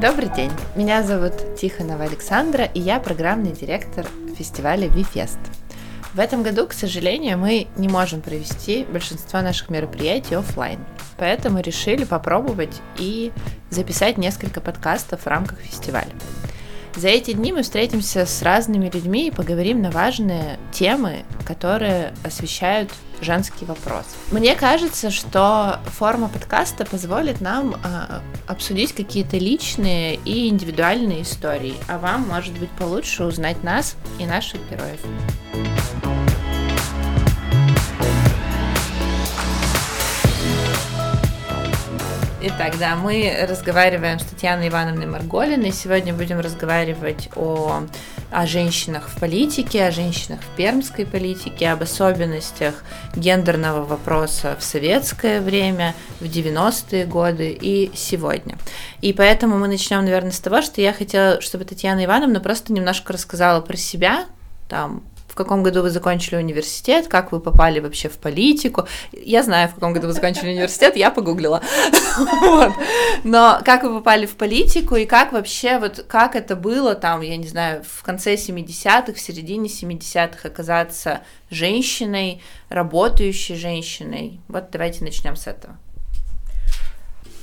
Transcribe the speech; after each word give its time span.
Добрый 0.00 0.30
день, 0.34 0.50
меня 0.76 1.02
зовут 1.02 1.56
Тихонова 1.56 2.04
Александра, 2.04 2.64
и 2.64 2.80
я 2.80 3.00
программный 3.00 3.52
директор 3.52 4.06
фестиваля 4.34 4.88
ViFest. 4.88 5.36
В 6.14 6.20
этом 6.20 6.42
году, 6.42 6.66
к 6.66 6.72
сожалению, 6.72 7.36
мы 7.36 7.66
не 7.76 7.86
можем 7.86 8.22
провести 8.22 8.86
большинство 8.90 9.42
наших 9.42 9.68
мероприятий 9.68 10.36
офлайн, 10.36 10.78
поэтому 11.18 11.60
решили 11.60 12.04
попробовать 12.04 12.80
и 12.96 13.30
записать 13.68 14.16
несколько 14.16 14.62
подкастов 14.62 15.20
в 15.20 15.26
рамках 15.26 15.58
фестиваля. 15.58 16.12
За 16.96 17.08
эти 17.08 17.34
дни 17.34 17.52
мы 17.52 17.62
встретимся 17.62 18.24
с 18.24 18.40
разными 18.40 18.88
людьми 18.88 19.28
и 19.28 19.30
поговорим 19.30 19.82
на 19.82 19.90
важные 19.90 20.58
темы, 20.72 21.24
которые 21.44 22.14
освещают 22.24 22.90
женский 23.20 23.64
вопрос. 23.64 24.04
Мне 24.30 24.54
кажется, 24.54 25.10
что 25.10 25.80
форма 25.86 26.28
подкаста 26.28 26.84
позволит 26.84 27.40
нам 27.40 27.74
э, 27.74 28.20
обсудить 28.46 28.94
какие-то 28.94 29.36
личные 29.36 30.16
и 30.24 30.48
индивидуальные 30.48 31.22
истории, 31.22 31.74
а 31.88 31.98
вам, 31.98 32.28
может 32.28 32.58
быть, 32.58 32.70
получше 32.70 33.24
узнать 33.24 33.62
нас 33.62 33.96
и 34.18 34.26
наших 34.26 34.60
героев. 34.70 35.00
Итак, 42.42 42.78
да, 42.78 42.96
мы 42.96 43.46
разговариваем 43.46 44.18
с 44.18 44.24
Татьяной 44.24 44.68
Ивановной 44.68 45.04
Марголиной. 45.04 45.72
Сегодня 45.72 46.14
будем 46.14 46.40
разговаривать 46.40 47.28
о, 47.36 47.82
о 48.30 48.46
женщинах 48.46 49.08
в 49.08 49.18
политике, 49.18 49.84
о 49.84 49.90
женщинах 49.90 50.40
в 50.40 50.56
пермской 50.56 51.06
политике, 51.06 51.68
об 51.68 51.82
особенностях 51.82 52.84
гендерного 53.14 53.84
вопроса 53.84 54.56
в 54.58 54.62
советское 54.62 55.40
время, 55.40 55.94
в 56.20 56.24
90-е 56.24 57.06
годы 57.06 57.50
и 57.50 57.90
сегодня. 57.94 58.56
И 59.00 59.12
поэтому 59.12 59.58
мы 59.58 59.68
начнем, 59.68 60.04
наверное, 60.04 60.32
с 60.32 60.40
того, 60.40 60.62
что 60.62 60.80
я 60.80 60.92
хотела, 60.92 61.40
чтобы 61.40 61.64
Татьяна 61.64 62.04
Ивановна 62.04 62.40
просто 62.40 62.72
немножко 62.72 63.12
рассказала 63.12 63.60
про 63.60 63.76
себя, 63.76 64.26
там, 64.68 65.02
в 65.30 65.36
каком 65.36 65.62
году 65.62 65.82
вы 65.82 65.90
закончили 65.90 66.34
университет, 66.36 67.06
как 67.06 67.30
вы 67.30 67.38
попали 67.38 67.78
вообще 67.78 68.08
в 68.08 68.18
политику. 68.18 68.88
Я 69.12 69.44
знаю, 69.44 69.68
в 69.68 69.74
каком 69.74 69.92
году 69.92 70.08
вы 70.08 70.12
закончили 70.12 70.50
университет, 70.50 70.96
я 70.96 71.12
погуглила. 71.12 71.62
Но 73.24 73.60
как 73.64 73.84
вы 73.84 73.94
попали 73.94 74.26
в 74.26 74.34
политику 74.34 74.96
и 74.96 75.06
как 75.06 75.32
вообще, 75.32 75.78
вот 75.78 76.04
как 76.08 76.34
это 76.34 76.56
было 76.56 76.96
там, 76.96 77.20
я 77.20 77.36
не 77.36 77.46
знаю, 77.46 77.84
в 77.88 78.02
конце 78.02 78.34
70-х, 78.34 79.12
в 79.12 79.20
середине 79.20 79.68
70-х 79.68 80.48
оказаться 80.48 81.20
женщиной, 81.48 82.42
работающей 82.68 83.54
женщиной. 83.54 84.40
Вот 84.48 84.70
давайте 84.72 85.04
начнем 85.04 85.36
с 85.36 85.46
этого. 85.46 85.76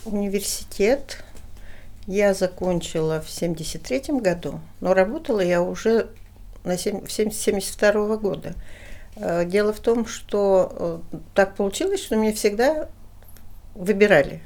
Университет 0.04 1.24
я 2.06 2.34
закончила 2.34 3.22
в 3.22 3.30
73 3.30 4.20
году, 4.20 4.60
но 4.82 4.94
работала 4.94 5.40
я 5.40 5.62
уже 5.62 6.10
на 6.68 6.74
1972 6.74 8.18
года. 8.18 8.54
Э, 9.16 9.46
дело 9.46 9.74
в 9.74 9.80
том, 9.80 10.06
что 10.06 11.02
э, 11.12 11.18
так 11.34 11.56
получилось, 11.56 12.04
что 12.04 12.16
меня 12.16 12.34
всегда 12.34 12.90
выбирали. 13.76 14.42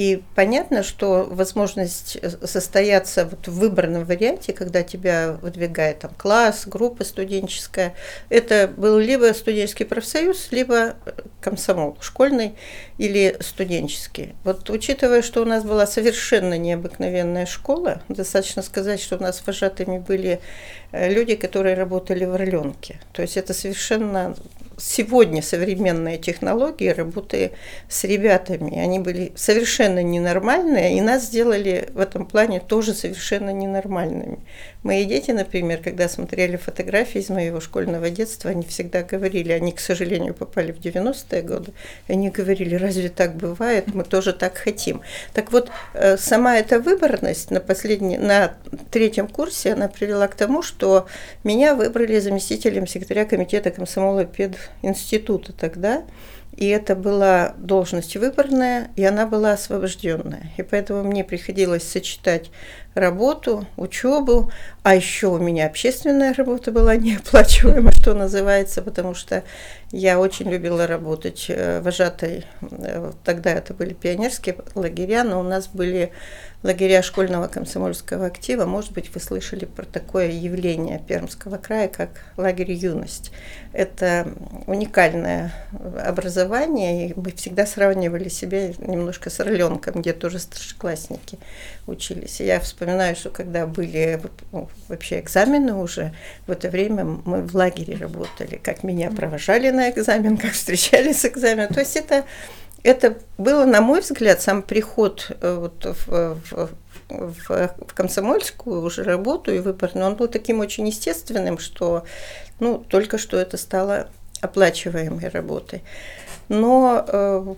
И 0.00 0.22
понятно, 0.34 0.82
что 0.82 1.28
возможность 1.30 2.16
э, 2.22 2.30
состояться 2.46 3.26
вот 3.26 3.46
в 3.48 3.58
выбранном 3.58 4.06
варианте, 4.06 4.54
когда 4.54 4.82
тебя 4.82 5.32
выдвигает 5.42 5.98
там 5.98 6.12
класс, 6.16 6.62
группа 6.64 7.04
студенческая, 7.04 7.92
это 8.30 8.66
был 8.74 8.96
либо 8.98 9.34
студенческий 9.34 9.84
профсоюз, 9.84 10.52
либо 10.52 10.94
комсомол, 11.42 11.98
школьный 12.00 12.54
или 12.96 13.36
студенческий. 13.40 14.34
Вот 14.42 14.70
учитывая, 14.70 15.20
что 15.20 15.42
у 15.42 15.44
нас 15.44 15.64
была 15.64 15.86
совершенно 15.86 16.56
необыкновенная 16.56 17.44
школа, 17.44 18.00
достаточно 18.08 18.62
сказать, 18.62 19.02
что 19.02 19.18
у 19.18 19.20
нас 19.20 19.42
вожатыми 19.46 19.98
были 19.98 20.40
люди, 20.92 21.36
которые 21.36 21.74
работали 21.74 22.24
в 22.24 22.32
Орленке. 22.32 23.00
То 23.12 23.20
есть 23.20 23.36
это 23.36 23.52
совершенно 23.52 24.34
сегодня 24.80 25.42
современные 25.42 26.18
технологии 26.18 26.88
работы 26.88 27.52
с 27.88 28.04
ребятами, 28.04 28.78
они 28.78 28.98
были 28.98 29.32
совершенно 29.36 30.02
ненормальные, 30.02 30.96
и 30.96 31.00
нас 31.00 31.24
сделали 31.24 31.88
в 31.92 32.00
этом 32.00 32.26
плане 32.26 32.60
тоже 32.60 32.94
совершенно 32.94 33.50
ненормальными. 33.50 34.38
Мои 34.82 35.04
дети, 35.04 35.30
например, 35.30 35.80
когда 35.82 36.08
смотрели 36.08 36.56
фотографии 36.56 37.20
из 37.20 37.28
моего 37.28 37.60
школьного 37.60 38.08
детства, 38.08 38.50
они 38.50 38.66
всегда 38.66 39.02
говорили, 39.02 39.52
они, 39.52 39.72
к 39.72 39.80
сожалению, 39.80 40.32
попали 40.32 40.72
в 40.72 40.78
90-е 40.78 41.42
годы, 41.42 41.72
они 42.08 42.30
говорили, 42.30 42.74
разве 42.76 43.10
так 43.10 43.36
бывает, 43.36 43.94
мы 43.94 44.04
тоже 44.04 44.32
так 44.32 44.56
хотим. 44.56 45.02
Так 45.34 45.52
вот, 45.52 45.70
э, 45.92 46.16
сама 46.16 46.56
эта 46.56 46.80
выборность 46.80 47.50
на, 47.50 47.60
последней, 47.60 48.16
на 48.16 48.54
третьем 48.90 49.28
курсе, 49.28 49.74
она 49.74 49.88
привела 49.88 50.28
к 50.28 50.34
тому, 50.34 50.62
что 50.62 51.06
меня 51.44 51.74
выбрали 51.74 52.18
заместителем 52.18 52.86
секретаря 52.86 53.26
комитета 53.26 53.70
комсомола 53.70 54.24
пединститута 54.80 55.52
тогда, 55.52 56.04
и 56.56 56.66
это 56.66 56.94
была 56.94 57.54
должность 57.58 58.16
выборная, 58.16 58.90
и 58.96 59.04
она 59.04 59.26
была 59.26 59.52
освобожденная. 59.52 60.52
И 60.56 60.62
поэтому 60.62 61.04
мне 61.04 61.24
приходилось 61.24 61.84
сочетать 61.84 62.50
работу, 62.94 63.66
учебу, 63.76 64.50
а 64.82 64.94
еще 64.94 65.28
у 65.28 65.38
меня 65.38 65.66
общественная 65.66 66.34
работа 66.34 66.72
была 66.72 66.96
неоплачиваемая, 66.96 67.92
что 67.92 68.14
называется, 68.14 68.82
потому 68.82 69.14
что 69.14 69.44
я 69.92 70.18
очень 70.18 70.48
любила 70.50 70.86
работать 70.86 71.46
э, 71.48 71.80
вожатой. 71.80 72.46
Э, 72.62 73.12
тогда 73.24 73.50
это 73.52 73.74
были 73.74 73.92
пионерские 73.92 74.56
лагеря, 74.74 75.24
но 75.24 75.40
у 75.40 75.42
нас 75.42 75.68
были 75.68 76.12
лагеря 76.62 77.02
школьного 77.02 77.48
комсомольского 77.48 78.26
актива. 78.26 78.66
Может 78.66 78.92
быть, 78.92 79.12
вы 79.14 79.20
слышали 79.20 79.64
про 79.64 79.84
такое 79.84 80.30
явление 80.30 81.00
Пермского 81.06 81.56
края, 81.56 81.88
как 81.88 82.10
лагерь 82.36 82.72
«Юность». 82.72 83.32
Это 83.72 84.32
уникальное 84.66 85.52
образование, 86.04 87.08
и 87.08 87.14
мы 87.14 87.30
всегда 87.32 87.66
сравнивали 87.66 88.28
себя 88.28 88.68
немножко 88.78 89.30
с 89.30 89.40
Орленком, 89.40 90.02
где 90.02 90.12
тоже 90.12 90.38
старшеклассники 90.38 91.38
учились. 91.86 92.40
я 92.40 92.60
вспоминаю, 92.60 92.79
что 93.14 93.30
когда 93.30 93.66
были 93.66 94.20
ну, 94.52 94.68
вообще 94.88 95.20
экзамены 95.20 95.74
уже, 95.74 96.14
в 96.46 96.50
это 96.50 96.68
время 96.68 97.04
мы 97.04 97.42
в 97.42 97.54
лагере 97.54 97.96
работали, 97.96 98.60
как 98.62 98.82
меня 98.82 99.10
провожали 99.10 99.70
на 99.70 99.90
экзамен, 99.90 100.36
как 100.38 100.52
встречали 100.52 101.12
с 101.12 101.24
экзаменом. 101.24 101.72
То 101.72 101.80
есть 101.80 101.96
это 101.96 102.24
это 102.82 103.18
было, 103.36 103.64
на 103.64 103.80
мой 103.80 104.00
взгляд, 104.00 104.40
сам 104.40 104.62
приход 104.62 105.30
э, 105.40 105.54
вот 105.60 105.84
в, 105.84 106.08
в, 106.08 106.70
в, 107.08 107.48
в 107.48 107.94
комсомольскую 107.94 108.82
уже 108.82 109.02
работу 109.02 109.52
и 109.52 109.58
выбор, 109.58 109.90
но 109.94 110.06
он 110.06 110.14
был 110.14 110.28
таким 110.28 110.60
очень 110.60 110.86
естественным, 110.86 111.58
что 111.58 112.04
ну, 112.58 112.78
только 112.78 113.18
что 113.18 113.36
это 113.36 113.56
стало 113.56 114.08
оплачиваемой 114.40 115.28
работой. 115.28 115.82
Но 116.48 117.04
э, 117.06 117.54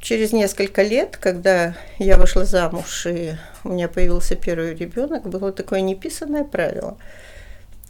через 0.00 0.32
несколько 0.32 0.82
лет, 0.82 1.16
когда 1.16 1.76
я 1.98 2.16
вышла 2.16 2.44
замуж 2.44 3.06
и 3.06 3.34
у 3.64 3.70
меня 3.70 3.88
появился 3.88 4.36
первый 4.36 4.74
ребенок, 4.74 5.28
было 5.28 5.52
такое 5.52 5.80
неписанное 5.80 6.44
правило. 6.44 6.96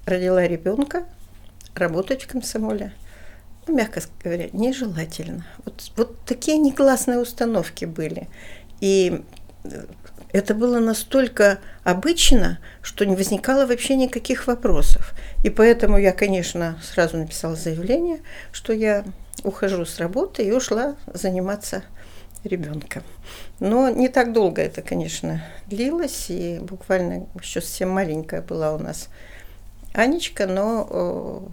Родила 0.07 0.47
ребенка, 0.47 1.05
работать 1.75 2.23
в 2.23 2.29
комсомоле– 2.29 2.93
ну, 3.69 3.77
мягко 3.77 4.01
говоря, 4.25 4.49
нежелательно. 4.53 5.47
Вот, 5.65 5.93
вот 5.97 6.19
такие 6.25 6.57
негласные 6.57 7.19
установки 7.19 7.85
были. 7.85 8.29
И 8.81 9.23
э, 9.65 9.85
это 10.33 10.55
было 10.55 10.79
настолько 10.79 11.59
обычно, 11.85 12.59
что 12.81 13.05
не 13.05 13.15
возникало 13.15 13.67
вообще 13.67 13.95
никаких 13.97 14.47
вопросов. 14.47 15.13
И 15.45 15.51
поэтому 15.51 15.99
я, 15.99 16.13
конечно, 16.13 16.81
сразу 16.83 17.19
написала 17.19 17.57
заявление, 17.57 18.21
что 18.53 18.73
я 18.73 19.05
ухожу 19.45 19.85
с 19.85 19.99
работы 19.99 20.45
и 20.45 20.53
ушла 20.53 20.97
заниматься 21.13 21.83
ребенком. 22.45 23.03
Но 23.61 23.89
не 23.91 24.09
так 24.09 24.33
долго 24.33 24.63
это, 24.63 24.83
конечно, 24.83 25.45
длилось, 25.67 26.27
и 26.31 26.59
буквально 26.61 27.27
еще 27.41 27.61
совсем 27.61 27.91
маленькая 27.91 28.43
была 28.43 28.75
у 28.75 28.79
нас 28.79 29.09
Анечка, 29.93 30.47
но 30.47 31.51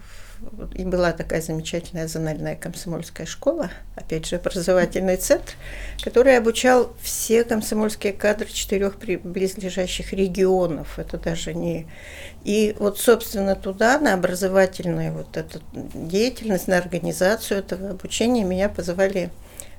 и 0.74 0.84
была 0.86 1.12
такая 1.12 1.42
замечательная 1.42 2.08
зональная 2.08 2.56
комсомольская 2.56 3.26
школа, 3.26 3.70
опять 3.96 4.26
же, 4.26 4.36
образовательный 4.38 5.18
центр, 5.18 5.54
который 6.04 6.38
обучал 6.38 6.94
все 7.02 7.44
комсомольские 7.44 8.14
кадры 8.14 8.48
четырех 8.48 8.98
близлежащих 8.98 10.14
регионов. 10.14 11.00
Это 11.00 11.18
даже 11.18 11.54
не... 11.54 11.88
И 12.44 12.76
вот, 12.80 13.00
собственно, 13.00 13.56
туда, 13.56 14.00
на 14.00 14.14
образовательную 14.14 15.14
вот 15.14 15.38
эту 15.38 15.62
деятельность, 15.74 16.68
на 16.68 16.78
организацию 16.78 17.60
этого 17.60 17.92
обучения 17.92 18.44
меня 18.44 18.70
позвали 18.70 19.32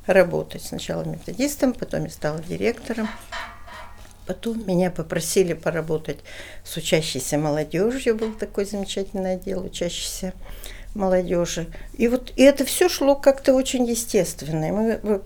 работать. 0.07 0.63
Сначала 0.63 1.05
методистом, 1.05 1.73
потом 1.73 2.05
я 2.05 2.11
стала 2.11 2.41
директором. 2.41 3.09
Потом 4.27 4.67
меня 4.67 4.91
попросили 4.91 5.53
поработать 5.53 6.19
с 6.65 6.77
учащейся 6.77 7.39
молодежью, 7.39 8.17
был 8.17 8.33
такой 8.33 8.65
замечательный 8.65 9.35
отдел 9.35 9.65
учащийся 9.65 10.33
молодежи. 10.97 11.67
И 11.97 12.09
вот 12.09 12.33
и 12.37 12.43
это 12.43 12.65
все 12.65 12.89
шло 12.89 13.15
как-то 13.15 13.53
очень 13.53 13.85
естественно. 13.85 14.73
Мы, 14.73 15.21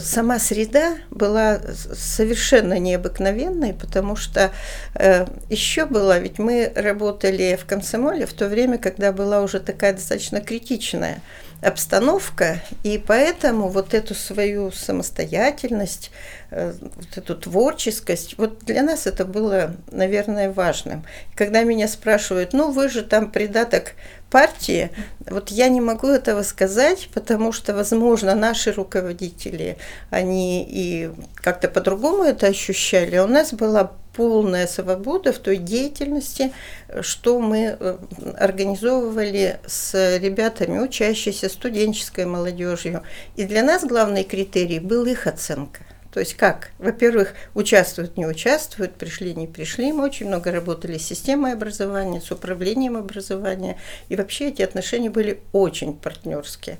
сама 0.00 0.38
среда 0.38 0.96
была 1.10 1.60
совершенно 1.94 2.78
необыкновенной, 2.78 3.74
потому 3.74 4.16
что 4.16 4.50
э, 4.94 5.26
еще 5.48 5.84
было, 5.84 6.18
ведь 6.18 6.38
мы 6.38 6.72
работали 6.74 7.58
в 7.60 7.66
комсомоле 7.66 8.26
в 8.26 8.32
то 8.32 8.48
время, 8.48 8.78
когда 8.78 9.12
была 9.12 9.42
уже 9.42 9.60
такая 9.60 9.92
достаточно 9.92 10.40
критичная 10.40 11.20
обстановка, 11.62 12.62
и 12.84 12.96
поэтому 12.96 13.68
вот 13.68 13.92
эту 13.92 14.14
свою 14.14 14.72
самостоятельность, 14.72 16.10
вот 16.50 17.16
эту 17.16 17.36
творческость, 17.36 18.36
вот 18.36 18.60
для 18.64 18.82
нас 18.82 19.06
это 19.06 19.24
было, 19.24 19.76
наверное, 19.90 20.50
важным. 20.50 21.04
Когда 21.34 21.62
меня 21.62 21.86
спрашивают, 21.88 22.52
ну 22.52 22.72
вы 22.72 22.88
же 22.88 23.02
там 23.02 23.30
придаток 23.30 23.92
партии, 24.30 24.90
вот 25.26 25.50
я 25.50 25.68
не 25.68 25.80
могу 25.80 26.08
этого 26.08 26.42
сказать, 26.42 27.08
потому 27.12 27.52
что, 27.52 27.74
возможно, 27.74 28.34
наши 28.34 28.72
руководители, 28.72 29.76
они 30.10 30.66
и 30.68 31.10
как-то 31.34 31.68
по-другому 31.68 32.24
это 32.24 32.46
ощущали. 32.46 33.18
У 33.18 33.26
нас 33.26 33.52
была 33.52 33.92
полная 34.14 34.66
свобода 34.66 35.32
в 35.32 35.38
той 35.38 35.56
деятельности, 35.56 36.52
что 37.00 37.40
мы 37.40 37.76
э, 37.78 37.98
организовывали 38.38 39.60
с 39.66 40.18
ребятами, 40.18 40.78
учащейся 40.78 41.48
студенческой 41.48 42.26
молодежью. 42.26 43.02
И 43.36 43.44
для 43.44 43.62
нас 43.62 43.84
главный 43.84 44.24
критерий 44.24 44.80
был 44.80 45.06
их 45.06 45.26
оценка. 45.26 45.80
То 46.12 46.20
есть 46.20 46.34
как? 46.34 46.70
Во-первых, 46.78 47.34
участвуют, 47.54 48.16
не 48.16 48.26
участвуют, 48.26 48.94
пришли, 48.94 49.34
не 49.34 49.46
пришли. 49.46 49.92
Мы 49.92 50.04
очень 50.04 50.26
много 50.26 50.50
работали 50.50 50.98
с 50.98 51.06
системой 51.06 51.52
образования, 51.52 52.20
с 52.20 52.30
управлением 52.32 52.96
образования. 52.96 53.78
И 54.08 54.16
вообще 54.16 54.48
эти 54.48 54.62
отношения 54.62 55.10
были 55.10 55.40
очень 55.52 55.94
партнерские. 55.94 56.78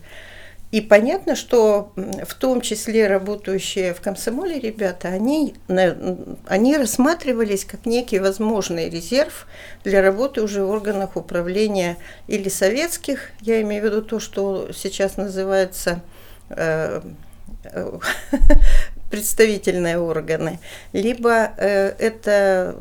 И 0.72 0.80
понятно, 0.80 1.34
что 1.34 1.92
в 1.96 2.34
том 2.34 2.60
числе 2.60 3.08
работающие 3.08 3.92
в 3.92 4.00
комсомоле 4.00 4.60
ребята, 4.60 5.08
они, 5.08 5.54
они 6.46 6.76
рассматривались 6.76 7.64
как 7.64 7.86
некий 7.86 8.20
возможный 8.20 8.88
резерв 8.88 9.48
для 9.82 10.00
работы 10.00 10.42
уже 10.42 10.62
в 10.62 10.70
органах 10.70 11.16
управления 11.16 11.96
или 12.28 12.48
советских, 12.48 13.30
я 13.40 13.60
имею 13.62 13.82
в 13.82 13.86
виду 13.86 14.02
то, 14.02 14.20
что 14.20 14.70
сейчас 14.72 15.16
называется 15.16 16.02
э, 16.50 17.00
представительные 19.10 19.98
органы, 19.98 20.58
либо 20.92 21.52
э, 21.56 21.94
это 21.98 22.76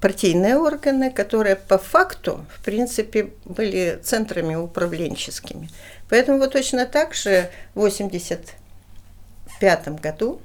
партийные 0.00 0.56
органы, 0.56 1.10
которые 1.10 1.56
по 1.56 1.78
факту, 1.78 2.46
в 2.56 2.64
принципе, 2.64 3.30
были 3.44 3.98
центрами 4.02 4.54
управленческими. 4.54 5.68
Поэтому 6.08 6.38
вот 6.38 6.52
точно 6.52 6.86
так 6.86 7.14
же 7.14 7.50
в 7.74 7.78
1985 7.78 10.00
году 10.00 10.40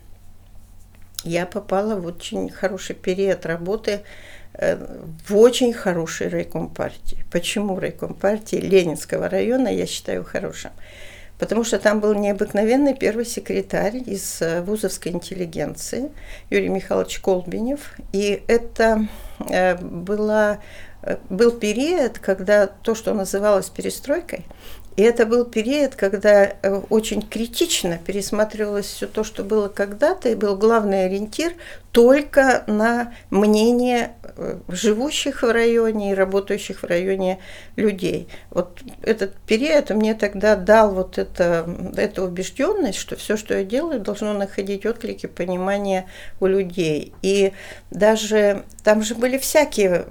я 1.24 1.45
попала 1.45 1.95
в 1.95 2.06
очень 2.06 2.50
хороший 2.50 2.95
период 2.95 3.45
работы 3.45 4.01
э, 4.54 4.78
в 5.28 5.36
очень 5.36 5.74
хороший 5.74 6.30
райком 6.30 6.69
партии. 6.69 7.25
Почему 7.31 7.80
райком 7.80 8.13
партии 8.13 8.57
Ленинского 8.57 9.28
района 9.28 9.69
я 9.69 9.88
считаю 9.88 10.24
хорошим? 10.24 10.72
Потому 11.39 11.63
что 11.63 11.78
там 11.78 12.00
был 12.00 12.13
необыкновенный 12.13 12.95
первый 12.95 13.25
секретарь 13.25 13.98
из 14.06 14.42
э, 14.42 14.62
вузовской 14.62 15.12
интеллигенции 15.12 16.12
Юрий 16.50 16.69
Михайлович 16.69 17.19
Колбинев. 17.19 17.95
И 18.12 18.44
это 18.48 19.07
э, 19.39 19.75
была, 19.78 20.60
был 21.30 21.51
период, 21.51 22.18
когда 22.19 22.68
то, 22.68 22.95
что 22.95 23.13
называлось 23.13 23.69
перестройкой, 23.69 24.45
и 24.97 25.03
это 25.03 25.27
был 25.27 25.45
период, 25.45 25.94
когда 25.94 26.45
э, 26.45 26.81
очень 26.89 27.21
критично 27.21 27.99
пересматривалось 28.03 28.88
все 28.88 29.05
то, 29.05 29.23
что 29.23 29.44
было 29.44 29.67
когда-то, 29.67 30.27
и 30.27 30.33
был 30.33 30.57
главный 30.57 31.05
ориентир 31.05 31.53
только 31.91 32.63
на 32.65 33.13
мнение 33.29 34.13
э, 34.23 34.57
живущих 34.67 35.44
в 35.44 35.51
районе 35.51 36.11
и 36.11 36.15
работающих 36.15 36.81
в 36.81 36.83
районе 36.83 37.38
людей. 37.75 38.27
Вот 38.49 38.79
этот 39.03 39.35
период 39.45 39.91
мне 39.91 40.15
тогда 40.15 40.55
дал 40.55 40.95
вот 40.95 41.19
это, 41.19 41.69
эту 41.95 42.23
убежденность, 42.23 42.97
что 42.97 43.15
все, 43.15 43.38
что 43.38 43.55
я 43.55 43.63
делаю, 43.63 44.00
должно 44.00 44.33
находить 44.33 44.88
отклики, 44.88 45.27
понимание 45.27 46.07
у 46.39 46.47
людей. 46.47 47.13
И 47.21 47.53
даже 47.91 48.63
там 48.83 49.03
же 49.03 49.13
были 49.13 49.38
всякие 49.38 50.07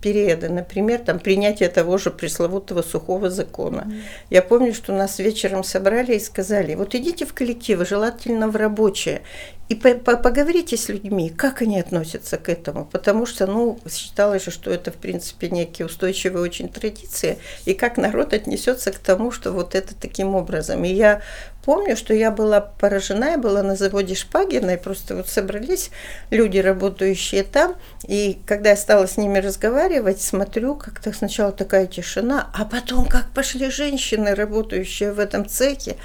периоды, 0.00 0.48
например, 0.48 1.00
там 1.00 1.18
принятие 1.18 1.68
того 1.68 1.98
же 1.98 2.10
пресловутого 2.10 2.82
сухого 2.82 3.30
закона. 3.30 3.86
Mm. 3.86 4.00
Я 4.30 4.42
помню, 4.42 4.74
что 4.74 4.92
нас 4.92 5.18
вечером 5.18 5.64
собрали 5.64 6.14
и 6.14 6.20
сказали, 6.20 6.74
вот 6.74 6.94
идите 6.94 7.24
в 7.24 7.32
коллективы, 7.32 7.84
желательно 7.84 8.48
в 8.48 8.56
рабочие, 8.56 9.22
и 9.70 9.76
по 9.76 9.88
-по 9.88 10.16
поговорите 10.16 10.76
с 10.76 10.88
людьми, 10.88 11.30
как 11.30 11.62
они 11.62 11.78
относятся 11.78 12.36
к 12.38 12.48
этому, 12.48 12.84
потому 12.84 13.24
что, 13.24 13.46
ну, 13.46 13.78
считалось 13.88 14.42
что 14.42 14.70
это, 14.72 14.90
в 14.90 14.96
принципе, 14.96 15.48
некие 15.48 15.86
устойчивые 15.86 16.42
очень 16.42 16.68
традиции, 16.68 17.38
и 17.66 17.74
как 17.74 17.96
народ 17.96 18.32
отнесется 18.32 18.90
к 18.90 18.98
тому, 18.98 19.30
что 19.30 19.52
вот 19.52 19.76
это 19.76 19.94
таким 19.94 20.34
образом. 20.34 20.82
И 20.84 20.92
я 20.92 21.22
помню, 21.64 21.96
что 21.96 22.12
я 22.14 22.32
была 22.32 22.60
поражена, 22.60 23.30
я 23.30 23.38
была 23.38 23.62
на 23.62 23.76
заводе 23.76 24.16
Шпагина, 24.16 24.70
и 24.70 24.76
просто 24.76 25.14
вот 25.14 25.28
собрались 25.28 25.90
люди, 26.30 26.58
работающие 26.58 27.44
там, 27.44 27.76
и 28.08 28.40
когда 28.46 28.70
я 28.70 28.76
стала 28.76 29.06
с 29.06 29.16
ними 29.16 29.38
разговаривать, 29.38 30.20
смотрю, 30.20 30.74
как-то 30.74 31.12
сначала 31.12 31.52
такая 31.52 31.86
тишина, 31.86 32.50
а 32.54 32.64
потом 32.64 33.06
как 33.06 33.30
пошли 33.30 33.70
женщины, 33.70 34.34
работающие 34.34 35.12
в 35.12 35.20
этом 35.20 35.48
цехе, 35.48 35.96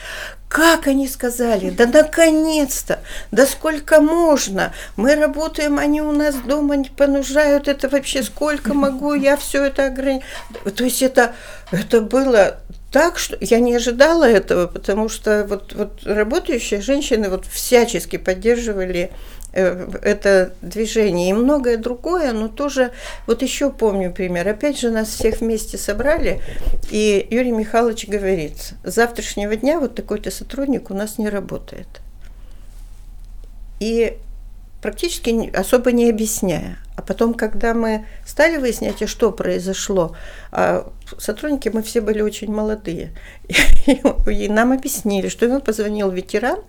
как 0.48 0.88
они 0.88 1.08
сказали, 1.08 1.70
да 1.70 1.86
наконец-то, 1.86 3.00
да 3.32 3.46
сколько 3.46 4.00
можно, 4.00 4.74
мы 4.96 5.16
работаем, 5.16 5.80
они 5.80 6.02
у 6.02 6.12
нас 6.12 6.36
дома 6.36 6.76
не 6.76 6.90
понужают, 6.90 7.68
это 7.68 7.90
вообще 7.90 8.24
сколько 8.24 8.74
могу, 8.74 9.14
я 9.14 9.38
все 9.38 9.66
это 9.66 9.88
ограничиваю. 9.88 10.72
То 10.76 10.84
есть 10.84 11.02
это, 11.02 11.34
это 11.72 12.02
было 12.02 12.60
так, 12.92 13.18
что 13.18 13.38
я 13.42 13.60
не 13.60 13.76
ожидала 13.76 14.24
этого, 14.24 14.68
потому 14.68 15.10
что 15.10 15.46
вот, 15.50 15.74
вот 15.74 16.04
работающие 16.06 16.80
женщины 16.80 17.30
вот 17.30 17.46
всячески 17.46 18.16
поддерживали 18.18 19.12
это 19.56 20.54
движение 20.62 21.30
и 21.30 21.34
многое 21.34 21.78
другое, 21.78 22.34
но 22.34 22.48
тоже, 22.50 22.92
вот 23.26 23.42
еще 23.42 23.72
помню 23.72 24.12
пример, 24.12 24.48
опять 24.48 24.80
же 24.80 24.92
нас 24.92 25.10
всех 25.10 25.40
вместе 25.40 25.78
собрали, 25.78 26.42
и 26.92 27.26
Юрий 27.30 27.52
Михайлович 27.52 28.08
говорит, 28.08 28.74
с 28.84 28.94
завтрашнего 28.94 29.56
дня 29.56 29.80
вот 29.80 29.96
такой-то 29.96 30.30
сотрудник 30.32 30.92
у 30.92 30.94
нас 30.94 31.18
не 31.18 31.30
работает. 31.30 31.88
И 33.80 34.18
практически 34.82 35.50
особо 35.56 35.92
не 35.92 36.10
объясняя. 36.10 36.78
А 36.96 37.02
потом, 37.02 37.34
когда 37.34 37.74
мы 37.74 38.06
стали 38.26 38.58
выяснять, 38.58 39.02
а 39.02 39.08
что 39.08 39.32
произошло, 39.32 40.16
а 40.52 40.92
сотрудники 41.18 41.70
мы 41.70 41.84
все 41.84 42.02
были 42.02 42.22
очень 42.22 42.52
молодые, 42.52 43.12
и 44.28 44.48
нам 44.48 44.72
объяснили, 44.72 45.28
что 45.28 45.46
ему 45.46 45.60
позвонил 45.60 46.10
ветеран, 46.10 46.60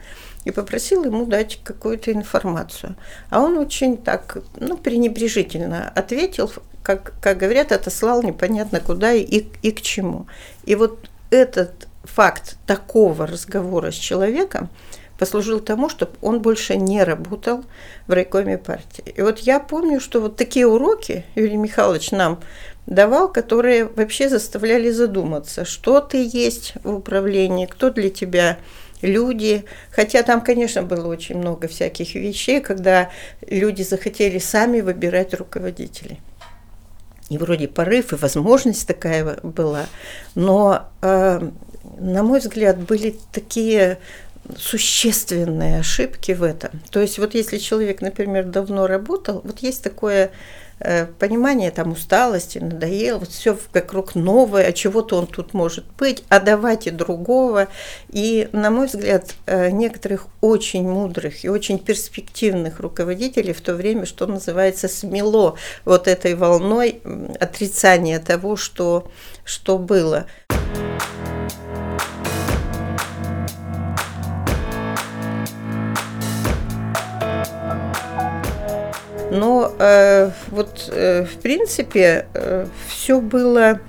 и 0.47 0.53
попросил 0.53 1.05
ему 1.05 1.26
дать 1.26 1.59
какую-то 1.65 2.12
информацию. 2.12 2.95
А 3.31 3.41
он 3.41 3.59
очень 3.59 3.97
так, 3.97 4.38
ну, 4.57 4.76
пренебрежительно 4.76 5.93
ответил, 5.95 6.50
как, 6.85 7.15
как 7.21 7.38
говорят, 7.38 7.73
отослал 7.73 8.23
непонятно 8.23 8.79
куда 8.81 9.12
и, 9.12 9.45
и 9.62 9.73
к 9.73 9.81
чему. 9.81 10.29
И 10.65 10.76
вот 10.76 11.11
этот 11.31 11.88
факт 12.05 12.57
такого 12.65 13.26
разговора 13.26 13.91
с 13.91 13.97
человеком 13.97 14.71
послужил 15.19 15.59
тому, 15.59 15.88
чтобы 15.88 16.12
он 16.23 16.41
больше 16.41 16.76
не 16.76 17.03
работал 17.03 17.65
в 18.07 18.12
райкоме 18.12 18.57
партии. 18.57 19.03
И 19.17 19.23
вот 19.23 19.41
я 19.41 19.59
помню, 19.59 20.00
что 20.00 20.21
вот 20.21 20.37
такие 20.37 20.69
уроки 20.69 21.25
Юрий 21.35 21.57
Михайлович 21.57 22.12
нам 22.12 22.41
давал, 22.87 23.33
которые 23.33 23.87
вообще 23.87 24.29
заставляли 24.29 24.91
задуматься, 24.91 25.65
что 25.65 26.00
ты 26.00 26.29
есть 26.33 26.75
в 26.85 26.95
управлении, 26.95 27.67
кто 27.67 27.91
для 27.91 28.11
тебя 28.11 28.59
люди, 29.03 29.65
хотя 29.91 30.23
там, 30.23 30.41
конечно, 30.41 30.83
было 30.83 31.07
очень 31.09 31.38
много 31.38 31.69
всяких 31.69 32.15
вещей, 32.15 32.61
когда 32.61 33.11
люди 33.49 33.83
захотели 33.83 34.38
сами 34.38 34.81
выбирать 34.81 35.35
руководителей. 35.35 36.21
И 37.29 37.38
вроде 37.38 37.67
порыв 37.67 38.12
и 38.12 38.17
возможность 38.17 38.87
такая 38.87 39.38
была, 39.43 39.87
но, 40.35 40.88
э, 41.03 41.50
на 41.99 42.23
мой 42.23 42.38
взгляд, 42.38 42.79
были 42.79 43.17
такие 43.33 43.99
существенные 44.57 45.81
ошибки 45.81 46.33
в 46.33 46.43
этом. 46.43 46.71
То 46.91 47.00
есть 47.00 47.19
вот 47.19 47.35
если 47.35 47.59
человек, 47.59 48.00
например, 48.00 48.45
давно 48.45 48.87
работал, 48.87 49.41
вот 49.43 49.59
есть 49.61 49.83
такое 49.83 50.31
понимание 51.18 51.71
там 51.71 51.92
усталости, 51.92 52.59
надоело, 52.59 53.21
вот 53.21 53.30
все 53.30 53.59
вокруг 53.73 54.14
новое, 54.14 54.66
а 54.66 54.73
чего-то 54.73 55.16
он 55.16 55.26
тут 55.26 55.54
может 55.54 55.87
быть, 55.99 56.23
а 56.28 56.38
давайте 56.38 56.90
другого. 56.90 57.68
И, 58.11 58.49
на 58.52 58.71
мой 58.71 58.87
взгляд, 58.87 59.35
э, 59.47 59.71
некоторых 59.71 60.26
очень 60.40 60.88
мудрых 60.88 61.45
и 61.45 61.49
очень 61.49 61.78
перспективных 61.78 62.80
руководителей 62.80 63.52
в 63.52 63.61
то 63.61 63.75
время, 63.75 64.04
что 64.04 64.26
называется, 64.26 64.88
смело 64.88 65.56
вот 65.85 66.09
этой 66.09 66.35
волной 66.35 67.00
отрицания 67.40 68.18
того, 68.18 68.56
что, 68.56 69.11
что 69.45 69.78
было. 69.78 70.26
Но 79.37 79.73
э, 79.78 80.31
вот 80.49 80.88
э, 80.90 81.25
в 81.25 81.40
принципе 81.40 82.26
э, 82.33 82.66
все 82.88 83.21
было 83.21 83.81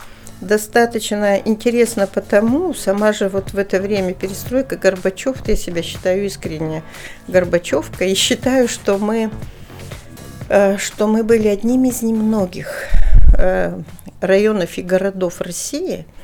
достаточно 0.42 1.38
интересно 1.38 2.06
потому, 2.06 2.74
сама 2.74 3.14
же 3.14 3.30
вот 3.30 3.54
в 3.54 3.58
это 3.58 3.82
время 3.82 4.14
перестройка 4.14 4.76
Горбачев, 4.76 5.38
я 5.48 5.56
себя 5.56 5.82
считаю 5.82 6.26
искренне 6.26 6.84
Горбачевка, 7.28 8.06
и 8.06 8.14
считаю, 8.14 8.68
что 8.68 8.98
мы, 8.98 9.32
э, 10.50 10.78
что 10.78 11.08
мы 11.08 11.24
были 11.24 11.48
одними 11.48 11.88
из 11.88 12.02
немногих 12.02 12.84
э, 13.38 13.80
районов 14.22 14.78
и 14.78 14.82
городов 14.82 15.42
России– 15.42 16.06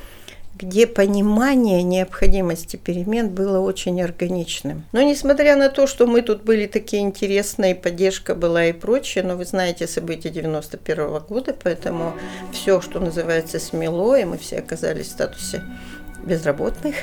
где 0.56 0.86
понимание 0.86 1.82
необходимости 1.84 2.76
перемен 2.76 3.30
было 3.30 3.60
очень 3.60 4.02
органичным. 4.02 4.86
Но 4.92 5.02
несмотря 5.02 5.56
на 5.56 5.70
то, 5.70 5.88
что 5.88 6.06
мы 6.06 6.22
тут 6.22 6.44
были 6.44 6.68
такие 6.68 7.02
интересные, 7.02 7.76
поддержка 7.76 8.36
была 8.36 8.66
и 8.66 8.74
прочее, 8.74 9.24
но 9.24 9.36
вы 9.36 9.46
знаете 9.46 9.88
события 9.88 10.30
91 10.30 10.98
-го 10.98 11.28
года, 11.28 11.56
поэтому 11.62 12.14
все, 12.52 12.82
что 12.82 13.00
называется, 13.00 13.60
смело, 13.60 14.16
и 14.16 14.26
мы 14.26 14.38
все 14.38 14.60
оказались 14.60 15.08
в 15.08 15.12
статусе 15.12 15.64
безработных. 16.24 16.96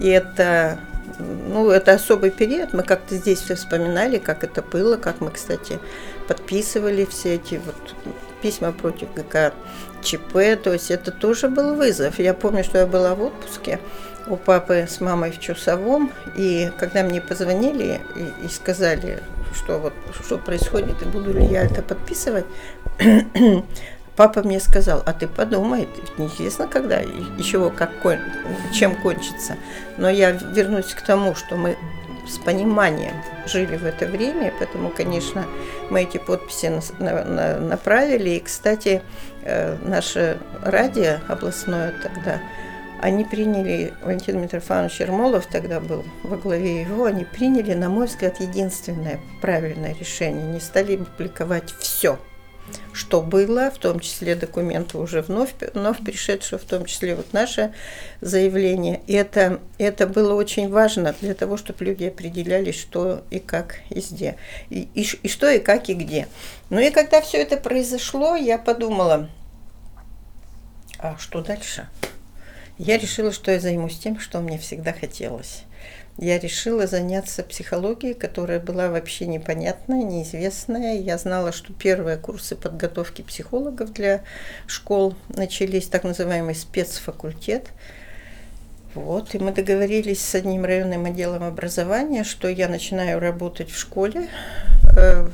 И 0.00 0.08
это 0.08 0.78
ну, 1.18 1.70
это 1.70 1.92
особый 1.92 2.30
период. 2.30 2.72
Мы 2.72 2.82
как-то 2.82 3.16
здесь 3.16 3.40
все 3.40 3.54
вспоминали, 3.54 4.18
как 4.18 4.44
это 4.44 4.62
было, 4.62 4.96
как 4.96 5.20
мы, 5.20 5.30
кстати, 5.30 5.78
подписывали 6.28 7.04
все 7.04 7.34
эти 7.34 7.60
вот 7.64 7.94
письма 8.42 8.72
против 8.72 9.12
ГК 9.14 9.52
ЧП, 10.02 10.60
то 10.62 10.72
есть 10.72 10.90
это 10.90 11.10
тоже 11.10 11.48
был 11.48 11.74
вызов. 11.74 12.18
Я 12.18 12.34
помню, 12.34 12.64
что 12.64 12.78
я 12.78 12.86
была 12.86 13.14
в 13.14 13.22
отпуске 13.22 13.80
у 14.26 14.36
папы 14.36 14.86
с 14.88 15.00
мамой 15.00 15.32
в 15.32 15.40
Чусовом, 15.40 16.12
и 16.36 16.70
когда 16.78 17.02
мне 17.02 17.20
позвонили 17.20 18.00
и, 18.16 18.46
и 18.46 18.48
сказали, 18.48 19.22
что 19.54 19.78
вот 19.78 19.92
что 20.24 20.38
происходит 20.38 21.02
и 21.02 21.04
буду 21.06 21.32
ли 21.32 21.44
я 21.44 21.62
это 21.62 21.82
подписывать, 21.82 22.44
папа 24.16 24.42
мне 24.42 24.60
сказал, 24.60 25.02
а 25.06 25.12
ты 25.12 25.26
подумай, 25.26 25.88
неизвестно 26.18 26.68
когда 26.68 27.02
чего, 27.02 27.70
как, 27.70 27.90
чем 28.72 28.94
кончится. 28.96 29.56
Но 29.96 30.08
я 30.08 30.30
вернусь 30.30 30.94
к 30.94 31.00
тому, 31.02 31.34
что 31.34 31.56
мы 31.56 31.76
с 32.28 32.38
пониманием 32.38 33.14
жили 33.46 33.76
в 33.76 33.84
это 33.84 34.06
время, 34.06 34.52
поэтому, 34.58 34.90
конечно, 34.90 35.44
мы 35.90 36.02
эти 36.02 36.18
подписи 36.18 36.66
на, 36.98 37.24
на, 37.24 37.58
направили. 37.58 38.30
И, 38.30 38.40
кстати, 38.40 39.02
наше 39.82 40.38
радио 40.62 41.18
областное 41.28 41.94
тогда, 42.02 42.40
они 43.00 43.24
приняли, 43.24 43.94
Валентин 44.02 44.40
Митрофанович 44.40 45.00
Ермолов 45.00 45.46
тогда 45.46 45.80
был 45.80 46.04
во 46.22 46.36
главе 46.36 46.82
его, 46.82 47.06
они 47.06 47.24
приняли, 47.24 47.74
на 47.74 47.88
мой 47.88 48.06
взгляд, 48.06 48.40
единственное 48.40 49.20
правильное 49.40 49.94
решение. 49.94 50.52
Не 50.52 50.60
стали 50.60 50.96
публиковать 50.96 51.74
все– 51.78 52.18
что 52.92 53.22
было, 53.22 53.70
в 53.70 53.78
том 53.78 54.00
числе 54.00 54.34
документы 54.34 54.98
уже 54.98 55.22
вновь, 55.22 55.54
вновь 55.74 55.98
пришедшие, 56.04 56.58
в 56.58 56.64
том 56.64 56.84
числе 56.84 57.14
вот 57.14 57.32
наше 57.32 57.72
заявление. 58.20 59.00
И 59.06 59.14
это, 59.14 59.60
это 59.78 60.06
было 60.06 60.34
очень 60.34 60.68
важно 60.68 61.14
для 61.20 61.34
того, 61.34 61.56
чтобы 61.56 61.84
люди 61.84 62.04
определяли, 62.04 62.72
что 62.72 63.24
и 63.30 63.38
как 63.38 63.76
где. 63.90 64.36
И, 64.68 64.88
и, 64.94 65.02
и 65.22 65.28
что 65.28 65.50
и 65.50 65.58
как 65.58 65.88
и 65.88 65.94
где. 65.94 66.28
Ну 66.68 66.80
и 66.80 66.90
когда 66.90 67.20
все 67.20 67.38
это 67.38 67.56
произошло, 67.56 68.36
я 68.36 68.58
подумала, 68.58 69.28
а 70.98 71.16
что 71.18 71.40
дальше? 71.40 71.88
Я 72.80 72.98
решила, 72.98 73.30
что 73.30 73.52
я 73.52 73.60
займусь 73.60 73.98
тем, 73.98 74.18
что 74.18 74.40
мне 74.40 74.58
всегда 74.58 74.92
хотелось 74.92 75.64
я 76.20 76.38
решила 76.38 76.86
заняться 76.86 77.42
психологией, 77.42 78.14
которая 78.14 78.60
была 78.60 78.90
вообще 78.90 79.26
непонятная, 79.26 80.02
неизвестная. 80.02 80.98
Я 80.98 81.16
знала, 81.16 81.50
что 81.50 81.72
первые 81.72 82.18
курсы 82.18 82.56
подготовки 82.56 83.22
психологов 83.22 83.92
для 83.94 84.22
школ 84.66 85.14
начались, 85.30 85.86
так 85.86 86.04
называемый 86.04 86.54
спецфакультет. 86.54 87.68
Вот, 88.94 89.34
и 89.34 89.38
мы 89.38 89.52
договорились 89.52 90.20
с 90.20 90.34
одним 90.34 90.64
районным 90.64 91.06
отделом 91.06 91.44
образования, 91.44 92.24
что 92.24 92.48
я 92.48 92.68
начинаю 92.68 93.18
работать 93.18 93.70
в 93.70 93.78
школе 93.78 94.28
э, 94.96 95.26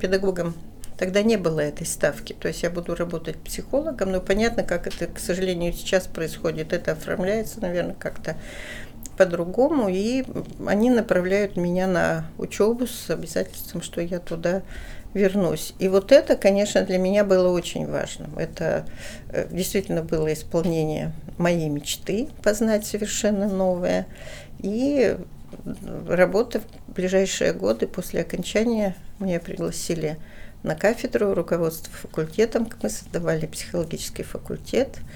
педагогом 0.00 0.54
Тогда 0.98 1.22
не 1.22 1.36
было 1.36 1.60
этой 1.60 1.86
ставки. 1.86 2.32
То 2.32 2.48
есть 2.48 2.62
я 2.62 2.70
буду 2.70 2.94
работать 2.94 3.36
психологом, 3.36 4.12
но 4.12 4.20
понятно, 4.20 4.62
как 4.62 4.86
это, 4.86 5.06
к 5.06 5.18
сожалению, 5.18 5.72
сейчас 5.72 6.06
происходит. 6.06 6.72
Это 6.72 6.92
оформляется, 6.92 7.60
наверное, 7.60 7.96
как-то 7.98 8.36
по-другому, 9.16 9.88
и 9.88 10.24
они 10.66 10.90
направляют 10.90 11.56
меня 11.56 11.86
на 11.86 12.26
учебу 12.38 12.86
с 12.86 13.10
обязательством, 13.10 13.82
что 13.82 14.00
я 14.00 14.18
туда 14.18 14.62
вернусь. 15.14 15.74
И 15.78 15.88
вот 15.88 16.12
это, 16.12 16.36
конечно, 16.36 16.82
для 16.82 16.98
меня 16.98 17.24
было 17.24 17.48
очень 17.48 17.86
важным. 17.86 18.38
Это 18.38 18.86
э, 19.28 19.46
действительно 19.50 20.02
было 20.02 20.32
исполнение 20.32 21.12
моей 21.36 21.68
мечты, 21.68 22.28
познать 22.42 22.86
совершенно 22.86 23.48
новое. 23.48 24.06
И 24.60 25.16
работа 26.08 26.60
в 26.60 26.94
ближайшие 26.94 27.52
годы 27.52 27.86
после 27.86 28.22
окончания 28.22 28.96
меня 29.18 29.38
пригласили 29.40 30.16
на 30.62 30.74
кафедру 30.74 31.34
руководства 31.34 31.92
факультетом. 31.92 32.68
Мы 32.82 32.90
создавали 32.90 33.46
психологический 33.46 34.22
факультет– 34.22 34.98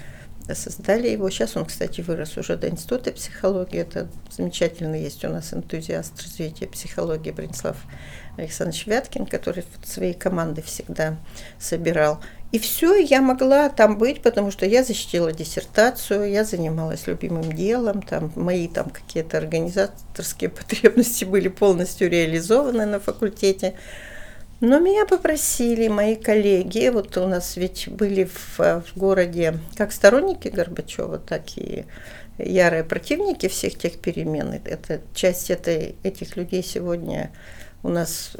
создали 0.55 1.09
его. 1.09 1.29
Сейчас 1.29 1.57
он, 1.57 1.65
кстати, 1.65 2.01
вырос 2.01 2.37
уже 2.37 2.55
до 2.55 2.69
Института 2.69 3.11
психологии. 3.11 3.79
Это 3.79 4.07
замечательно 4.31 4.95
есть 4.95 5.23
у 5.25 5.29
нас 5.29 5.53
энтузиаст 5.53 6.21
развития 6.21 6.67
психологии 6.67 7.31
Бронислав 7.31 7.77
Александрович 8.37 8.87
Вяткин, 8.87 9.25
который 9.25 9.65
своей 9.83 10.13
команды 10.13 10.61
всегда 10.61 11.17
собирал. 11.59 12.21
И 12.53 12.59
все, 12.59 12.95
я 12.95 13.21
могла 13.21 13.67
там 13.67 13.97
быть, 13.97 14.21
потому 14.21 14.51
что 14.51 14.65
я 14.65 14.83
защитила 14.83 15.33
диссертацию, 15.33 16.31
я 16.31 16.45
занималась 16.45 17.05
любимым 17.05 17.51
делом, 17.51 18.01
там 18.01 18.31
мои 18.35 18.69
там 18.69 18.89
какие-то 18.89 19.37
организаторские 19.37 20.49
потребности 20.51 21.25
были 21.25 21.49
полностью 21.49 22.09
реализованы 22.09 22.85
на 22.85 22.99
факультете. 23.01 23.73
Но 24.59 24.79
меня 24.79 25.05
попросили 25.05 25.87
мои 25.87 26.15
коллеги, 26.15 26.89
вот 26.89 27.15
у 27.17 27.27
нас 27.27 27.57
ведь 27.57 27.87
были 27.89 28.23
в, 28.23 28.59
в 28.59 28.85
городе 28.95 29.59
как 29.75 29.91
сторонники 29.91 30.47
Горбачева, 30.47 31.19
так 31.19 31.43
и 31.57 31.85
ярые 32.39 32.83
противники 32.83 33.47
всех 33.47 33.77
тех 33.77 33.99
перемен. 33.99 34.59
Это 34.65 35.01
часть 35.13 35.51
этой, 35.51 35.95
этих 36.03 36.35
людей 36.37 36.63
сегодня 36.63 37.31
у 37.83 37.89
нас 37.89 38.31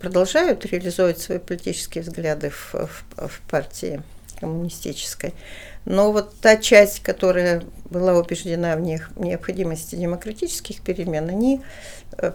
продолжают 0.00 0.64
реализовывать 0.66 1.18
свои 1.18 1.38
политические 1.38 2.02
взгляды 2.02 2.50
в, 2.50 2.74
в, 2.74 3.28
в 3.28 3.40
партии 3.48 4.02
коммунистической. 4.40 5.34
Но 5.84 6.12
вот 6.12 6.34
та 6.40 6.56
часть, 6.56 7.00
которая 7.00 7.62
была 7.90 8.14
убеждена 8.18 8.76
в 8.76 8.80
них 8.80 9.10
необходимости 9.16 9.94
демократических 9.94 10.80
перемен, 10.82 11.28
они 11.28 11.60
э, 12.18 12.32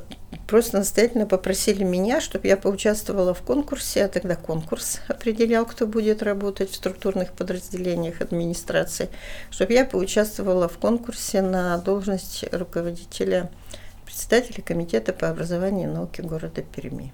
просто 0.48 0.78
настоятельно 0.78 1.28
попросили 1.28 1.84
меня, 1.84 2.22
чтобы 2.22 2.48
я 2.48 2.58
поучаствовала 2.58 3.34
в 3.34 3.42
конкурсе, 3.42 4.06
а 4.06 4.08
тогда 4.08 4.36
конкурс 4.36 5.02
определял, 5.08 5.66
кто 5.66 5.86
будет 5.86 6.24
работать 6.24 6.72
в 6.72 6.76
структурных 6.76 7.34
подразделениях 7.34 8.22
администрации, 8.22 9.10
чтобы 9.52 9.74
я 9.74 9.86
поучаствовала 9.86 10.68
в 10.68 10.78
конкурсе 10.78 11.42
на 11.42 11.78
должность 11.78 12.46
руководителя, 12.54 13.52
председателя 14.06 14.64
комитета 14.64 15.14
по 15.14 15.30
образованию 15.30 15.90
и 15.90 15.94
науке 15.94 16.24
города 16.24 16.62
Перми. 16.62 17.14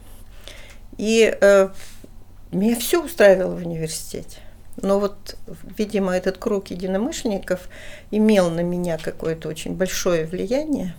И 0.98 1.36
э, 1.42 1.70
меня 2.52 2.75
все 2.80 3.04
устраивало 3.04 3.56
в 3.56 3.66
университете. 3.66 4.38
Но 4.78 5.00
вот, 5.00 5.38
видимо, 5.78 6.16
этот 6.16 6.38
круг 6.38 6.68
единомышленников 6.68 7.70
имел 8.12 8.50
на 8.50 8.62
меня 8.62 8.98
какое-то 8.98 9.50
очень 9.50 9.75
большое 9.75 10.25
влияние. 10.25 10.96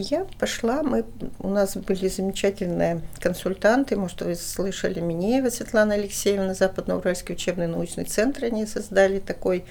Я 0.00 0.28
пошла, 0.38 0.84
мы, 0.84 1.04
у 1.40 1.48
нас 1.48 1.76
были 1.76 2.06
замечательные 2.06 3.02
консультанты, 3.18 3.96
может, 3.96 4.22
вы 4.22 4.36
слышали 4.36 5.00
Минеева 5.00 5.50
Светлана 5.50 5.94
Алексеевна, 5.94 6.54
Западноуральский 6.54 7.34
учебный 7.34 7.66
научный 7.66 8.04
центр, 8.04 8.44
они 8.44 8.64
создали 8.64 9.18
такой 9.18 9.64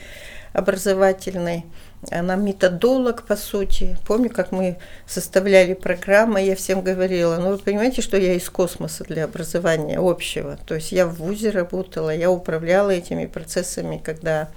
образовательный 0.52 1.64
она 2.12 2.36
методолог, 2.36 3.24
по 3.24 3.36
сути. 3.36 3.98
Помню, 4.06 4.30
как 4.30 4.52
мы 4.52 4.78
составляли 5.08 5.74
программы, 5.74 6.42
я 6.42 6.56
всем 6.56 6.82
говорила, 6.82 7.38
ну 7.38 7.52
вы 7.52 7.58
понимаете, 7.58 8.02
что 8.02 8.18
я 8.18 8.34
из 8.34 8.50
космоса 8.50 9.04
для 9.04 9.26
образования 9.26 10.00
общего. 10.00 10.58
То 10.66 10.76
есть 10.76 10.92
я 10.92 11.08
в 11.08 11.16
ВУЗе 11.16 11.50
работала, 11.50 12.16
я 12.16 12.30
управляла 12.30 12.92
этими 12.92 13.26
процессами, 13.26 14.00
когда 14.04 14.50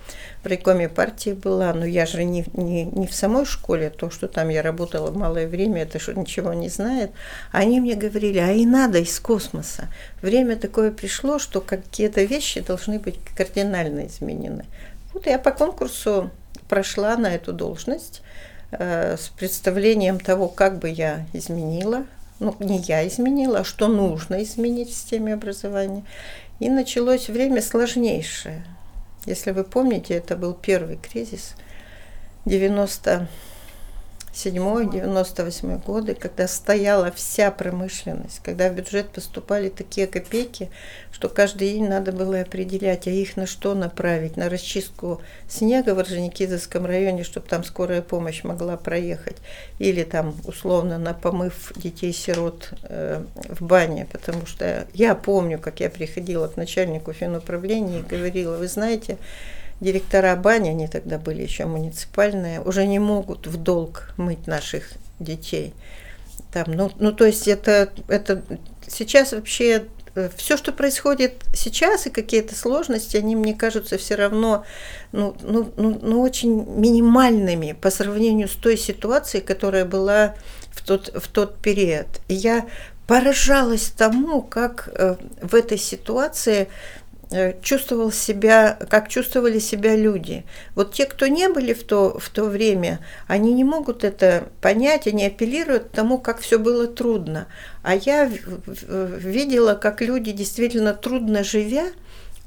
райкоме 0.47 0.89
партии 0.89 1.31
была, 1.31 1.73
но 1.73 1.85
я 1.85 2.07
же 2.07 2.25
не, 2.25 2.45
не, 2.55 2.85
не 2.85 3.07
в 3.07 3.15
самой 3.15 3.45
школе, 3.45 3.91
то, 3.91 4.11
что 4.11 4.29
там 4.29 4.49
я 4.49 4.63
работала 4.63 5.11
малое 5.11 5.47
время, 5.47 5.83
это 5.83 5.99
что 5.99 6.15
ничего 6.15 6.53
не 6.53 6.69
знает. 6.69 7.11
Они 7.53 7.81
мне 7.81 7.95
говорили, 7.95 8.39
а 8.39 8.53
и 8.53 8.67
надо 8.67 8.99
из 8.99 9.19
космоса. 9.21 9.89
Время 10.23 10.57
такое 10.57 10.91
пришло, 10.91 11.39
что 11.39 11.61
какие-то 11.61 12.23
вещи 12.23 12.61
должны 12.61 12.99
быть 12.99 13.19
кардинально 13.37 14.07
изменены. 14.07 14.65
Вот 15.13 15.27
я 15.27 15.39
по 15.39 15.51
конкурсу 15.51 16.31
прошла 16.69 17.17
на 17.17 17.35
эту 17.35 17.53
должность 17.53 18.23
э, 18.71 19.17
с 19.17 19.29
представлением 19.29 20.21
того, 20.21 20.49
как 20.49 20.79
бы 20.79 20.89
я 20.89 21.27
изменила 21.33 22.05
ну, 22.41 22.57
не 22.59 22.79
я 22.79 23.07
изменила, 23.07 23.61
а 23.61 23.65
что 23.65 23.87
нужно 23.87 24.43
изменить 24.43 24.89
в 24.89 24.95
системе 24.95 25.35
образования. 25.35 26.05
И 26.59 26.69
началось 26.69 27.29
время 27.29 27.63
сложнейшее. 27.63 28.65
Если 29.27 29.51
вы 29.51 29.65
помните, 29.65 30.15
это 30.15 30.37
был 30.37 30.55
первый 30.55 30.97
кризис 30.97 31.55
90 32.47 33.29
97-98 34.33 35.85
годы, 35.85 36.15
когда 36.15 36.47
стояла 36.47 37.11
вся 37.11 37.51
промышленность, 37.51 38.41
когда 38.43 38.69
в 38.69 38.75
бюджет 38.75 39.11
поступали 39.11 39.69
такие 39.69 40.07
копейки, 40.07 40.71
что 41.11 41.29
каждый 41.29 41.73
день 41.73 41.89
надо 41.89 42.13
было 42.13 42.41
определять, 42.41 43.07
а 43.07 43.11
их 43.11 43.37
на 43.37 43.47
что 43.47 43.75
направить, 43.75 44.37
на 44.37 44.49
расчистку 44.49 45.21
снега 45.49 45.95
в 45.95 45.99
Орджоникидзевском 45.99 46.87
районе, 46.87 47.25
чтобы 47.25 47.47
там 47.49 47.65
скорая 47.65 48.03
помощь 48.03 48.45
могла 48.45 48.77
проехать, 48.77 49.37
или 49.79 50.05
там 50.05 50.35
условно 50.45 50.99
на 50.99 51.13
помыв 51.13 51.73
детей-сирот 51.77 52.73
э, 52.83 53.25
в 53.49 53.63
бане, 53.63 54.07
потому 54.11 54.47
что 54.47 54.87
я 54.95 55.15
помню, 55.15 55.59
как 55.59 55.81
я 55.81 55.91
приходила 55.91 56.47
к 56.47 56.57
начальнику 56.57 57.13
финуправления 57.13 58.01
и 58.01 58.03
говорила, 58.03 58.57
вы 58.57 58.69
знаете, 58.69 59.19
директора 59.81 60.37
бани, 60.37 60.69
они 60.69 60.89
тогда 60.89 61.19
были 61.19 61.43
еще 61.43 61.67
муниципальные, 61.67 62.61
уже 62.61 62.87
не 62.87 62.99
могут 62.99 63.47
в 63.47 63.57
долг 63.57 64.13
мыть 64.17 64.47
наших 64.47 64.93
детей. 65.19 65.73
Там, 66.53 66.67
ну, 66.69 66.91
ну, 66.99 67.13
то 67.13 67.25
есть 67.25 67.49
это, 67.49 67.91
это 68.09 68.43
сейчас 68.87 69.33
вообще 69.33 69.85
э, 70.15 70.29
все, 70.37 70.57
что 70.57 70.73
происходит 70.73 71.45
сейчас 71.55 72.07
и 72.07 72.11
какие-то 72.11 72.55
сложности, 72.55 73.17
они 73.17 73.37
мне 73.37 73.55
кажутся 73.55 73.99
все 73.99 74.17
равно 74.17 74.65
ну, 75.13 75.37
ну, 75.43 75.73
ну, 75.77 75.99
ну, 76.03 76.21
очень 76.21 76.65
минимальными 76.69 77.77
по 77.81 77.91
сравнению 77.91 78.49
с 78.49 78.55
той 78.55 78.77
ситуацией, 78.77 79.43
которая 79.43 79.85
была 79.85 80.35
в 80.73 80.85
тот, 80.85 81.13
в 81.15 81.29
тот 81.29 81.59
период. 81.59 82.07
И 82.29 82.35
я 82.35 82.67
поражалась 83.07 83.93
тому, 83.97 84.41
как 84.41 84.89
э, 84.93 85.17
в 85.43 85.55
этой 85.55 85.79
ситуации 85.79 86.69
чувствовал 87.63 88.11
себя, 88.11 88.77
как 88.89 89.09
чувствовали 89.09 89.59
себя 89.59 89.95
люди. 89.95 90.45
Вот 90.75 90.93
те, 90.93 91.07
кто 91.07 91.27
не 91.27 91.49
были 91.49 91.73
в 91.73 91.85
то, 91.85 92.19
в 92.19 92.29
то 92.31 92.45
время, 92.45 93.01
они 93.29 93.53
не 93.53 93.65
могут 93.65 94.05
это 94.05 94.49
понять, 94.61 95.07
они 95.07 95.27
апеллируют 95.27 95.85
к 95.85 95.91
тому, 95.91 96.19
как 96.19 96.41
все 96.41 96.59
было 96.59 96.87
трудно. 96.87 97.47
А 97.83 97.95
я 97.95 98.25
видела, 98.27 99.75
как 99.75 100.03
люди 100.03 100.33
действительно 100.33 100.93
трудно 100.93 101.45
живя, 101.45 101.87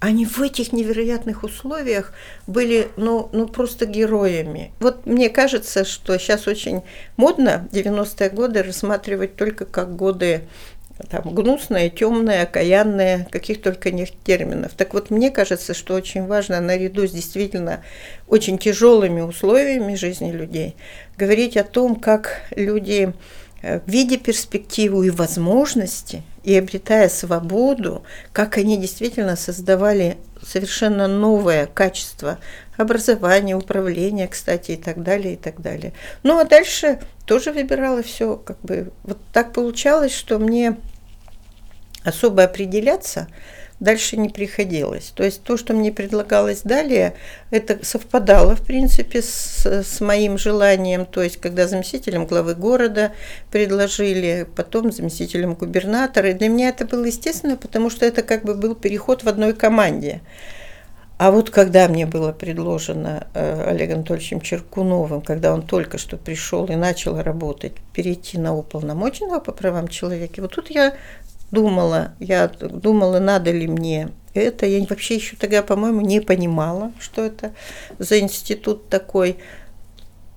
они 0.03 0.25
в 0.25 0.41
этих 0.41 0.73
невероятных 0.73 1.43
условиях 1.43 2.11
были, 2.45 2.89
ну, 2.97 3.29
ну 3.31 3.47
просто 3.47 3.85
героями. 3.85 4.73
Вот 4.81 5.05
мне 5.05 5.29
кажется, 5.29 5.85
что 5.85 6.17
сейчас 6.19 6.45
очень 6.45 6.81
модно 7.15 7.69
90-е 7.71 8.29
годы 8.31 8.63
рассматривать 8.63 9.37
только 9.37 9.63
как 9.63 9.95
годы 9.95 10.41
там, 11.09 11.33
гнусное, 11.33 11.89
темное, 11.89 12.43
окаянное, 12.43 13.27
каких 13.31 13.61
только 13.61 13.91
нет 13.91 14.11
терминов. 14.23 14.73
Так 14.77 14.93
вот, 14.93 15.09
мне 15.09 15.31
кажется, 15.31 15.73
что 15.73 15.95
очень 15.95 16.25
важно 16.25 16.61
наряду 16.61 17.07
с 17.07 17.11
действительно 17.11 17.83
очень 18.27 18.57
тяжелыми 18.57 19.21
условиями 19.21 19.95
жизни 19.95 20.31
людей 20.31 20.75
говорить 21.17 21.57
о 21.57 21.63
том, 21.63 21.95
как 21.95 22.41
люди, 22.55 23.13
э, 23.61 23.79
видя 23.87 24.17
перспективу 24.17 25.03
и 25.03 25.09
возможности, 25.09 26.23
и 26.43 26.55
обретая 26.55 27.09
свободу, 27.09 28.03
как 28.31 28.57
они 28.57 28.77
действительно 28.77 29.35
создавали 29.35 30.17
совершенно 30.45 31.07
новое 31.07 31.67
качество 31.67 32.37
образования, 32.77 33.55
управления, 33.55 34.27
кстати, 34.27 34.71
и 34.71 34.77
так 34.77 35.03
далее, 35.03 35.33
и 35.33 35.37
так 35.37 35.61
далее. 35.61 35.93
Ну, 36.23 36.39
а 36.39 36.45
дальше 36.45 36.99
тоже 37.25 37.51
выбирала 37.51 38.03
все, 38.03 38.35
как 38.35 38.59
бы, 38.61 38.91
вот 39.03 39.17
так 39.31 39.53
получалось, 39.53 40.13
что 40.13 40.39
мне 40.39 40.77
особо 42.03 42.43
определяться 42.43 43.27
дальше 43.83 44.17
не 44.17 44.29
приходилось. 44.29 45.11
То 45.13 45.23
есть 45.23 45.43
то, 45.43 45.57
что 45.57 45.73
мне 45.73 45.91
предлагалось 45.91 46.61
далее, 46.61 47.15
это 47.51 47.83
совпадало, 47.85 48.55
в 48.55 48.61
принципе, 48.61 49.21
с, 49.21 49.65
с 49.65 49.99
моим 49.99 50.37
желанием. 50.37 51.05
То 51.05 51.21
есть 51.21 51.37
когда 51.37 51.67
заместителем 51.67 52.25
главы 52.25 52.55
города 52.55 53.11
предложили, 53.51 54.47
потом 54.55 54.91
заместителем 54.91 55.55
губернатора. 55.55 56.29
И 56.29 56.33
для 56.33 56.47
меня 56.47 56.69
это 56.69 56.85
было 56.85 57.05
естественно, 57.05 57.57
потому 57.57 57.89
что 57.89 58.05
это 58.05 58.23
как 58.23 58.43
бы 58.43 58.55
был 58.55 58.73
переход 58.73 59.23
в 59.23 59.27
одной 59.27 59.53
команде. 59.53 60.21
А 61.23 61.31
вот 61.31 61.51
когда 61.51 61.87
мне 61.87 62.05
было 62.05 62.33
предложено 62.33 63.27
э, 63.33 63.69
Олегом 63.69 63.99
Анатольевичем 63.99 64.41
Черкуновым, 64.41 65.21
когда 65.21 65.53
он 65.53 65.61
только 65.61 65.97
что 65.97 66.17
пришел 66.17 66.65
и 66.65 66.75
начал 66.75 67.17
работать, 67.21 67.71
перейти 67.93 68.37
на 68.37 68.53
уполномоченного 68.53 69.39
по 69.39 69.53
правам 69.53 69.87
человека, 69.87 70.41
вот 70.41 70.51
тут 70.51 70.69
я 70.69 70.97
думала, 71.49 72.11
я 72.19 72.49
думала, 72.49 73.19
надо 73.19 73.51
ли 73.51 73.67
мне 73.67 74.09
это. 74.33 74.65
Я 74.65 74.85
вообще 74.85 75.15
еще 75.15 75.37
тогда, 75.37 75.63
по-моему, 75.63 76.01
не 76.01 76.19
понимала, 76.19 76.91
что 76.99 77.23
это 77.23 77.53
за 77.99 78.19
институт 78.19 78.89
такой. 78.89 79.37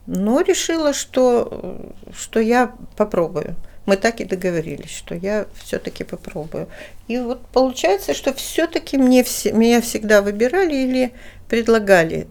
Но 0.07 0.41
решила, 0.41 0.93
что, 0.93 1.93
что 2.17 2.39
я 2.39 2.77
попробую. 2.97 3.57
Мы 3.87 3.97
так 3.97 4.21
и 4.21 4.25
договорились, 4.25 4.91
что 4.91 5.15
я 5.15 5.47
все-таки 5.55 6.05
попробую. 6.05 6.69
И 7.09 7.19
вот 7.19 7.47
получается, 7.47 8.15
что 8.15 8.35
все-таки 8.35 8.99
мне 8.99 9.23
все, 9.23 9.53
меня 9.53 9.81
всегда 9.81 10.23
выбирали 10.23 10.75
или 10.75 11.13
предлагали. 11.49 12.27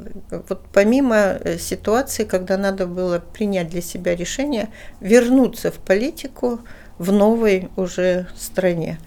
Вот 0.50 0.66
помимо 0.74 1.16
э, 1.16 1.58
ситуации, 1.58 2.26
когда 2.26 2.58
надо 2.58 2.86
было 2.86 3.20
принять 3.20 3.70
для 3.70 3.82
себя 3.82 4.16
решение 4.16 4.70
вернуться 5.00 5.72
в 5.72 5.76
политику, 5.76 6.60
в 6.98 7.12
новой 7.12 7.70
уже 7.78 8.28
стране. 8.38 9.00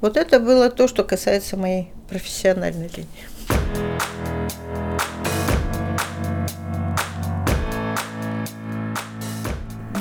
Вот 0.00 0.18
это 0.18 0.40
было 0.40 0.70
то, 0.70 0.86
что 0.86 1.04
касается 1.04 1.56
моей 1.56 1.90
профессиональной 2.08 2.90
линии. 2.94 4.33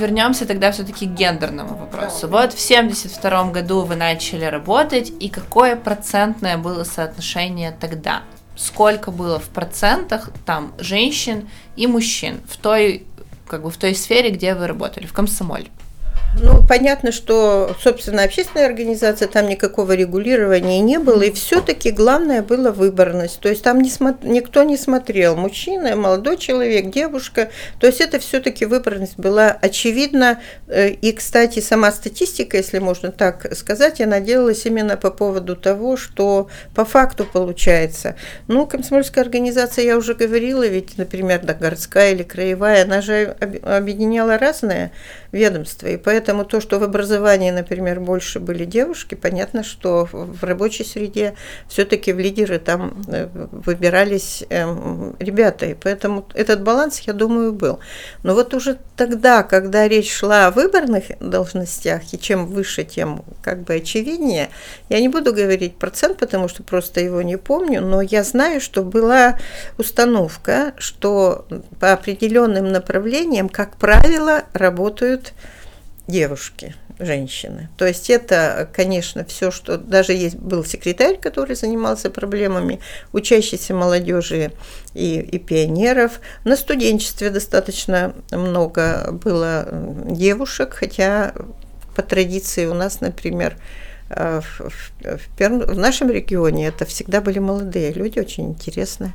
Вернемся 0.04 0.46
тогда 0.46 0.74
все-таки 0.74 1.08
к 1.08 1.12
гендерному 1.12 1.76
вопросу. 1.76 2.28
Вот 2.28 2.52
в 2.52 2.60
72 2.60 3.52
году 3.52 3.84
вы 3.84 3.96
начали 3.96 4.44
работать, 4.44 5.14
и 5.18 5.30
какое 5.30 5.78
процентное 5.78 6.58
было 6.58 6.84
соотношение 6.84 7.72
тогда? 7.72 8.24
Сколько 8.58 9.12
было 9.12 9.40
в 9.40 9.48
процентах 9.48 10.30
там 10.46 10.74
женщин 10.78 11.48
и 11.78 11.88
мужчин 11.88 12.42
в 12.50 12.58
той, 12.58 13.08
как 13.48 13.64
бы 13.64 13.72
в 13.72 13.78
той 13.78 13.96
сфере, 13.96 14.32
где 14.32 14.56
вы 14.56 14.68
работали, 14.68 15.06
в 15.06 15.14
комсомоле? 15.14 15.68
Ну, 16.42 16.64
понятно, 16.68 17.12
что, 17.12 17.76
собственно, 17.80 18.24
общественная 18.24 18.66
организация, 18.66 19.28
там 19.28 19.48
никакого 19.48 19.92
регулирования 19.92 20.80
не 20.80 20.98
было, 20.98 21.22
и 21.22 21.32
все-таки 21.32 21.92
главное 21.92 22.42
было 22.42 22.72
выборность. 22.72 23.40
То 23.40 23.50
есть 23.50 23.64
там 23.64 23.82
не 23.82 23.90
смо... 23.90 24.18
никто 24.24 24.64
не 24.64 24.76
смотрел, 24.76 25.36
мужчина, 25.36 25.96
молодой 25.96 26.38
человек, 26.38 26.90
девушка. 26.90 27.50
То 27.80 27.86
есть 27.86 28.02
это 28.02 28.20
все-таки 28.20 28.66
выборность 28.66 29.18
была 29.18 29.52
очевидна. 29.52 30.42
Э, 30.68 30.90
и, 30.90 31.12
кстати, 31.12 31.60
сама 31.60 31.92
статистика, 31.92 32.58
если 32.58 32.80
можно 32.80 33.12
так 33.12 33.56
сказать, 33.56 34.02
она 34.02 34.20
делалась 34.20 34.66
именно 34.66 34.98
по 34.98 35.12
поводу 35.12 35.56
того, 35.56 35.98
что 35.98 36.50
по 36.74 36.84
факту 36.84 37.26
получается. 37.26 38.16
Ну, 38.48 38.66
комсомольская 38.66 39.24
организация, 39.24 39.86
я 39.86 39.98
уже 39.98 40.16
говорила, 40.16 40.66
ведь, 40.66 40.98
например, 40.98 41.42
да, 41.44 41.54
городская 41.54 42.12
или 42.12 42.24
краевая, 42.24 42.86
она 42.86 43.02
же 43.02 43.38
объединяла 43.62 44.40
разные 44.40 44.92
ведомства, 45.32 45.88
и 45.88 45.98
поэтому 45.98 46.23
Поэтому 46.24 46.46
то, 46.46 46.62
что 46.62 46.80
в 46.80 46.84
образовании, 46.84 47.52
например, 47.52 48.00
больше 48.00 48.40
были 48.40 48.64
девушки, 48.64 49.14
понятно, 49.14 49.62
что 49.62 50.08
в 50.10 50.42
рабочей 50.42 50.86
среде 50.86 51.36
все-таки 51.68 52.14
в 52.14 52.20
лидеры 52.20 52.60
там 52.60 53.04
э, 53.10 53.28
выбирались 53.52 54.46
эм, 54.50 55.18
ребята. 55.20 55.66
И 55.66 55.74
поэтому 55.74 56.26
этот 56.34 56.64
баланс, 56.64 57.02
я 57.02 57.12
думаю, 57.12 57.52
был. 57.52 57.80
Но 58.24 58.36
вот 58.36 58.54
уже 58.54 58.78
тогда, 58.96 59.44
когда 59.44 59.86
речь 59.86 60.14
шла 60.14 60.48
о 60.48 60.52
выборных 60.52 61.04
должностях, 61.20 62.14
и 62.14 62.18
чем 62.18 62.46
выше, 62.46 62.86
тем 62.86 63.26
как 63.42 63.64
бы 63.64 63.74
очевиднее, 63.74 64.48
я 64.88 65.02
не 65.02 65.10
буду 65.10 65.34
говорить 65.34 65.76
процент, 65.76 66.20
потому 66.20 66.48
что 66.48 66.64
просто 66.64 67.02
его 67.02 67.22
не 67.22 67.38
помню, 67.38 67.82
но 67.82 68.02
я 68.02 68.24
знаю, 68.24 68.62
что 68.62 68.82
была 68.82 69.38
установка, 69.78 70.74
что 70.78 71.46
по 71.82 71.92
определенным 71.92 72.72
направлениям, 72.72 73.50
как 73.50 73.76
правило, 73.76 74.44
работают 74.54 75.34
девушки, 76.08 76.76
женщины. 77.00 77.70
То 77.78 77.86
есть 77.86 78.10
это, 78.10 78.70
конечно, 78.74 79.24
все, 79.26 79.52
что 79.52 79.78
даже 79.78 80.14
есть 80.14 80.36
был 80.36 80.66
секретарь, 80.66 81.18
который 81.18 81.56
занимался 81.56 82.10
проблемами 82.10 82.80
учащейся 83.14 83.74
молодежи 83.74 84.52
и, 84.94 85.20
и 85.20 85.40
пионеров. 85.40 86.20
На 86.44 86.56
студенчестве 86.56 87.30
достаточно 87.30 88.14
много 88.32 89.12
было 89.12 89.68
девушек, 90.10 90.74
хотя 90.74 91.34
по 91.96 92.02
традиции 92.02 92.66
у 92.66 92.74
нас, 92.74 93.02
например, 93.02 93.58
э, 94.10 94.42
в, 94.42 94.70
в, 94.70 94.92
в, 95.04 95.40
в 95.40 95.78
нашем 95.78 96.10
регионе 96.10 96.68
это 96.68 96.86
всегда 96.86 97.22
были 97.22 97.40
молодые 97.40 97.94
люди, 97.94 98.20
очень 98.20 98.50
интересные. 98.50 99.14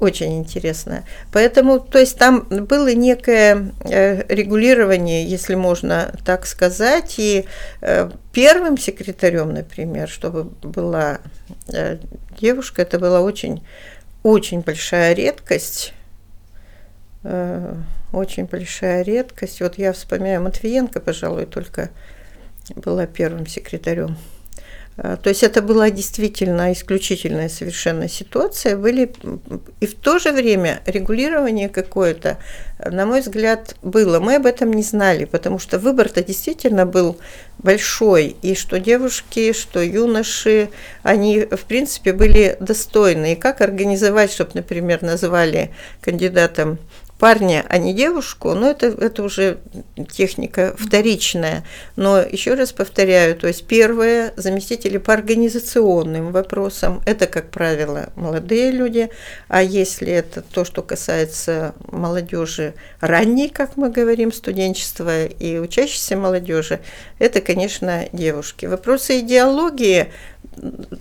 Очень 0.00 0.38
интересно. 0.38 1.04
Поэтому, 1.30 1.78
то 1.78 1.98
есть 1.98 2.18
там 2.18 2.46
было 2.48 2.94
некое 2.94 3.72
э, 3.84 4.24
регулирование, 4.28 5.26
если 5.26 5.56
можно 5.56 6.14
так 6.24 6.46
сказать, 6.46 7.16
и 7.18 7.44
э, 7.82 8.10
первым 8.32 8.78
секретарем, 8.78 9.52
например, 9.52 10.08
чтобы 10.08 10.44
была 10.44 11.18
э, 11.70 11.98
девушка, 12.40 12.80
это 12.80 12.98
была 12.98 13.20
очень, 13.20 13.62
очень 14.22 14.60
большая 14.60 15.12
редкость. 15.14 15.92
Очень 18.12 18.44
большая 18.44 19.02
редкость. 19.02 19.60
Вот 19.60 19.76
я 19.76 19.92
вспоминаю 19.92 20.40
Матвиенко, 20.40 21.00
пожалуй, 21.00 21.46
только 21.46 21.90
была 22.76 23.06
первым 23.06 23.46
секретарем. 23.46 24.16
А, 25.00 25.16
то 25.16 25.28
есть 25.28 25.44
это 25.44 25.62
была 25.62 25.90
действительно 25.90 26.72
исключительная 26.72 27.48
совершенно 27.48 28.08
ситуация. 28.08 28.76
Были 28.76 29.12
и 29.80 29.86
в 29.86 29.94
то 29.94 30.18
же 30.18 30.32
время 30.32 30.80
регулирование 30.86 31.68
какое-то, 31.68 32.38
на 32.84 33.06
мой 33.06 33.20
взгляд, 33.20 33.76
было. 33.82 34.18
Мы 34.18 34.36
об 34.36 34.46
этом 34.46 34.72
не 34.72 34.82
знали, 34.82 35.24
потому 35.24 35.60
что 35.60 35.78
выбор-то 35.78 36.22
действительно 36.24 36.84
был 36.84 37.16
большой. 37.58 38.36
И 38.42 38.56
что 38.56 38.80
девушки, 38.80 39.52
что 39.52 39.80
юноши, 39.80 40.68
они, 41.04 41.42
в 41.42 41.64
принципе, 41.64 42.12
были 42.12 42.56
достойны. 42.58 43.34
И 43.34 43.36
как 43.36 43.60
организовать, 43.60 44.32
чтобы, 44.32 44.50
например, 44.54 45.02
называли 45.02 45.70
кандидатом 46.00 46.78
парня, 47.18 47.66
а 47.68 47.78
не 47.78 47.92
девушку, 47.92 48.54
но 48.54 48.70
это, 48.70 48.86
это 48.86 49.22
уже 49.22 49.58
техника 50.10 50.74
вторичная. 50.78 51.64
Но 51.96 52.20
еще 52.20 52.54
раз 52.54 52.72
повторяю, 52.72 53.36
то 53.36 53.48
есть 53.48 53.66
первое, 53.66 54.32
заместители 54.36 54.98
по 54.98 55.12
организационным 55.12 56.32
вопросам, 56.32 57.02
это, 57.06 57.26
как 57.26 57.50
правило, 57.50 58.10
молодые 58.14 58.70
люди, 58.70 59.10
а 59.48 59.62
если 59.62 60.12
это 60.12 60.42
то, 60.42 60.64
что 60.64 60.82
касается 60.82 61.74
молодежи 61.90 62.74
ранней, 63.00 63.48
как 63.48 63.76
мы 63.76 63.90
говорим, 63.90 64.32
студенчества 64.32 65.26
и 65.26 65.58
учащейся 65.58 66.16
молодежи, 66.16 66.80
это, 67.18 67.40
конечно, 67.40 68.06
девушки. 68.12 68.66
Вопросы 68.66 69.20
идеологии, 69.20 70.12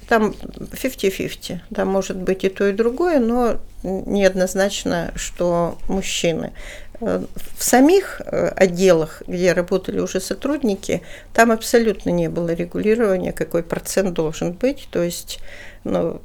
там 0.07 0.33
50-50, 0.71 1.59
там 1.73 1.87
может 1.87 2.17
быть 2.17 2.43
и 2.43 2.49
то, 2.49 2.67
и 2.67 2.73
другое, 2.73 3.19
но 3.19 3.57
неоднозначно, 3.83 5.11
что 5.15 5.77
мужчины. 5.87 6.53
Э, 6.99 7.23
в 7.57 7.63
самих 7.63 8.21
э, 8.25 8.47
отделах, 8.55 9.21
где 9.27 9.53
работали 9.53 9.99
уже 9.99 10.19
сотрудники, 10.19 11.03
там 11.33 11.51
абсолютно 11.51 12.09
не 12.09 12.27
было 12.27 12.53
регулирования, 12.53 13.33
какой 13.33 13.63
процент 13.63 14.13
должен 14.13 14.53
быть. 14.53 14.87
То 14.91 15.03
есть, 15.03 15.39
ну, 15.83 16.21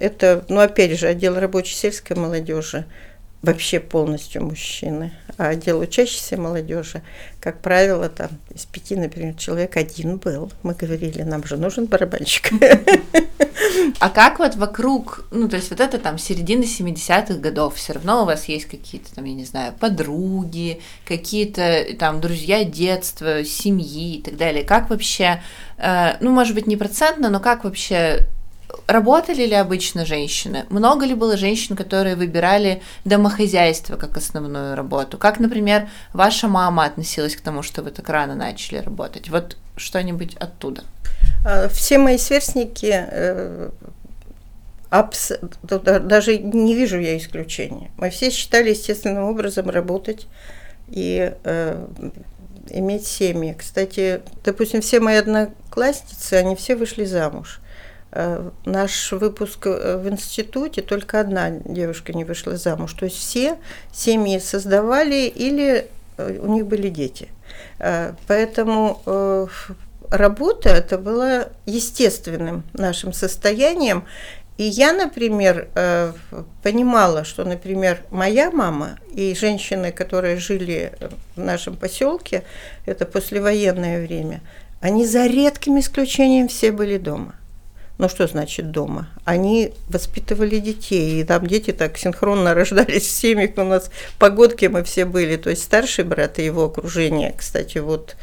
это, 0.00 0.44
ну, 0.48 0.60
опять 0.60 0.98
же, 0.98 1.06
отдел 1.06 1.38
рабочей 1.38 1.74
сельской 1.74 2.16
молодежи 2.16 2.86
вообще 3.46 3.80
полностью 3.80 4.44
мужчины. 4.44 5.12
А 5.38 5.48
отдел 5.48 5.78
учащейся 5.78 6.36
молодежи, 6.36 7.02
как 7.40 7.60
правило, 7.60 8.08
там 8.08 8.30
из 8.54 8.66
пяти, 8.66 8.96
например, 8.96 9.34
человек 9.34 9.76
один 9.76 10.16
был. 10.16 10.50
Мы 10.62 10.74
говорили, 10.74 11.22
нам 11.22 11.44
же 11.44 11.56
нужен 11.56 11.86
барабанщик. 11.86 12.50
А 14.00 14.10
как 14.10 14.38
вот 14.38 14.56
вокруг, 14.56 15.24
ну, 15.30 15.48
то 15.48 15.56
есть 15.56 15.70
вот 15.70 15.80
это 15.80 15.98
там 15.98 16.18
середина 16.18 16.62
70-х 16.62 17.34
годов, 17.34 17.76
все 17.76 17.94
равно 17.94 18.22
у 18.22 18.26
вас 18.26 18.46
есть 18.46 18.66
какие-то 18.66 19.14
там, 19.14 19.24
я 19.24 19.34
не 19.34 19.44
знаю, 19.44 19.72
подруги, 19.72 20.80
какие-то 21.06 21.86
там 21.98 22.20
друзья 22.20 22.64
детства, 22.64 23.44
семьи 23.44 24.16
и 24.16 24.22
так 24.22 24.36
далее. 24.36 24.64
Как 24.64 24.90
вообще, 24.90 25.42
э, 25.78 26.16
ну, 26.20 26.30
может 26.30 26.54
быть, 26.54 26.66
не 26.66 26.76
процентно, 26.76 27.30
но 27.30 27.40
как 27.40 27.64
вообще 27.64 28.26
Работали 28.86 29.46
ли 29.46 29.54
обычно 29.54 30.04
женщины? 30.04 30.64
Много 30.70 31.06
ли 31.06 31.14
было 31.14 31.36
женщин, 31.36 31.76
которые 31.76 32.16
выбирали 32.16 32.82
домохозяйство 33.04 33.96
как 33.96 34.16
основную 34.16 34.74
работу? 34.74 35.18
Как, 35.18 35.40
например, 35.40 35.88
ваша 36.12 36.48
мама 36.48 36.84
относилась 36.84 37.36
к 37.36 37.40
тому, 37.40 37.62
что 37.62 37.82
вы 37.82 37.90
так 37.90 38.08
рано 38.08 38.34
начали 38.34 38.78
работать? 38.78 39.28
Вот 39.28 39.56
что-нибудь 39.76 40.36
оттуда. 40.36 40.82
А, 41.44 41.68
все 41.68 41.98
мои 41.98 42.18
сверстники 42.18 42.92
э, 42.92 43.70
абс... 44.90 45.32
даже 45.62 46.38
не 46.38 46.74
вижу 46.74 46.98
я 46.98 47.16
исключения. 47.16 47.90
Мы 47.96 48.10
все 48.10 48.30
считали 48.30 48.70
естественным 48.70 49.24
образом 49.24 49.70
работать 49.70 50.26
и 50.88 51.32
э, 51.44 51.86
иметь 52.70 53.06
семьи. 53.06 53.54
Кстати, 53.56 54.22
допустим, 54.44 54.80
все 54.80 55.00
мои 55.00 55.16
одноклассницы, 55.16 56.34
они 56.34 56.56
все 56.56 56.76
вышли 56.76 57.04
замуж. 57.04 57.60
Э, 58.12 58.50
наш 58.64 59.12
выпуск 59.12 59.66
э, 59.66 59.96
в 59.98 60.08
институте 60.08 60.80
только 60.80 61.20
одна 61.20 61.50
девушка 61.50 62.12
не 62.12 62.24
вышла 62.24 62.56
замуж. 62.56 62.94
То 62.94 63.04
есть 63.06 63.16
все 63.16 63.58
семьи 63.92 64.38
создавали 64.38 65.26
или 65.26 65.88
э, 66.16 66.38
у 66.38 66.46
них 66.46 66.66
были 66.66 66.88
дети. 66.88 67.28
Поэтому 68.26 69.48
работа 70.10 70.68
это 70.68 70.98
было 70.98 71.48
естественным 71.64 72.64
нашим 72.72 73.12
состоянием. 73.12 74.04
И 74.58 74.64
я, 74.64 74.92
например, 74.92 75.68
понимала, 76.62 77.24
что, 77.24 77.44
например, 77.44 78.02
моя 78.10 78.50
мама 78.50 78.98
и 79.14 79.34
женщины, 79.34 79.92
которые 79.92 80.36
жили 80.38 80.92
в 81.34 81.40
нашем 81.40 81.76
поселке, 81.76 82.42
это 82.84 83.06
послевоенное 83.06 84.04
время, 84.06 84.40
они 84.80 85.06
за 85.06 85.26
редким 85.26 85.78
исключением 85.78 86.48
все 86.48 86.72
были 86.72 86.98
дома. 86.98 87.34
Ну 87.98 88.10
что 88.10 88.26
значит 88.26 88.70
дома? 88.70 89.08
Они 89.24 89.72
воспитывали 89.88 90.58
детей, 90.58 91.20
и 91.20 91.24
там 91.24 91.46
дети 91.46 91.72
так 91.72 91.96
синхронно 91.96 92.52
рождались 92.54 93.06
в 93.06 93.10
семьях. 93.10 93.52
У 93.56 93.64
нас 93.64 93.90
погодки 94.18 94.66
мы 94.66 94.84
все 94.84 95.06
были, 95.06 95.36
то 95.36 95.50
есть 95.50 95.62
старший 95.62 96.04
брат 96.04 96.38
и 96.38 96.44
его 96.44 96.64
окружение, 96.64 97.34
кстати, 97.36 97.78
вот 97.78 98.16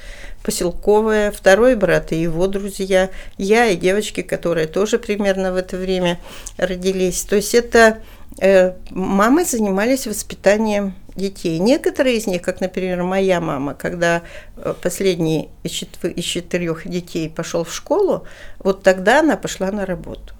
поселковое, 0.43 1.31
второй 1.31 1.75
брат 1.75 2.11
и 2.11 2.21
его 2.21 2.47
друзья, 2.47 3.09
я 3.37 3.65
и 3.67 3.75
девочки, 3.75 4.21
которые 4.21 4.67
тоже 4.67 4.99
примерно 4.99 5.53
в 5.53 5.55
это 5.55 5.77
время 5.77 6.19
родились. 6.57 7.23
То 7.23 7.37
есть 7.37 7.55
это 7.55 7.99
э, 8.39 8.73
мамы 8.89 9.45
занимались 9.45 10.05
воспитанием 10.05 10.93
детей. 11.15 11.59
Некоторые 11.59 12.17
из 12.17 12.27
них, 12.27 12.41
как, 12.41 12.61
например, 12.61 13.03
моя 13.03 13.39
мама, 13.39 13.73
когда 13.73 14.23
э, 14.57 14.73
последний 14.81 15.49
из, 15.63 15.71
четырех 15.71 16.87
детей 16.87 17.29
пошел 17.29 17.63
в 17.63 17.73
школу, 17.73 18.25
вот 18.59 18.83
тогда 18.83 19.19
она 19.19 19.37
пошла 19.37 19.71
на 19.71 19.85
работу. 19.85 20.33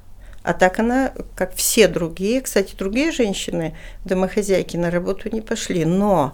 А 0.43 0.53
так 0.53 0.79
она, 0.79 1.13
как 1.35 1.55
все 1.55 1.87
другие, 1.87 2.41
кстати, 2.41 2.75
другие 2.75 3.11
женщины, 3.11 3.75
домохозяйки, 4.03 4.75
на 4.75 4.91
работу 4.91 5.29
не 5.31 5.39
пошли. 5.39 5.85
Но 5.85 6.33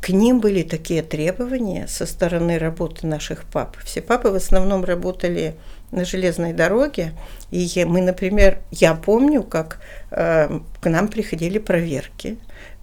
к 0.00 0.10
ним 0.10 0.40
были 0.40 0.62
такие 0.62 1.02
требования 1.02 1.86
со 1.88 2.04
стороны 2.04 2.58
работы 2.58 3.06
наших 3.06 3.44
пап. 3.44 3.76
Все 3.84 4.02
папы 4.02 4.28
в 4.28 4.34
основном 4.34 4.84
работали 4.84 5.54
на 5.90 6.04
железной 6.04 6.52
дороге. 6.52 7.12
И 7.50 7.84
мы, 7.86 8.02
например, 8.02 8.58
я 8.70 8.94
помню, 8.94 9.42
как 9.42 9.80
э, 10.10 10.60
к 10.80 10.88
нам 10.90 11.08
приходили 11.08 11.58
проверки 11.58 12.36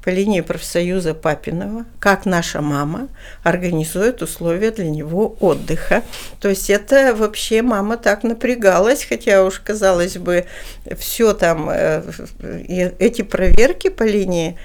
по 0.06 0.12
линии 0.12 0.42
профсоюза 0.42 1.16
Папинова, 1.16 1.86
как 2.00 2.26
наша 2.26 2.62
мама 2.62 3.08
организует 3.44 4.22
условия 4.22 4.70
для 4.70 4.88
него 4.88 5.36
отдыха. 5.40 6.04
То 6.40 6.48
есть 6.48 6.70
это 6.70 7.16
вообще 7.16 7.64
мама 7.64 7.98
так 7.98 8.22
напрягалась, 8.22 9.04
хотя 9.04 9.44
уж 9.44 9.60
казалось 9.60 10.18
бы, 10.18 10.46
все 10.96 11.34
там, 11.34 11.72
э, 11.72 12.04
эти 13.00 13.24
проверки 13.24 13.90
по 13.90 14.04
линии 14.04 14.60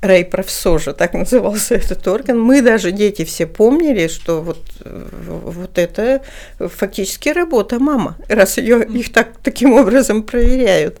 райпрофсожа, 0.00 0.92
так 0.92 1.12
назывался 1.14 1.76
этот 1.76 2.08
орган. 2.08 2.40
Мы 2.40 2.60
даже, 2.60 2.90
дети, 2.90 3.24
все 3.24 3.46
помнили, 3.46 4.08
что 4.08 4.42
вот, 4.42 4.64
вот 4.84 5.78
это 5.78 6.22
фактически 6.58 7.28
работа 7.28 7.78
мама, 7.78 8.16
раз 8.28 8.58
ее, 8.58 8.84
их 8.84 9.12
так, 9.12 9.36
таким 9.40 9.74
образом 9.74 10.24
проверяют. 10.24 10.98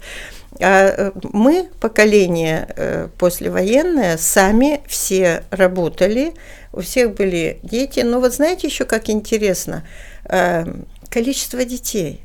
А 0.58 0.88
э, 0.88 1.12
мы, 1.32 1.68
поколение 1.80 2.68
э, 2.76 3.08
послевоенное, 3.18 4.16
сами 4.16 4.80
все 4.86 5.44
работали, 5.50 6.34
у 6.72 6.80
всех 6.80 7.14
были 7.14 7.60
дети. 7.62 8.00
Но 8.00 8.20
вот 8.20 8.34
знаете 8.34 8.66
еще, 8.66 8.84
как 8.84 9.08
интересно, 9.08 9.84
э, 10.24 10.64
количество 11.08 11.64
детей. 11.64 12.22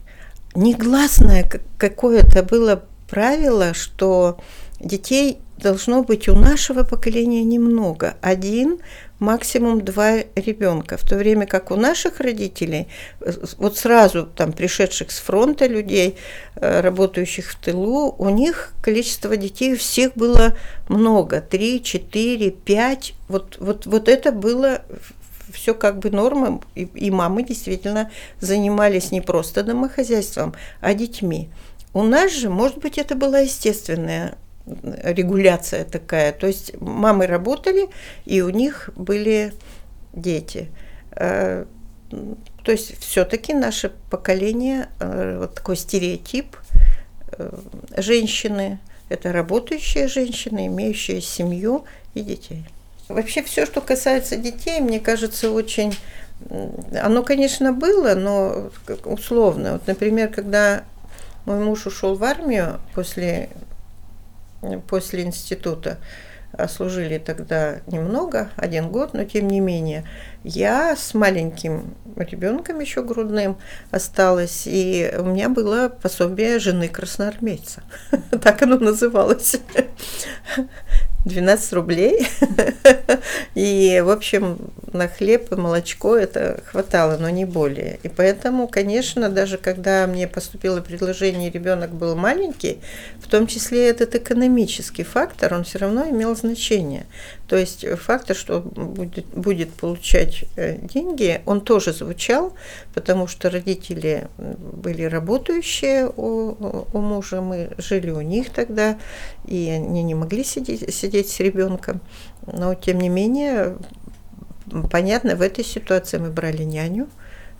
Негласное 0.55 1.49
какое-то 1.77 2.41
было 2.43 2.83
правило, 3.09 3.73
что 3.73 4.39
детей 4.79 5.39
должно 5.57 6.03
быть 6.03 6.27
у 6.27 6.35
нашего 6.35 6.83
поколения 6.83 7.43
немного. 7.43 8.17
Один 8.21 8.79
максимум 9.19 9.81
два 9.81 10.17
ребенка, 10.35 10.97
в 10.97 11.07
то 11.07 11.15
время 11.15 11.45
как 11.45 11.71
у 11.71 11.75
наших 11.75 12.19
родителей, 12.19 12.87
вот 13.57 13.77
сразу 13.77 14.25
там 14.25 14.51
пришедших 14.51 15.11
с 15.11 15.19
фронта 15.19 15.67
людей, 15.67 16.17
э, 16.55 16.81
работающих 16.81 17.51
в 17.51 17.55
тылу, 17.55 18.13
у 18.17 18.29
них 18.29 18.73
количество 18.81 19.37
детей 19.37 19.73
у 19.73 19.77
всех 19.77 20.13
было 20.15 20.57
много, 20.89 21.39
три, 21.39 21.81
четыре, 21.81 22.51
пять, 22.51 23.13
вот, 23.29 23.57
вот, 23.59 23.85
вот 23.85 24.09
это 24.09 24.33
было 24.33 24.81
все 25.53 25.73
как 25.73 25.99
бы 25.99 26.11
нормой, 26.11 26.59
и, 26.75 26.83
и 26.83 27.11
мамы 27.11 27.43
действительно 27.43 28.11
занимались 28.41 29.11
не 29.11 29.21
просто 29.21 29.63
домохозяйством, 29.63 30.53
а 30.81 30.93
детьми. 30.93 31.49
У 31.93 32.03
нас 32.03 32.33
же, 32.33 32.49
может 32.49 32.79
быть, 32.79 32.97
это 32.97 33.15
была 33.15 33.39
естественная 33.39 34.35
регуляция 34.65 35.85
такая. 35.85 36.31
То 36.31 36.47
есть 36.47 36.79
мамы 36.79 37.27
работали, 37.27 37.87
и 38.25 38.41
у 38.41 38.49
них 38.49 38.89
были 38.95 39.53
дети. 40.13 40.69
Э, 41.15 41.65
то 42.63 42.71
есть 42.71 42.99
все-таки 42.99 43.53
наше 43.53 43.91
поколение, 44.09 44.89
э, 44.99 45.37
вот 45.39 45.55
такой 45.55 45.75
стереотип 45.75 46.57
э, 47.37 47.51
женщины, 47.97 48.79
это 49.09 49.31
работающие 49.31 50.07
женщины, 50.07 50.67
имеющие 50.67 51.21
семью 51.21 51.85
и 52.15 52.21
детей. 52.21 52.65
Вообще 53.07 53.43
все, 53.43 53.65
что 53.65 53.81
касается 53.81 54.35
детей, 54.35 54.79
мне 54.79 54.99
кажется, 54.99 55.51
очень... 55.51 55.95
Оно, 56.99 57.23
конечно, 57.23 57.71
было, 57.71 58.15
но 58.15 58.71
условно. 59.05 59.73
Вот, 59.73 59.87
например, 59.87 60.29
когда 60.29 60.83
мой 61.45 61.59
муж 61.59 61.85
ушел 61.85 62.15
в 62.15 62.23
армию 62.23 62.79
после, 62.93 63.49
после 64.87 65.23
института, 65.23 65.97
а 66.57 66.67
служили 66.67 67.17
тогда 67.17 67.81
немного, 67.87 68.49
один 68.55 68.89
год, 68.89 69.13
но 69.13 69.25
тем 69.25 69.47
не 69.47 69.59
менее, 69.59 70.07
я 70.43 70.95
с 70.95 71.13
маленьким 71.13 71.95
ребенком 72.15 72.79
еще 72.79 73.03
грудным 73.03 73.57
осталась, 73.91 74.63
и 74.65 75.13
у 75.17 75.23
меня 75.23 75.49
было 75.49 75.89
пособие 75.89 76.59
жены 76.59 76.87
красноармейца. 76.87 77.83
Так 78.41 78.61
оно 78.61 78.77
называлось. 78.77 79.57
12 81.25 81.73
рублей. 81.73 82.27
И, 83.55 84.01
в 84.05 84.09
общем, 84.09 84.59
на 84.93 85.07
хлеб 85.07 85.51
и 85.51 85.55
молочко 85.55 86.15
это 86.15 86.61
хватало, 86.65 87.17
но 87.17 87.29
не 87.29 87.45
более. 87.45 87.99
И 88.03 88.09
поэтому, 88.09 88.67
конечно, 88.67 89.29
даже 89.29 89.57
когда 89.57 90.07
мне 90.07 90.27
поступило 90.27 90.81
предложение, 90.81 91.51
ребенок 91.51 91.91
был 91.91 92.15
маленький, 92.15 92.79
в 93.19 93.27
том 93.27 93.47
числе 93.47 93.89
этот 93.89 94.15
экономический 94.15 95.03
фактор, 95.03 95.53
он 95.53 95.63
все 95.63 95.79
равно 95.79 96.09
имел 96.09 96.35
значение. 96.35 97.05
То 97.47 97.57
есть 97.57 97.85
фактор, 97.99 98.35
что 98.35 98.59
будет, 98.59 99.25
будет 99.27 99.71
получать 99.73 100.45
э, 100.55 100.77
деньги, 100.77 101.41
он 101.45 101.61
тоже 101.61 101.93
звучал, 101.93 102.53
потому 102.93 103.27
что 103.27 103.49
родители 103.49 104.27
были 104.37 105.03
работающие 105.03 106.07
у, 106.07 106.85
у 106.93 106.99
мужа, 106.99 107.41
мы 107.41 107.69
жили 107.77 108.09
у 108.09 108.21
них 108.21 108.49
тогда, 108.49 108.97
и 109.47 109.69
они 109.69 110.03
не 110.03 110.15
могли 110.15 110.43
сидеть, 110.43 110.93
сидеть 110.93 111.29
с 111.29 111.39
ребенком. 111.39 112.01
Но, 112.45 112.75
тем 112.75 112.99
не 112.99 113.09
менее, 113.09 113.77
понятно, 114.91 115.35
в 115.35 115.41
этой 115.41 115.63
ситуации 115.63 116.17
мы 116.17 116.29
брали 116.29 116.63
няню, 116.63 117.07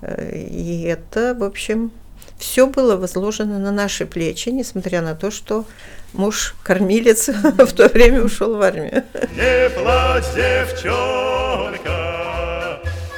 э, 0.02 0.38
и 0.38 0.84
это, 0.84 1.36
в 1.38 1.44
общем, 1.44 1.92
все 2.38 2.68
было 2.68 2.98
возложено 2.98 3.60
на 3.60 3.72
наши 3.72 4.06
плечи, 4.06 4.50
несмотря 4.50 5.02
на 5.02 5.16
то, 5.16 5.32
что 5.32 5.66
муж 6.14 6.56
кормилец 6.64 7.28
в 7.44 7.74
то 7.74 7.88
время 7.88 8.24
ушел 8.24 8.58
в 8.58 8.62
армию. 8.62 9.04
Не 9.36 9.70
плачь, 9.70 10.26
девчонка, 10.36 11.82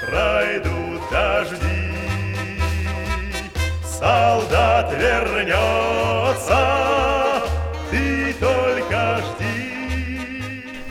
пройдут 0.07 1.01
дожди, 1.11 1.93
солдат 3.99 4.93
вернется. 4.93 5.86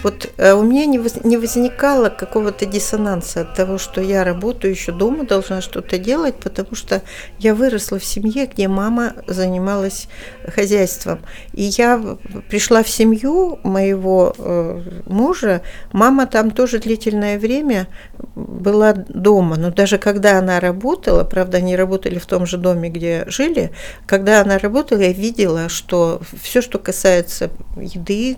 Вот 0.06 0.30
э, 0.36 0.52
у 0.52 0.62
меня 0.62 0.86
не, 0.86 1.00
воз, 1.00 1.24
не 1.24 1.36
возникало 1.36 2.10
какого-то 2.10 2.64
диссонанса 2.64 3.40
от 3.40 3.54
того, 3.54 3.76
что 3.76 4.00
я 4.00 4.22
работаю 4.22 4.70
еще 4.72 4.92
дома, 4.92 5.24
должна 5.24 5.60
что-то 5.60 5.98
делать, 5.98 6.36
потому 6.36 6.76
что 6.76 7.02
я 7.40 7.56
выросла 7.56 7.98
в 7.98 8.04
семье, 8.04 8.46
где 8.46 8.68
мама 8.68 9.14
занималась 9.26 10.06
хозяйством. 10.46 11.18
И 11.54 11.64
я 11.64 12.00
пришла 12.48 12.84
в 12.84 12.88
семью 12.88 13.58
моего 13.64 14.32
э, 14.38 14.80
мужа, 15.06 15.62
мама 15.90 16.26
там 16.26 16.52
тоже 16.52 16.78
длительное 16.78 17.36
время 17.36 17.88
была 18.36 18.92
дома, 18.92 19.56
но 19.56 19.72
даже 19.72 19.98
когда 19.98 20.38
она 20.38 20.60
работала, 20.60 21.24
правда, 21.24 21.58
они 21.58 21.74
работали 21.74 22.20
в 22.20 22.26
том 22.26 22.46
же 22.46 22.58
доме, 22.58 22.90
где 22.90 23.24
жили, 23.26 23.72
когда 24.06 24.40
она 24.42 24.58
работала, 24.58 25.00
я 25.00 25.12
видела, 25.12 25.68
что 25.68 26.20
все, 26.40 26.62
что 26.62 26.78
касается 26.78 27.50
еды, 27.76 28.36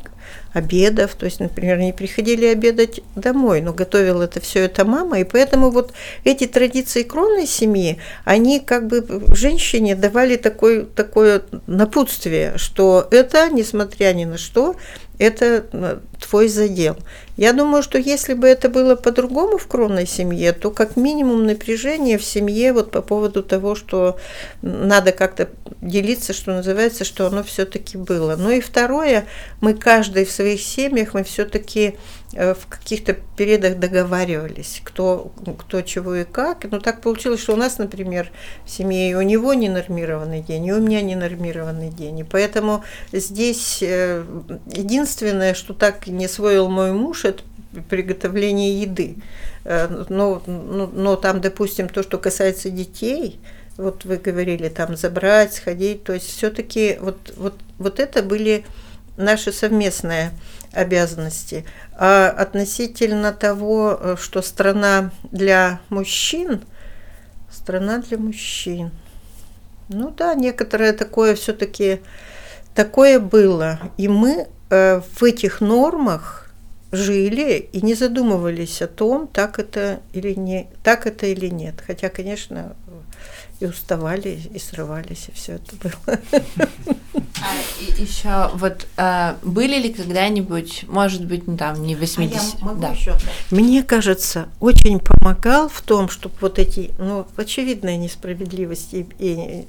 обедов, 0.53 1.15
то 1.15 1.27
есть, 1.27 1.41
например, 1.41 1.79
они 1.79 1.93
приходили 1.93 2.47
обедать 2.47 3.01
домой, 3.15 3.61
но 3.61 3.73
готовила 3.73 4.23
это 4.23 4.41
все 4.41 4.65
это 4.65 4.85
мама, 4.85 5.21
и 5.21 5.25
поэтому 5.25 5.71
вот 5.71 5.93
эти 6.25 6.47
традиции 6.47 7.03
кровной 7.03 7.47
семьи, 7.47 7.99
они 8.25 8.61
как 8.61 8.87
бы 8.87 9.05
женщине 9.35 9.95
давали 9.95 10.37
такой, 10.37 10.85
такое 10.85 11.43
напутствие, 11.67 12.55
что 12.57 13.07
это, 13.11 13.49
несмотря 13.51 14.13
ни 14.13 14.25
на 14.25 14.39
что, 14.39 14.77
это 15.19 16.01
твой 16.21 16.49
задел. 16.49 16.97
Я 17.37 17.53
думаю, 17.53 17.83
что 17.83 17.99
если 17.99 18.35
бы 18.35 18.49
это 18.49 18.69
было 18.69 18.97
по-другому 18.97 19.59
в 19.59 19.67
кровной 19.67 20.07
семье, 20.07 20.53
то 20.53 20.71
как 20.71 20.97
минимум 20.97 21.47
напряжение 21.47 22.19
в 22.19 22.25
семье 22.25 22.73
вот 22.73 22.91
по 22.91 23.03
поводу 23.03 23.43
того, 23.43 23.75
что 23.75 24.19
надо 24.63 25.13
как-то 25.13 25.49
делиться, 25.81 26.33
что 26.33 26.53
называется, 26.53 27.05
что 27.05 27.27
оно 27.27 27.43
все-таки 27.43 27.97
было. 27.97 28.37
Ну 28.37 28.51
и 28.51 28.61
второе, 28.61 29.27
мы 29.61 29.75
каждый 29.75 30.25
в 30.25 30.31
своих 30.31 30.61
семьях, 30.61 31.15
мы 31.15 31.25
все-таки 31.25 31.97
в 32.33 32.67
каких-то 32.69 33.15
периодах 33.37 33.79
договаривались, 33.79 34.83
кто, 34.85 35.33
кто 35.59 35.81
чего 35.81 36.15
и 36.15 36.25
как. 36.25 36.65
Но 36.71 36.79
так 36.79 37.01
получилось, 37.01 37.41
что 37.41 37.55
у 37.55 37.57
нас, 37.57 37.79
например, 37.79 38.31
в 38.65 38.71
семье 38.71 39.11
и 39.11 39.15
у 39.15 39.23
него 39.23 39.55
ненормированный 39.55 40.43
день, 40.43 40.67
и 40.67 40.73
у 40.73 40.81
меня 40.81 41.01
ненормированный 41.01 41.89
день. 41.89 42.21
И 42.21 42.25
поэтому 42.25 42.85
здесь 43.13 43.79
э, 43.83 44.25
единственное, 44.67 45.55
что 45.55 45.73
так 45.73 46.07
не 46.07 46.27
освоил 46.27 46.69
мой 46.69 46.93
муж, 46.93 47.25
это 47.25 47.43
приготовление 47.89 48.81
еды. 48.81 49.17
Э, 49.65 50.05
но, 50.09 50.43
но, 50.47 50.87
но 50.87 51.17
там, 51.17 51.41
допустим, 51.41 51.89
то, 51.89 52.03
что 52.03 52.19
касается 52.19 52.69
детей, 52.69 53.41
вот 53.79 54.05
вы 54.05 54.17
говорили, 54.17 54.69
там 54.69 54.97
забрать, 54.97 55.55
сходить, 55.55 56.05
то 56.05 56.13
есть 56.13 56.27
все-таки 56.27 56.99
вот, 57.01 57.33
вот, 57.37 57.55
вот 57.79 58.01
это 58.01 58.23
были 58.23 58.67
наши 59.17 59.53
совместные 59.53 60.33
обязанности. 60.79 61.65
А 61.93 62.29
относительно 62.29 63.33
того, 63.33 63.99
э, 64.01 64.17
что 64.19 64.43
страна 64.43 65.11
для 65.33 65.81
мужчин, 65.89 66.61
страна 67.51 67.99
для 67.99 68.19
мужчин. 68.19 68.91
Ну 69.89 70.11
да, 70.11 70.35
некоторое 70.35 70.93
такое 70.93 71.35
все-таки 71.35 72.01
такое 72.75 73.19
было. 73.19 73.81
И 73.97 74.09
мы 74.09 74.47
э, 74.71 75.01
в 75.01 75.25
этих 75.25 75.61
нормах 75.61 76.51
жили 76.93 77.69
и 77.73 77.83
не 77.83 77.95
задумывались 77.95 78.81
о 78.81 78.87
том, 78.87 79.27
так 79.27 79.59
это 79.59 80.01
или 80.13 80.35
не, 80.35 80.69
так 80.83 81.07
это 81.07 81.27
или 81.27 81.49
нет. 81.49 81.75
Хотя, 81.87 82.09
конечно, 82.09 82.77
и 83.61 83.67
уставали, 83.67 84.41
и 84.53 84.59
срывались, 84.59 85.29
и 85.29 85.33
все 85.33 85.55
это 85.55 85.75
было. 85.77 86.19
А, 87.41 87.55
и 87.81 88.03
еще 88.03 88.51
вот 88.55 88.87
а, 88.97 89.37
были 89.43 89.81
ли 89.81 89.93
когда-нибудь, 89.93 90.85
может 90.89 91.25
быть, 91.25 91.47
ну, 91.47 91.57
там 91.57 91.83
не 91.85 91.95
80 91.95 92.63
а 92.63 92.75
да. 92.75 92.91
еще, 92.91 93.15
Мне 93.51 93.83
кажется, 93.83 94.49
очень 94.61 94.99
помогал 94.99 95.69
в 95.69 95.81
том, 95.83 96.09
чтобы 96.09 96.35
вот 96.41 96.59
эти, 96.59 96.93
ну, 96.99 97.27
очевидная 97.37 97.97
несправедливость 97.97 98.95
и, 98.95 99.07
и 99.19 99.67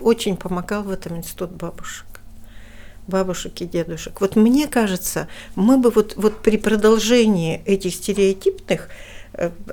очень 0.00 0.36
помогал 0.36 0.82
в 0.82 0.90
этом 0.90 1.16
институт 1.16 1.52
бабушек 1.52 2.06
бабушек 3.06 3.60
и 3.60 3.66
дедушек. 3.66 4.20
Вот 4.20 4.34
мне 4.34 4.66
кажется, 4.66 5.28
мы 5.54 5.78
бы 5.78 5.90
вот, 5.90 6.14
вот 6.16 6.42
при 6.42 6.56
продолжении 6.56 7.62
этих 7.64 7.94
стереотипных 7.94 8.88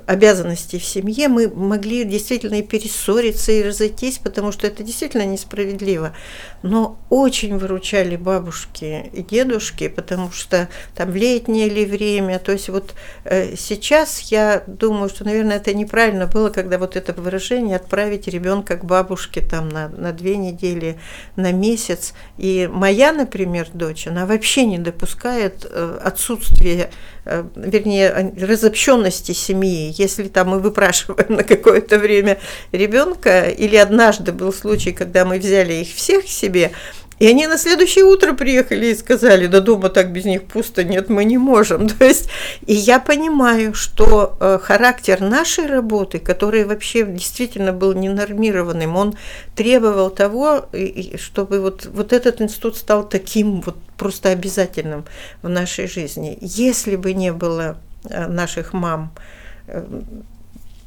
обязанностей 0.06 0.78
в 0.78 0.84
семье, 0.84 1.28
мы 1.28 1.48
могли 1.48 2.04
действительно 2.04 2.56
и 2.56 2.62
перессориться, 2.62 3.52
и 3.52 3.62
разойтись, 3.62 4.18
потому 4.18 4.52
что 4.52 4.66
это 4.66 4.82
действительно 4.82 5.24
несправедливо. 5.24 6.14
Но 6.62 6.98
очень 7.08 7.56
выручали 7.56 8.16
бабушки 8.16 9.10
и 9.12 9.22
дедушки, 9.22 9.88
потому 9.88 10.30
что 10.30 10.68
там 10.94 11.14
летнее 11.14 11.68
ли 11.68 11.86
время, 11.86 12.38
то 12.38 12.52
есть 12.52 12.68
вот 12.68 12.94
э, 13.24 13.56
сейчас 13.56 14.20
я 14.30 14.62
думаю, 14.66 15.08
что, 15.08 15.24
наверное, 15.24 15.56
это 15.56 15.72
неправильно 15.72 16.26
было, 16.26 16.50
когда 16.50 16.78
вот 16.78 16.96
это 16.96 17.12
выражение 17.14 17.76
отправить 17.76 18.28
ребенка 18.28 18.76
к 18.76 18.84
бабушке 18.84 19.40
там 19.40 19.68
на, 19.68 19.88
на 19.88 20.12
две 20.12 20.36
недели, 20.36 20.98
на 21.36 21.52
месяц. 21.52 22.12
И 22.36 22.68
моя, 22.70 23.12
например, 23.12 23.68
дочь, 23.72 24.06
она 24.06 24.26
вообще 24.26 24.66
не 24.66 24.78
допускает 24.78 25.66
э, 25.68 25.98
отсутствия 26.02 26.90
Э, 27.26 27.44
вернее, 27.56 28.34
разобщенности 28.38 29.32
семьи. 29.32 29.53
Если 29.62 30.28
там 30.28 30.48
мы 30.50 30.58
выпрашиваем 30.58 31.34
на 31.36 31.42
какое-то 31.44 31.98
время 31.98 32.38
ребенка, 32.72 33.48
или 33.48 33.76
однажды 33.76 34.32
был 34.32 34.52
случай, 34.52 34.92
когда 34.92 35.24
мы 35.24 35.38
взяли 35.38 35.74
их 35.74 35.88
всех 35.94 36.28
себе, 36.28 36.72
И 37.20 37.28
они 37.28 37.46
на 37.46 37.58
следующее 37.58 38.04
утро 38.04 38.32
приехали 38.34 38.86
и 38.86 38.94
сказали, 38.94 39.46
да 39.46 39.60
дома 39.60 39.88
так 39.88 40.12
без 40.12 40.24
них 40.24 40.42
пусто, 40.44 40.82
нет, 40.82 41.08
мы 41.08 41.24
не 41.24 41.38
можем. 41.38 41.88
То 41.98 42.04
есть, 42.04 42.28
и 42.66 42.74
я 42.74 42.98
понимаю, 42.98 43.74
что 43.74 44.36
э, 44.40 44.58
характер 44.60 45.20
нашей 45.20 45.66
работы, 45.66 46.18
который 46.18 46.64
вообще 46.64 47.04
действительно 47.04 47.72
был 47.72 47.92
ненормированным, 47.94 48.96
он 48.96 49.14
требовал 49.54 50.10
того, 50.10 50.66
чтобы 51.16 51.60
вот, 51.60 51.86
вот 51.86 52.12
этот 52.12 52.40
институт 52.40 52.76
стал 52.76 53.08
таким 53.08 53.60
вот 53.60 53.76
просто 53.96 54.30
обязательным 54.30 55.04
в 55.42 55.48
нашей 55.48 55.86
жизни. 55.86 56.36
Если 56.40 56.96
бы 56.96 57.14
не 57.14 57.32
было 57.32 57.78
э, 58.08 58.26
наших 58.26 58.72
мам, 58.72 59.12
э, 59.66 60.02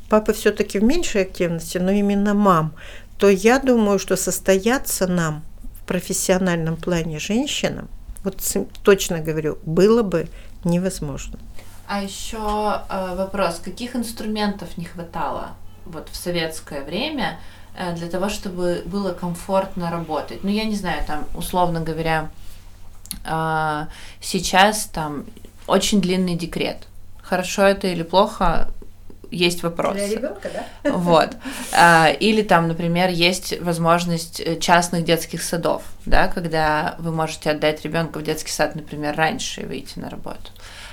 папа 0.10 0.34
все-таки 0.34 0.80
в 0.80 0.84
меньшей 0.84 1.24
активности, 1.24 1.78
но 1.78 1.92
именно 1.92 2.34
мам, 2.34 2.74
то 3.18 3.30
я 3.30 3.60
думаю, 3.60 4.00
что 4.00 4.16
состояться 4.16 5.08
нам– 5.08 5.44
профессиональном 5.88 6.76
плане 6.76 7.18
женщинам, 7.18 7.88
вот 8.24 8.36
точно 8.84 9.20
говорю, 9.20 9.58
было 9.66 10.04
бы 10.04 10.28
невозможно. 10.63 11.40
А 11.88 12.04
еще 12.04 12.82
э, 12.90 13.16
вопрос, 13.16 13.60
каких 13.63 13.96
инструментов 13.96 14.78
не 14.78 14.86
хватало 14.86 15.52
вот 15.86 16.10
в 16.12 16.16
советское 16.18 16.84
время 16.84 17.40
э, 17.78 17.96
для 17.96 18.08
того, 18.10 18.28
чтобы 18.30 18.84
было 18.86 19.13
комфортно 19.13 19.90
работать? 19.90 20.44
Ну, 20.44 20.50
я 20.50 20.66
не 20.66 20.76
знаю, 20.76 21.04
там, 21.08 21.26
условно 21.34 21.80
говоря, 21.80 22.30
э, 23.24 23.86
сейчас 24.22 24.86
там 24.86 25.26
очень 25.66 26.02
длинный 26.02 26.36
декрет. 26.36 26.88
Хорошо 27.28 27.63
это 27.63 27.88
или 27.88 28.04
плохо, 28.04 28.70
есть 29.32 29.63
вопрос. 29.63 29.96
Для 29.96 30.08
ребенка, 30.08 30.50
да? 30.54 30.92
Вот. 30.92 31.30
А, 31.74 32.10
или 32.10 32.42
там, 32.42 32.68
например, 32.68 33.10
есть 33.10 33.60
возможность 33.60 34.40
э, 34.40 34.60
частных 34.60 35.04
детских 35.04 35.44
садов, 35.44 35.84
да, 36.06 36.28
когда 36.28 36.96
вы 37.00 37.12
можете 37.12 37.52
отдать 37.52 37.84
ребенка 37.84 38.20
в 38.20 38.24
детский 38.24 38.52
сад, 38.52 38.76
например, 38.76 39.16
раньше 39.16 39.62
и 39.62 39.66
выйти 39.66 40.00
на 40.00 40.10
работу. 40.10 40.52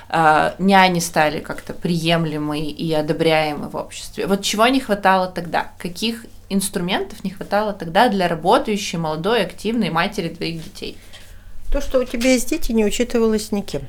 А, 0.08 0.54
няни 0.58 0.98
стали 0.98 1.40
как-то 1.40 1.72
приемлемы 1.72 2.60
и 2.60 2.92
одобряемы 2.92 3.68
в 3.68 3.76
обществе. 3.76 4.26
Вот 4.26 4.42
чего 4.42 4.66
не 4.66 4.80
хватало 4.80 5.28
тогда? 5.28 5.68
Каких 5.78 6.26
инструментов 6.48 7.22
не 7.24 7.30
хватало 7.30 7.72
тогда 7.72 8.08
для 8.08 8.28
работающей, 8.28 8.96
молодой, 8.96 9.42
активной 9.42 9.90
матери 9.90 10.28
двоих 10.28 10.62
детей? 10.62 10.98
То, 11.72 11.80
что 11.80 12.00
у 12.00 12.04
тебя 12.04 12.32
есть 12.32 12.50
дети, 12.50 12.72
не 12.72 12.84
учитывалось 12.84 13.50
никем. 13.52 13.82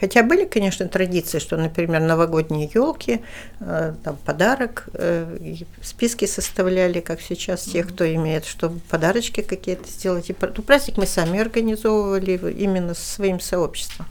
Хотя 0.00 0.22
были, 0.22 0.46
конечно, 0.46 0.88
традиции, 0.88 1.38
что, 1.38 1.58
например, 1.58 2.00
новогодние 2.00 2.70
елки, 2.72 3.20
э, 3.60 3.94
там 4.02 4.16
подарок, 4.24 4.88
э, 4.94 5.56
списки 5.82 6.24
составляли, 6.24 7.00
как 7.00 7.20
сейчас 7.20 7.64
тех, 7.64 7.88
кто 7.88 8.10
имеет, 8.14 8.46
чтобы 8.46 8.80
подарочки 8.88 9.42
какие-то 9.42 9.88
сделать. 9.88 10.30
И 10.30 10.36
ну, 10.40 10.62
праздник 10.62 10.96
мы 10.96 11.06
сами 11.06 11.38
организовывали 11.38 12.32
именно 12.52 12.94
со 12.94 13.14
своим 13.14 13.40
сообществом. 13.40 14.06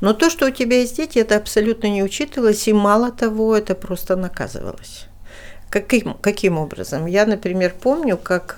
Но 0.00 0.14
то, 0.14 0.30
что 0.30 0.46
у 0.46 0.50
тебя 0.50 0.80
есть 0.80 0.96
дети, 0.96 1.18
это 1.18 1.36
абсолютно 1.36 1.86
не 1.86 2.02
учитывалось, 2.02 2.66
и 2.66 2.72
мало 2.72 3.12
того, 3.12 3.54
это 3.54 3.74
просто 3.74 4.16
наказывалось. 4.16 5.09
Каким, 5.70 6.14
каким 6.14 6.58
образом? 6.58 7.06
Я, 7.06 7.26
например, 7.26 7.72
помню, 7.80 8.16
как 8.16 8.54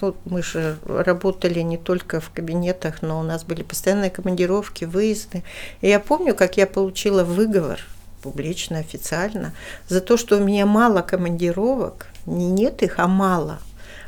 ну, 0.00 0.14
мы 0.26 0.42
же 0.42 0.76
работали 0.86 1.60
не 1.60 1.78
только 1.78 2.20
в 2.20 2.28
кабинетах, 2.28 3.00
но 3.00 3.18
у 3.18 3.22
нас 3.22 3.44
были 3.44 3.62
постоянные 3.62 4.10
командировки, 4.10 4.84
выезды. 4.84 5.44
И 5.80 5.88
я 5.88 5.98
помню, 5.98 6.34
как 6.34 6.58
я 6.58 6.66
получила 6.66 7.24
выговор 7.24 7.80
публично, 8.22 8.78
официально, 8.78 9.52
за 9.88 10.00
то, 10.00 10.16
что 10.16 10.36
у 10.36 10.40
меня 10.40 10.66
мало 10.66 11.02
командировок, 11.02 12.06
не 12.26 12.50
нет 12.50 12.82
их, 12.82 12.98
а 12.98 13.08
мало. 13.08 13.58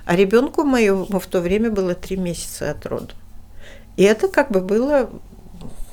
А 0.05 0.17
ребенку 0.17 0.65
моему 0.65 1.19
в 1.19 1.27
то 1.27 1.41
время 1.41 1.71
было 1.71 1.95
три 1.95 2.17
месяца 2.17 2.71
от 2.71 2.87
рода. 2.87 3.15
И 3.97 4.03
это 4.03 4.29
как 4.29 4.51
бы 4.51 4.61
было 4.61 5.11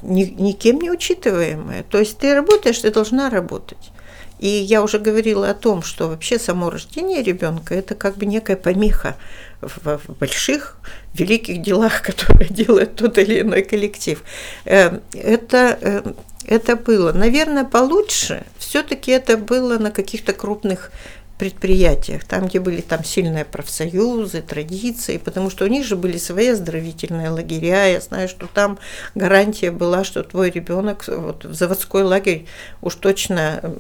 ни, 0.01 0.23
никем 0.23 0.79
не 0.79 0.91
учитываемое. 0.91 1.83
То 1.83 1.97
есть 1.99 2.17
ты 2.17 2.33
работаешь, 2.33 2.79
ты 2.79 2.91
должна 2.91 3.29
работать. 3.29 3.91
И 4.41 4.47
я 4.47 4.81
уже 4.81 4.97
говорила 4.97 5.49
о 5.49 5.53
том, 5.53 5.83
что 5.83 6.07
вообще 6.07 6.39
само 6.39 6.71
рождение 6.71 7.21
ребенка 7.21 7.75
это 7.75 7.93
как 7.93 8.17
бы 8.17 8.25
некая 8.25 8.57
помеха 8.57 9.15
в, 9.61 9.99
больших, 10.19 10.77
великих 11.13 11.61
делах, 11.61 12.01
которые 12.05 12.49
делает 12.49 12.95
тот 12.95 13.17
или 13.19 13.41
иной 13.41 13.61
коллектив. 13.61 14.21
Э, 14.65 14.99
это, 15.13 15.77
э, 15.79 16.13
это 16.47 16.75
было. 16.75 17.13
Наверное, 17.13 17.65
получше 17.65 18.43
все-таки 18.57 19.11
это 19.11 19.37
было 19.37 19.77
на 19.77 19.91
каких-то 19.91 20.33
крупных 20.33 20.91
предприятиях, 21.37 22.23
там, 22.23 22.47
где 22.47 22.59
были 22.59 22.81
там 22.81 23.03
сильные 23.03 23.45
профсоюзы, 23.45 24.41
традиции, 24.41 25.17
потому 25.17 25.49
что 25.49 25.65
у 25.65 25.67
них 25.67 25.85
же 25.85 25.95
были 25.95 26.17
свои 26.17 26.49
оздоровительные 26.49 27.29
лагеря. 27.29 27.85
Я 27.87 28.01
знаю, 28.01 28.27
что 28.27 28.47
там 28.47 28.79
гарантия 29.15 29.71
была, 29.71 30.03
что 30.03 30.23
твой 30.23 30.49
ребенок 30.51 31.03
вот, 31.07 31.45
в 31.45 31.53
заводской 31.53 32.03
лагерь 32.03 32.45
уж 32.81 32.95
точно 32.95 33.75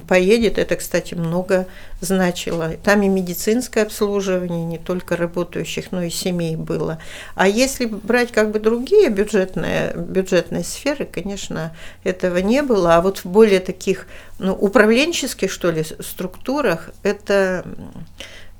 поедет, 0.00 0.58
это, 0.58 0.76
кстати, 0.76 1.14
много 1.14 1.66
значило. 2.00 2.70
Там 2.82 3.02
и 3.02 3.08
медицинское 3.08 3.82
обслуживание, 3.82 4.64
не 4.64 4.78
только 4.78 5.16
работающих, 5.16 5.92
но 5.92 6.02
и 6.02 6.10
семей 6.10 6.56
было. 6.56 6.98
А 7.34 7.48
если 7.48 7.86
брать 7.86 8.32
как 8.32 8.50
бы 8.50 8.58
другие 8.58 9.08
бюджетные, 9.08 9.94
бюджетные 9.94 10.64
сферы, 10.64 11.04
конечно, 11.04 11.74
этого 12.04 12.38
не 12.38 12.62
было. 12.62 12.96
А 12.96 13.00
вот 13.00 13.18
в 13.18 13.26
более 13.26 13.60
таких 13.60 14.06
ну, 14.38 14.52
управленческих, 14.52 15.50
что 15.50 15.70
ли, 15.70 15.84
структурах, 15.84 16.90
это, 17.02 17.64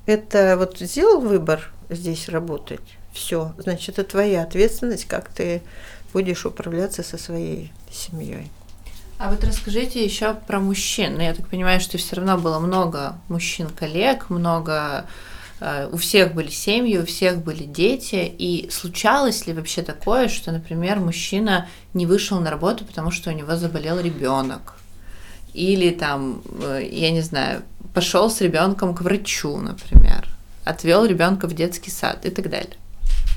это 0.07 0.57
вот 0.59 0.79
сделал 0.79 1.21
выбор 1.21 1.73
здесь 1.91 2.29
работать, 2.29 2.81
все, 3.13 3.53
значит, 3.59 3.99
это 3.99 4.11
твоя 4.11 4.43
ответственность, 4.43 5.07
как 5.07 5.29
ты 5.29 5.63
будешь 6.13 6.47
управляться 6.47 7.03
со 7.03 7.19
своей 7.19 7.73
семьей. 7.91 8.51
А 9.23 9.31
вот 9.31 9.45
расскажите 9.45 10.05
еще 10.05 10.35
про 10.35 10.59
мужчин. 10.59 11.15
Ну, 11.15 11.21
я 11.21 11.33
так 11.33 11.47
понимаю, 11.47 11.79
что 11.79 11.97
все 11.97 12.17
равно 12.17 12.39
было 12.39 12.59
много 12.59 13.21
мужчин-коллег, 13.29 14.31
много 14.31 15.07
э, 15.61 15.89
у 15.93 15.97
всех 15.97 16.35
были 16.35 16.51
семьи, 16.51 16.99
у 16.99 17.07
всех 17.07 17.39
были 17.39 17.63
дети. 17.63 18.35
И 18.37 18.69
случалось 18.73 19.47
ли 19.47 19.53
вообще 19.53 19.83
такое, 19.83 20.27
что, 20.27 20.51
например, 20.51 20.99
мужчина 20.99 21.69
не 21.95 22.05
вышел 22.05 22.41
на 22.41 22.51
работу, 22.51 22.85
потому 22.85 23.13
что 23.13 23.31
у 23.31 23.33
него 23.33 23.55
заболел 23.55 24.01
ребенок? 24.01 24.75
Или 25.55 25.91
там, 25.91 26.43
э, 26.61 26.89
я 26.91 27.13
не 27.13 27.21
знаю, 27.21 27.63
пошел 27.95 28.29
с 28.29 28.41
ребенком 28.41 28.93
к 28.93 29.03
врачу, 29.03 29.57
например, 29.57 30.27
отвел 30.65 31.05
ребенка 31.05 31.47
в 31.47 31.55
детский 31.55 31.93
сад 31.93 32.27
и 32.27 32.31
так 32.31 32.51
далее. 32.51 32.77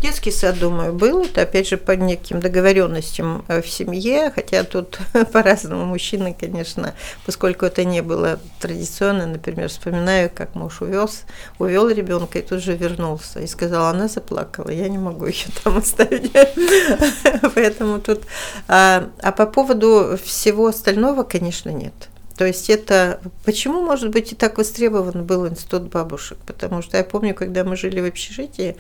Детский 0.05 0.29
сад, 0.29 0.59
думаю, 0.59 0.93
был. 0.93 1.23
Это, 1.23 1.41
опять 1.41 1.67
же, 1.67 1.77
по 1.77 1.93
неким 1.93 2.39
договоренностям 2.39 3.43
э, 3.47 3.63
в 3.63 3.67
семье, 3.67 4.29
хотя 4.29 4.63
тут 4.63 4.99
по-разному 5.33 5.83
мужчины, 5.85 6.37
конечно, 6.39 6.93
поскольку 7.25 7.65
это 7.65 7.83
не 7.85 8.03
было 8.03 8.39
традиционно, 8.59 9.25
например, 9.25 9.67
вспоминаю, 9.67 10.29
как 10.31 10.53
муж 10.53 10.83
увез, 10.83 11.23
увел 11.57 11.89
ребенка 11.89 12.37
и 12.37 12.43
тут 12.43 12.61
же 12.61 12.75
вернулся 12.75 13.39
и 13.39 13.47
сказал, 13.47 13.87
она 13.87 14.07
заплакала, 14.07 14.69
я 14.69 14.89
не 14.89 14.99
могу 14.99 15.25
ее 15.25 15.47
там 15.63 15.77
оставить. 15.79 16.31
Поэтому 17.55 17.99
тут... 17.99 18.25
А, 18.67 19.09
а 19.23 19.31
по 19.31 19.47
поводу 19.47 20.19
всего 20.23 20.67
остального, 20.67 21.23
конечно, 21.23 21.71
нет. 21.71 21.95
То 22.37 22.45
есть 22.45 22.69
это 22.69 23.21
почему, 23.45 23.81
может 23.81 24.09
быть, 24.11 24.33
и 24.33 24.35
так 24.35 24.57
востребован 24.57 25.23
был 25.23 25.47
институт 25.47 25.83
бабушек? 25.83 26.37
Потому 26.45 26.81
что 26.81 26.97
я 26.97 27.03
помню, 27.03 27.33
когда 27.33 27.63
мы 27.63 27.77
жили 27.77 28.01
в 28.01 28.05
общежитии, 28.05 28.75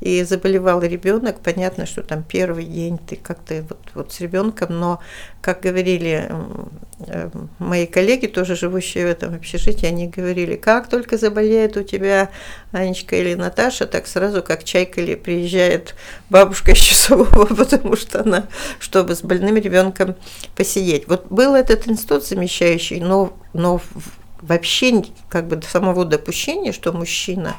и 0.00 0.22
заболевал 0.24 0.82
ребенок, 0.82 1.40
понятно, 1.40 1.86
что 1.86 2.02
там 2.02 2.22
первый 2.22 2.64
день 2.64 2.98
ты 2.98 3.16
как-то 3.16 3.64
вот, 3.68 3.78
вот 3.94 4.12
с 4.12 4.20
ребенком, 4.20 4.78
но, 4.78 5.00
как 5.40 5.60
говорили 5.60 6.30
э, 6.98 7.30
мои 7.58 7.86
коллеги, 7.86 8.26
тоже 8.26 8.56
живущие 8.56 9.06
в 9.06 9.08
этом 9.08 9.34
общежитии, 9.34 9.86
они 9.86 10.08
говорили, 10.08 10.56
как 10.56 10.88
только 10.88 11.16
заболеет 11.16 11.78
у 11.78 11.82
тебя 11.82 12.28
Анечка 12.72 13.16
или 13.16 13.32
Наташа, 13.34 13.86
так 13.86 14.06
сразу 14.06 14.42
как 14.42 14.64
чайка 14.64 15.00
или 15.00 15.14
приезжает 15.14 15.94
бабушка 16.28 16.72
из 16.72 16.78
часового, 16.78 17.46
потому 17.54 17.96
что 17.96 18.20
она, 18.20 18.48
чтобы 18.78 19.14
с 19.14 19.22
больным 19.22 19.56
ребенком 19.56 20.14
посидеть. 20.56 21.08
Вот 21.08 21.26
был 21.30 21.54
этот 21.54 21.88
институт 21.88 22.26
замещающий, 22.26 23.00
но, 23.00 23.34
но 23.54 23.80
вообще 24.42 25.04
как 25.30 25.48
бы 25.48 25.60
самого 25.62 26.04
допущения, 26.04 26.72
что 26.72 26.92
мужчина 26.92 27.56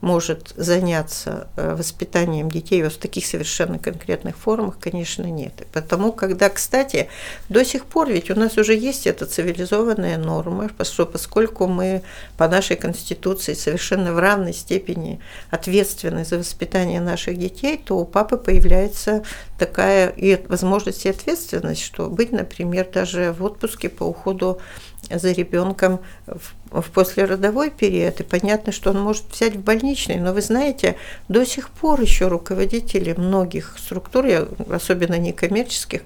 может 0.00 0.52
заняться 0.56 1.48
э, 1.56 1.74
воспитанием 1.74 2.50
детей 2.50 2.82
вот 2.82 2.94
в 2.94 2.98
таких 2.98 3.26
совершенно 3.26 3.78
конкретных 3.78 4.36
формах, 4.36 4.78
конечно, 4.78 5.24
нет. 5.24 5.66
Потому, 5.72 6.12
когда, 6.12 6.48
кстати, 6.48 7.08
до 7.48 7.64
сих 7.64 7.84
пор 7.84 8.10
ведь 8.10 8.30
у 8.30 8.34
нас 8.34 8.56
уже 8.56 8.74
есть 8.74 9.06
эта 9.06 9.26
цивилизованная 9.26 10.16
норма, 10.16 10.70
поскольку 10.76 11.66
мы 11.66 12.02
по 12.36 12.48
нашей 12.48 12.76
Конституции 12.76 13.54
совершенно 13.54 14.12
в 14.14 14.18
равной 14.18 14.54
степени 14.54 15.20
ответственны 15.50 16.24
за 16.24 16.38
воспитание 16.38 17.00
наших 17.00 17.38
детей, 17.38 17.76
то 17.76 17.98
у 17.98 18.04
папы 18.06 18.38
появляется 18.38 19.22
такая 19.58 20.08
и 20.08 20.38
возможность 20.48 21.04
и 21.04 21.10
ответственность, 21.10 21.82
что 21.82 22.08
быть, 22.08 22.32
например, 22.32 22.88
даже 22.92 23.32
в 23.32 23.44
отпуске 23.44 23.88
по 23.90 24.04
уходу 24.04 24.60
за 25.08 25.32
ребенком 25.32 26.00
в, 26.26 26.82
в 26.82 26.90
послеродовой 26.90 27.70
период, 27.70 28.20
и 28.20 28.24
понятно, 28.24 28.72
что 28.72 28.90
он 28.90 29.00
может 29.00 29.24
взять 29.32 29.54
в 29.56 29.60
больничный, 29.60 30.16
но 30.16 30.32
вы 30.32 30.42
знаете, 30.42 30.96
до 31.28 31.44
сих 31.44 31.70
пор 31.70 32.00
еще 32.00 32.28
руководители 32.28 33.14
многих 33.16 33.76
структур, 33.78 34.26
особенно 34.70 35.18
некоммерческих, 35.18 36.02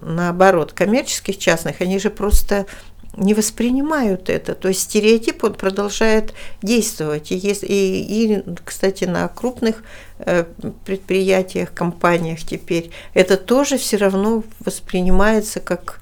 наоборот, 0.00 0.72
коммерческих, 0.72 1.38
частных, 1.38 1.80
они 1.80 1.98
же 1.98 2.10
просто 2.10 2.66
не 3.16 3.34
воспринимают 3.34 4.30
это. 4.30 4.54
То 4.54 4.68
есть 4.68 4.82
стереотип, 4.82 5.42
он 5.42 5.54
продолжает 5.54 6.34
действовать. 6.62 7.32
И, 7.32 7.36
есть, 7.36 7.64
и, 7.64 8.02
и 8.02 8.44
кстати, 8.64 9.04
на 9.04 9.26
крупных 9.28 9.82
э, 10.20 10.44
предприятиях, 10.84 11.72
компаниях 11.74 12.40
теперь 12.40 12.90
это 13.14 13.36
тоже 13.36 13.76
все 13.76 13.96
равно 13.96 14.44
воспринимается 14.60 15.58
как 15.58 15.97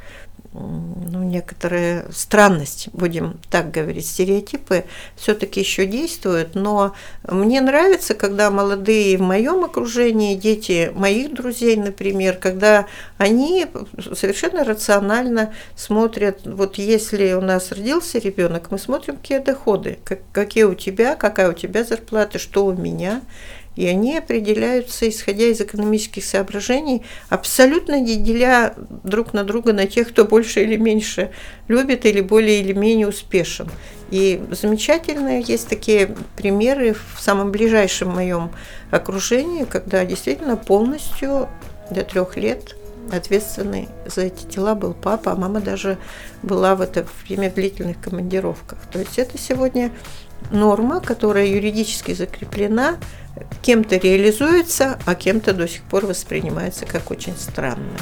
ну, 0.59 1.23
некоторая 1.23 2.07
странность, 2.13 2.89
будем 2.93 3.39
так 3.51 3.71
говорить, 3.71 4.07
стереотипы 4.07 4.85
все-таки 5.15 5.61
еще 5.61 5.87
действуют, 5.87 6.55
но 6.55 6.95
мне 7.29 7.61
нравится, 7.61 8.15
когда 8.15 8.51
молодые 8.51 9.19
в 9.19 9.23
моем 9.23 9.65
окружении, 9.65 10.35
дети 10.35 10.91
моих 10.95 11.35
друзей, 11.35 11.77
например, 11.77 12.39
когда 12.39 12.87
они 13.19 13.67
совершенно 14.15 14.65
рационально 14.65 15.53
смотрят, 15.75 16.41
вот 16.45 16.79
если 16.79 17.35
у 17.35 17.41
нас 17.41 17.73
родился 17.73 18.19
ребенок, 18.19 18.71
мы 18.71 18.79
смотрим, 18.79 19.17
какие 19.17 19.39
доходы, 19.39 19.99
как, 20.05 20.21
какие 20.33 20.65
у 20.65 20.75
тебя, 20.75 21.17
какая 21.17 21.51
у 21.51 21.55
тебя 21.55 21.85
зарплата, 21.85 22.39
что 22.39 22.65
у 22.67 22.73
меня, 22.73 23.21
и 23.77 23.87
они 23.87 24.17
определяются, 24.17 25.09
исходя 25.09 25.45
из 25.45 25.61
экономических 25.61 26.25
соображений, 26.25 27.03
абсолютно 27.29 28.01
не 28.01 28.17
деля 28.17 28.75
друг 29.05 29.35
на 29.35 29.45
друга 29.45 29.73
на 29.73 29.87
тех, 29.87 30.09
кто 30.09 30.25
больше 30.25 30.63
или 30.63 30.77
меньше 30.77 31.31
любит 31.69 32.07
или 32.07 32.23
более 32.23 32.61
или 32.61 32.73
менее 32.73 33.07
успешен. 33.07 33.71
И 34.11 34.43
замечательные 34.51 35.43
есть 35.43 35.69
такие 35.69 36.15
примеры 36.37 36.95
в 37.15 37.21
самом 37.21 37.53
ближайшем 37.53 38.11
моем 38.11 38.51
окружении, 38.91 39.65
когда 39.65 40.05
действительно 40.05 40.57
полностью 40.57 41.49
до 41.91 42.03
трех 42.03 42.37
лет 42.37 42.77
ответственный 43.13 43.89
за 44.07 44.23
эти 44.23 44.47
дела 44.47 44.75
был 44.75 44.95
папа, 44.95 45.33
а 45.33 45.37
мама 45.37 45.61
даже 45.61 45.99
была 46.43 46.75
в 46.75 46.81
это 46.81 47.07
время 47.25 47.51
длительных 47.51 48.01
командировках. 48.01 48.79
То 48.91 48.99
есть 48.99 49.19
это 49.19 49.39
сегодня 49.39 49.93
норма, 50.51 51.01
которая 51.01 51.47
юридически 51.47 52.13
закреплена, 52.15 52.97
кем-то 53.63 53.97
реализуется, 53.97 54.99
а 55.07 55.15
кем-то 55.15 55.53
до 55.53 55.69
сих 55.69 55.83
пор 55.83 56.07
воспринимается 56.07 56.87
как 56.87 57.11
очень 57.11 57.37
странное. 57.37 57.99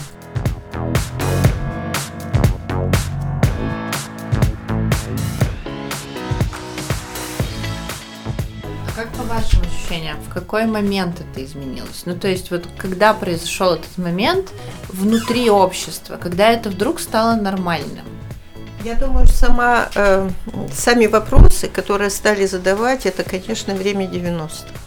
А 8.87 8.97
как 8.97 9.09
по 9.13 9.23
вашим 9.25 9.61
ощущениям, 9.63 10.17
в 10.29 10.33
какой 10.33 10.67
момент 10.67 11.21
это 11.21 11.45
изменилось? 11.45 12.03
Ну, 12.05 12.15
то 12.15 12.29
есть, 12.29 12.51
вот 12.51 12.67
когда 12.77 13.15
произошел 13.15 13.75
этот 13.75 13.99
момент 13.99 14.53
внутри 14.89 15.51
общества, 15.51 16.17
когда 16.17 16.51
это 16.51 16.71
вдруг 16.71 17.01
стало 17.01 17.37
нормальным? 17.37 18.05
Я 18.85 18.97
думаю, 18.97 19.27
сама, 19.27 19.89
э, 19.95 20.29
сами 20.71 21.07
вопросы, 21.07 21.69
которые 21.69 22.11
стали 22.11 22.45
задавать, 22.45 23.07
это, 23.07 23.25
конечно, 23.25 23.75
время 23.75 24.07
90-х. 24.07 24.84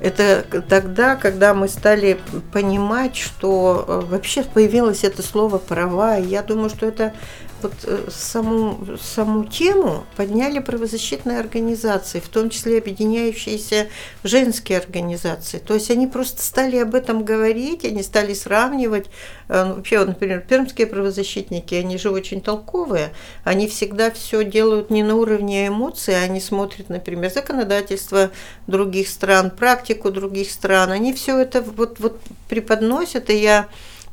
Это 0.00 0.44
тогда, 0.68 1.16
когда 1.16 1.54
мы 1.54 1.66
стали 1.68 2.20
понимать, 2.52 3.16
что 3.16 3.84
э, 3.86 4.00
вообще 4.10 4.44
появилось 4.44 5.02
это 5.02 5.22
слово 5.22 5.58
права. 5.58 6.16
Я 6.16 6.42
думаю, 6.42 6.70
что 6.70 6.86
это 6.86 7.14
вот 7.62 7.74
э, 7.84 8.08
саму, 8.10 8.96
саму 9.00 9.44
тему 9.44 10.04
подняли 10.16 10.58
правозащитные 10.58 11.40
организации, 11.40 12.20
в 12.20 12.28
том 12.28 12.50
числе 12.50 12.78
объединяющиеся 12.78 13.88
женские 14.24 14.78
организации. 14.78 15.58
То 15.58 15.74
есть 15.74 15.90
они 15.90 16.06
просто 16.06 16.42
стали 16.42 16.76
об 16.76 16.94
этом 16.94 17.24
говорить, 17.24 17.84
они 17.84 18.02
стали 18.02 18.34
сравнивать. 18.34 19.06
Э, 19.48 19.64
ну, 19.64 19.74
вообще, 19.74 20.04
например, 20.04 20.44
пермские 20.48 20.86
правозащитники, 20.86 21.74
они 21.74 21.98
же 21.98 22.10
очень 22.10 22.40
толковые, 22.40 23.12
они 23.44 23.68
всегда 23.68 24.10
все 24.10 24.44
делают 24.44 24.90
не 24.90 25.02
на 25.02 25.16
уровне 25.16 25.68
эмоций, 25.68 26.22
они 26.22 26.40
смотрят, 26.40 26.88
например, 26.88 27.30
законодательство 27.30 28.30
других 28.66 29.08
стран, 29.08 29.50
практику 29.50 30.10
других 30.10 30.50
стран, 30.50 30.92
они 30.92 31.12
все 31.12 31.38
это 31.38 31.62
вот, 31.62 31.98
вот 31.98 32.20
преподносят, 32.48 33.30
и 33.30 33.36
я 33.36 33.68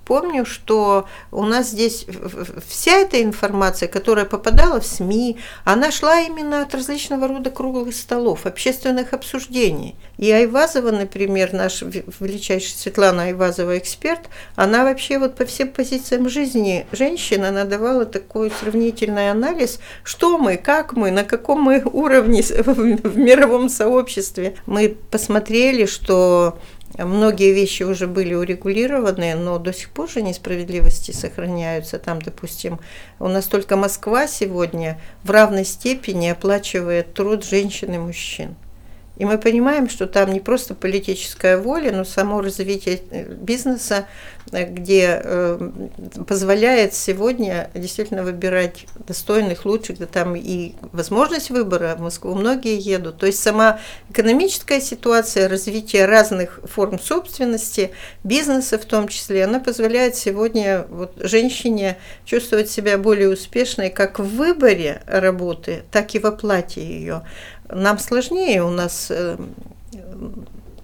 помню, 0.05 0.45
что 0.45 1.07
у 1.31 1.43
нас 1.43 1.69
здесь 1.69 2.05
вся 2.67 2.91
эта 2.91 3.21
информация, 3.21 3.89
которая 3.89 4.25
попадала 4.25 4.79
в 4.79 4.85
СМИ, 4.85 5.37
она 5.63 5.91
шла 5.91 6.21
именно 6.21 6.61
от 6.61 6.73
различного 6.73 7.27
рода 7.27 7.49
круглых 7.49 7.95
столов, 7.95 8.45
общественных 8.45 9.13
обсуждений. 9.13 9.95
И 10.17 10.31
Айвазова, 10.31 10.91
например, 10.91 11.53
наш 11.53 11.81
величайший 12.19 12.77
Светлана 12.77 13.23
Айвазова 13.23 13.77
эксперт, 13.77 14.21
она 14.55 14.83
вообще 14.83 15.19
вот 15.19 15.35
по 15.35 15.45
всем 15.45 15.69
позициям 15.69 16.29
жизни 16.29 16.85
женщин, 16.91 17.43
она 17.43 17.65
давала 17.65 18.05
такой 18.05 18.51
сравнительный 18.51 19.31
анализ, 19.31 19.79
что 20.03 20.37
мы, 20.37 20.57
как 20.57 20.93
мы, 20.93 21.11
на 21.11 21.23
каком 21.23 21.61
мы 21.61 21.81
уровне 21.83 22.41
в 22.43 23.17
мировом 23.17 23.69
сообществе. 23.69 24.55
Мы 24.65 24.95
посмотрели, 25.09 25.85
что 25.85 26.59
Многие 26.97 27.51
вещи 27.51 27.83
уже 27.83 28.07
были 28.07 28.33
урегулированы, 28.33 29.35
но 29.35 29.59
до 29.59 29.73
сих 29.73 29.89
пор 29.89 30.09
же 30.09 30.21
несправедливости 30.21 31.11
сохраняются. 31.11 31.99
Там, 31.99 32.21
допустим, 32.21 32.79
у 33.19 33.27
нас 33.27 33.45
только 33.45 33.75
Москва 33.75 34.27
сегодня 34.27 34.99
в 35.23 35.31
равной 35.31 35.65
степени 35.65 36.27
оплачивает 36.27 37.13
труд 37.13 37.43
женщин 37.43 37.93
и 37.93 37.97
мужчин. 37.97 38.55
И 39.17 39.23
мы 39.23 39.37
понимаем, 39.37 39.89
что 39.89 40.07
там 40.07 40.33
не 40.33 40.39
просто 40.39 40.75
политическая 40.75 41.57
воля, 41.57 41.91
но 41.91 42.03
само 42.03 42.41
развитие 42.41 43.01
э, 43.11 43.23
бизнеса, 43.33 44.07
э, 44.51 44.65
где 44.65 45.21
э, 45.23 45.69
позволяет 46.27 46.93
сегодня 46.93 47.69
действительно 47.73 48.23
выбирать 48.23 48.87
достойных, 49.07 49.65
лучших, 49.65 49.99
да 49.99 50.05
там 50.05 50.35
и 50.35 50.73
возможность 50.91 51.49
выбора 51.49 51.95
в 51.97 52.01
Москву 52.01 52.35
многие 52.35 52.77
едут. 52.77 53.17
То 53.17 53.25
есть 53.25 53.41
сама 53.41 53.79
экономическая 54.09 54.81
ситуация, 54.81 55.47
развитие 55.47 56.05
разных 56.05 56.59
форм 56.65 56.99
собственности, 56.99 57.91
бизнеса 58.23 58.77
в 58.77 58.85
том 58.85 59.07
числе, 59.07 59.45
она 59.45 59.61
позволяет 59.61 60.15
сегодня 60.17 60.85
вот 60.89 61.13
женщине 61.17 61.97
чувствовать 62.25 62.69
себя 62.69 62.97
более 62.97 63.29
успешной 63.29 63.89
как 63.89 64.19
в 64.19 64.35
выборе 64.35 65.01
работы, 65.07 65.83
так 65.91 66.15
и 66.15 66.19
в 66.19 66.25
оплате 66.25 66.83
ее. 66.83 67.23
Нам 67.75 67.99
сложнее, 67.99 68.63
у 68.63 68.69
нас 68.69 69.07
э, 69.09 69.37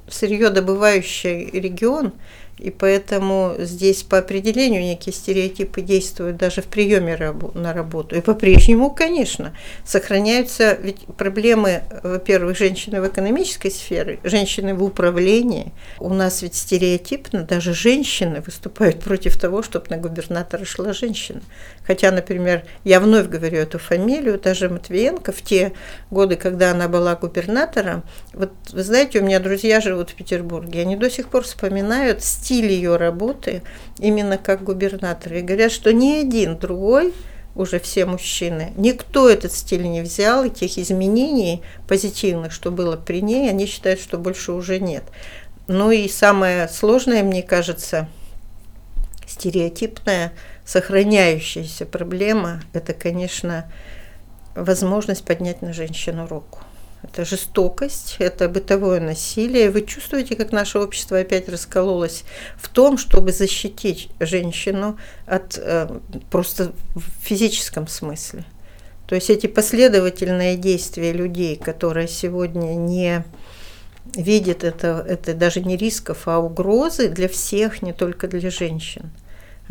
сырьедобывающий 0.09 1.49
регион, 1.51 2.11
и 2.57 2.69
поэтому 2.69 3.55
здесь 3.57 4.03
по 4.03 4.19
определению 4.19 4.81
некие 4.83 5.13
стереотипы 5.13 5.81
действуют 5.81 6.37
даже 6.37 6.61
в 6.61 6.65
приеме 6.65 7.17
на 7.55 7.73
работу. 7.73 8.15
И 8.15 8.21
по-прежнему, 8.21 8.91
конечно, 8.91 9.55
сохраняются 9.83 10.77
ведь 10.79 11.05
проблемы, 11.17 11.83
во-первых, 12.03 12.55
женщины 12.57 13.01
в 13.01 13.07
экономической 13.07 13.71
сфере, 13.71 14.19
женщины 14.23 14.75
в 14.75 14.83
управлении. 14.83 15.71
У 15.97 16.09
нас 16.13 16.43
ведь 16.43 16.55
стереотипно 16.55 17.43
даже 17.43 17.73
женщины 17.73 18.43
выступают 18.45 18.99
против 18.99 19.39
того, 19.39 19.63
чтобы 19.63 19.87
на 19.89 19.97
губернатора 19.97 20.65
шла 20.65 20.93
женщина. 20.93 21.41
Хотя, 21.85 22.11
например, 22.11 22.63
я 22.83 22.99
вновь 22.99 23.27
говорю 23.27 23.57
эту 23.57 23.79
фамилию, 23.79 24.39
даже 24.39 24.69
Матвиенко 24.69 25.31
в 25.31 25.41
те 25.41 25.73
годы, 26.09 26.35
когда 26.35 26.71
она 26.71 26.87
была 26.87 27.15
губернатором, 27.15 28.03
вот 28.33 28.51
вы 28.71 28.83
знаете, 28.83 29.19
у 29.19 29.23
меня 29.23 29.39
друзья 29.39 29.81
живут 29.81 30.11
в 30.11 30.15
Петербурге, 30.15 30.81
они 30.81 30.95
до 30.95 31.09
сих 31.09 31.27
пор 31.27 31.43
вспоминают 31.43 32.23
стиль 32.23 32.71
ее 32.71 32.97
работы 32.97 33.63
именно 33.99 34.37
как 34.37 34.63
губернатор. 34.63 35.33
И 35.33 35.41
говорят, 35.41 35.71
что 35.71 35.91
ни 35.91 36.21
один 36.21 36.57
другой 36.57 37.13
уже 37.55 37.79
все 37.79 38.05
мужчины. 38.05 38.71
Никто 38.77 39.29
этот 39.29 39.51
стиль 39.51 39.83
не 39.83 40.01
взял, 40.01 40.45
и 40.45 40.49
тех 40.49 40.77
изменений 40.77 41.61
позитивных, 41.87 42.51
что 42.51 42.71
было 42.71 42.95
при 42.95 43.21
ней, 43.21 43.49
они 43.49 43.65
считают, 43.65 43.99
что 43.99 44.17
больше 44.17 44.53
уже 44.53 44.79
нет. 44.79 45.03
Ну 45.67 45.91
и 45.91 46.07
самое 46.07 46.67
сложное, 46.69 47.23
мне 47.23 47.43
кажется, 47.43 48.07
стереотипная, 49.31 50.33
сохраняющаяся 50.65 51.85
проблема, 51.85 52.61
это, 52.73 52.93
конечно, 52.93 53.71
возможность 54.55 55.25
поднять 55.25 55.61
на 55.61 55.73
женщину 55.73 56.27
руку 56.27 56.59
это 57.03 57.25
жестокость, 57.25 58.17
это 58.19 58.47
бытовое 58.47 58.99
насилие. 58.99 59.71
Вы 59.71 59.81
чувствуете, 59.81 60.35
как 60.35 60.51
наше 60.51 60.79
общество 60.79 61.19
опять 61.19 61.49
раскололось 61.49 62.23
в 62.57 62.69
том, 62.69 62.97
чтобы 62.97 63.31
защитить 63.31 64.09
женщину 64.19 64.97
от 65.25 65.57
э, 65.57 65.87
просто 66.29 66.73
в 66.95 67.03
физическом 67.23 67.87
смысле. 67.87 68.45
То 69.07 69.15
есть 69.15 69.29
эти 69.29 69.47
последовательные 69.47 70.55
действия 70.55 71.11
людей, 71.11 71.55
которые 71.55 72.07
сегодня 72.07 72.75
не 72.75 73.25
видит 74.15 74.63
это, 74.63 75.03
это 75.07 75.33
даже 75.33 75.61
не 75.61 75.77
рисков, 75.77 76.27
а 76.27 76.39
угрозы 76.39 77.09
для 77.09 77.27
всех, 77.27 77.81
не 77.81 77.93
только 77.93 78.27
для 78.27 78.49
женщин. 78.51 79.11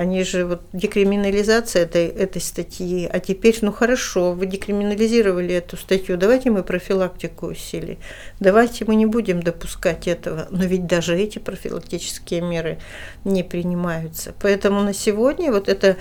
Они 0.00 0.24
же 0.24 0.46
вот 0.46 0.62
декриминализация 0.72 1.82
этой, 1.82 2.06
этой 2.06 2.40
статьи, 2.40 3.06
а 3.06 3.20
теперь, 3.20 3.58
ну 3.60 3.70
хорошо, 3.70 4.32
вы 4.32 4.46
декриминализировали 4.46 5.54
эту 5.54 5.76
статью, 5.76 6.16
давайте 6.16 6.50
мы 6.50 6.62
профилактику 6.62 7.48
усилим, 7.48 7.98
давайте 8.40 8.86
мы 8.86 8.94
не 8.94 9.04
будем 9.04 9.42
допускать 9.42 10.08
этого, 10.08 10.46
но 10.50 10.64
ведь 10.64 10.86
даже 10.86 11.18
эти 11.18 11.38
профилактические 11.38 12.40
меры 12.40 12.78
не 13.24 13.42
принимаются. 13.42 14.32
Поэтому 14.40 14.80
на 14.80 14.94
сегодня 14.94 15.52
вот 15.52 15.68
это, 15.68 15.98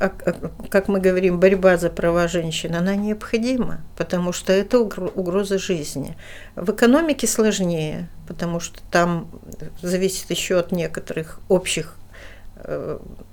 а, 0.00 0.10
а, 0.24 0.50
как 0.70 0.88
мы 0.88 0.98
говорим, 0.98 1.38
борьба 1.38 1.76
за 1.76 1.90
права 1.90 2.28
женщин, 2.28 2.74
она 2.74 2.96
необходима, 2.96 3.82
потому 3.98 4.32
что 4.32 4.54
это 4.54 4.78
угроза 4.78 5.58
жизни. 5.58 6.16
В 6.56 6.70
экономике 6.70 7.26
сложнее, 7.26 8.08
потому 8.26 8.58
что 8.58 8.80
там 8.90 9.30
зависит 9.82 10.30
еще 10.30 10.58
от 10.58 10.72
некоторых 10.72 11.40
общих 11.50 11.94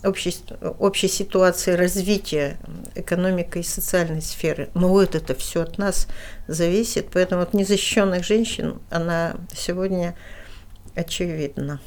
общей, 0.03 0.35
общей 0.79 1.07
ситуации 1.07 1.73
развития 1.73 2.57
экономики 2.95 3.59
и 3.59 3.63
социальной 3.63 4.21
сферы. 4.21 4.69
Но 4.73 4.89
вот 4.89 5.15
это 5.15 5.35
все 5.35 5.61
от 5.61 5.77
нас 5.77 6.07
зависит, 6.47 7.07
поэтому 7.11 7.41
от 7.41 7.53
незащищенных 7.53 8.23
женщин 8.23 8.79
она 8.89 9.35
сегодня 9.53 10.15
очевидна. 10.95 11.79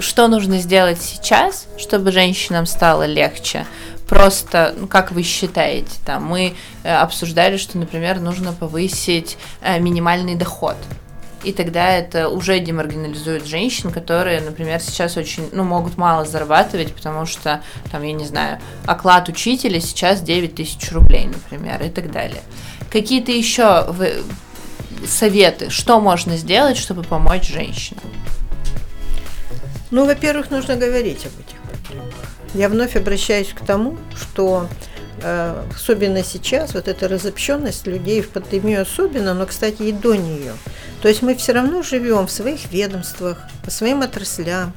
Что 0.00 0.28
нужно 0.28 0.58
сделать 0.58 1.00
сейчас, 1.00 1.66
чтобы 1.78 2.10
женщинам 2.12 2.66
стало 2.66 3.04
легче? 3.04 3.66
просто, 4.08 4.74
ну, 4.76 4.88
как 4.88 5.12
вы 5.12 5.22
считаете, 5.22 5.92
там, 6.04 6.24
мы 6.24 6.54
э, 6.82 6.92
обсуждали, 6.92 7.56
что, 7.58 7.78
например, 7.78 8.18
нужно 8.18 8.52
повысить 8.52 9.38
э, 9.62 9.78
минимальный 9.78 10.34
доход. 10.34 10.74
И 11.44 11.52
тогда 11.52 11.90
это 11.90 12.28
уже 12.28 12.58
демаргинализует 12.58 13.46
женщин, 13.46 13.92
которые, 13.92 14.40
например, 14.40 14.80
сейчас 14.80 15.16
очень, 15.16 15.48
ну, 15.52 15.62
могут 15.62 15.96
мало 15.96 16.24
зарабатывать, 16.24 16.92
потому 16.92 17.24
что, 17.24 17.62
там, 17.92 18.02
я 18.02 18.12
не 18.12 18.24
знаю, 18.24 18.58
оклад 18.84 19.28
учителя 19.28 19.80
сейчас 19.80 20.20
9 20.22 20.56
тысяч 20.56 20.90
рублей, 20.90 21.26
например, 21.26 21.80
и 21.84 21.88
так 21.88 22.10
далее. 22.10 22.42
Какие-то 22.90 23.30
еще 23.30 23.86
советы, 25.06 25.70
что 25.70 26.00
можно 26.00 26.36
сделать, 26.36 26.76
чтобы 26.76 27.04
помочь 27.04 27.46
женщинам? 27.46 28.02
Ну, 29.90 30.06
во-первых, 30.06 30.50
нужно 30.50 30.76
говорить 30.76 31.26
об 31.26 31.32
этих 31.40 31.60
проблемах. 31.62 32.14
Я 32.54 32.68
вновь 32.68 32.96
обращаюсь 32.96 33.48
к 33.48 33.64
тому, 33.64 33.96
что 34.16 34.68
э, 35.22 35.64
особенно 35.74 36.22
сейчас, 36.22 36.74
вот 36.74 36.88
эта 36.88 37.08
разобщенность 37.08 37.86
людей 37.86 38.22
в 38.22 38.30
пандемию 38.30 38.82
особенно, 38.82 39.34
но, 39.34 39.46
кстати, 39.46 39.82
и 39.82 39.92
до 39.92 40.14
нее. 40.14 40.52
То 41.02 41.08
есть 41.08 41.22
мы 41.22 41.34
все 41.34 41.52
равно 41.52 41.82
живем 41.82 42.26
в 42.26 42.30
своих 42.30 42.70
ведомствах, 42.72 43.38
по 43.64 43.70
своим 43.70 44.02
отраслям, 44.02 44.72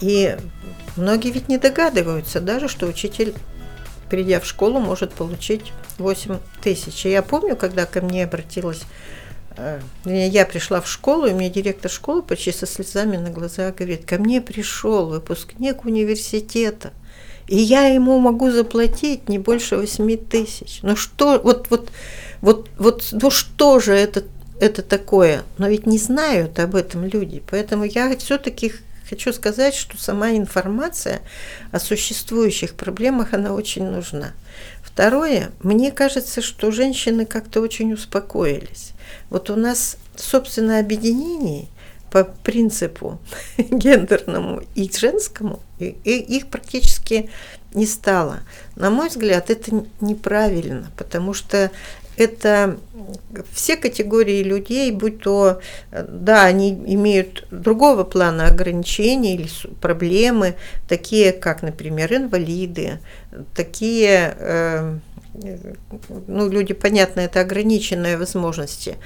и 0.00 0.36
многие 0.96 1.30
ведь 1.30 1.48
не 1.48 1.58
догадываются 1.58 2.40
даже, 2.40 2.68
что 2.68 2.86
учитель, 2.86 3.34
придя 4.08 4.40
в 4.40 4.46
школу, 4.46 4.80
может 4.80 5.12
получить 5.12 5.72
8 5.98 6.38
тысяч. 6.62 7.04
Я 7.04 7.22
помню, 7.22 7.56
когда 7.56 7.86
ко 7.86 8.00
мне 8.00 8.24
обратилась 8.24 8.82
я 10.04 10.46
пришла 10.46 10.80
в 10.80 10.88
школу, 10.88 11.26
и 11.26 11.32
мне 11.32 11.50
директор 11.50 11.90
школы 11.90 12.22
почти 12.22 12.52
со 12.52 12.66
слезами 12.66 13.16
на 13.16 13.30
глазах 13.30 13.76
говорит, 13.76 14.04
ко 14.04 14.18
мне 14.18 14.40
пришел 14.40 15.06
выпускник 15.06 15.84
университета, 15.84 16.92
и 17.48 17.56
я 17.56 17.86
ему 17.86 18.18
могу 18.18 18.50
заплатить 18.50 19.28
не 19.28 19.38
больше 19.38 19.76
8 19.76 20.16
тысяч. 20.28 20.80
Ну 20.82 20.96
что, 20.96 21.38
вот, 21.38 21.70
вот, 21.70 21.90
вот, 22.40 22.68
вот, 22.76 23.08
ну 23.12 23.30
что 23.30 23.80
же 23.80 23.92
это, 23.92 24.24
это 24.60 24.82
такое? 24.82 25.42
Но 25.58 25.68
ведь 25.68 25.86
не 25.86 25.98
знают 25.98 26.58
об 26.58 26.74
этом 26.74 27.04
люди, 27.04 27.42
поэтому 27.48 27.84
я 27.84 28.16
все-таки 28.18 28.72
хочу 29.08 29.32
сказать, 29.32 29.74
что 29.74 29.96
сама 29.96 30.32
информация 30.32 31.20
о 31.70 31.78
существующих 31.78 32.74
проблемах, 32.74 33.32
она 33.32 33.52
очень 33.52 33.84
нужна. 33.84 34.32
Второе, 34.82 35.50
мне 35.62 35.92
кажется, 35.92 36.42
что 36.42 36.70
женщины 36.70 37.26
как-то 37.26 37.60
очень 37.60 37.92
успокоились. 37.92 38.92
Вот 39.30 39.50
у 39.50 39.56
нас, 39.56 39.96
собственно, 40.16 40.78
объединений 40.78 41.68
по 42.10 42.24
принципу 42.24 43.18
гендерному 43.58 44.62
и 44.74 44.90
женскому, 44.90 45.60
и, 45.78 45.96
и 46.04 46.36
их 46.36 46.48
практически 46.48 47.30
не 47.74 47.86
стало. 47.86 48.40
На 48.74 48.90
мой 48.90 49.08
взгляд, 49.08 49.50
это 49.50 49.84
неправильно, 50.00 50.90
потому 50.96 51.34
что 51.34 51.70
это 52.16 52.78
все 53.52 53.76
категории 53.76 54.42
людей, 54.42 54.90
будь 54.90 55.20
то, 55.20 55.60
да, 55.90 56.44
они 56.44 56.70
имеют 56.70 57.46
другого 57.50 58.04
плана 58.04 58.46
ограничения 58.46 59.34
или 59.34 59.48
проблемы, 59.80 60.56
такие 60.88 61.32
как, 61.32 61.62
например, 61.62 62.14
инвалиды, 62.14 63.00
такие 63.54 64.34
э, 64.38 64.98
ну, 66.26 66.48
люди, 66.48 66.74
понятно, 66.74 67.20
это 67.20 67.40
ограниченные 67.40 68.16
возможности. 68.16 68.96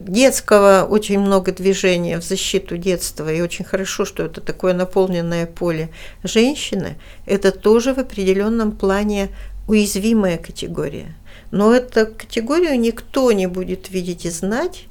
Детского 0.00 0.86
очень 0.88 1.18
много 1.18 1.52
движения 1.52 2.18
в 2.18 2.24
защиту 2.24 2.76
детства, 2.76 3.32
и 3.32 3.40
очень 3.40 3.64
хорошо, 3.64 4.04
что 4.04 4.24
это 4.24 4.40
такое 4.40 4.74
наполненное 4.74 5.46
поле. 5.46 5.90
Женщины– 6.22 6.96
это 7.26 7.52
тоже 7.52 7.94
в 7.94 7.98
определенном 7.98 8.72
плане 8.72 9.30
уязвимая 9.66 10.38
категория. 10.38 11.14
Но 11.50 11.74
эту 11.74 12.06
категорию 12.06 12.78
никто 12.78 13.30
не 13.32 13.46
будет 13.46 13.90
видеть 13.90 14.24
и 14.24 14.30
знать, 14.30 14.86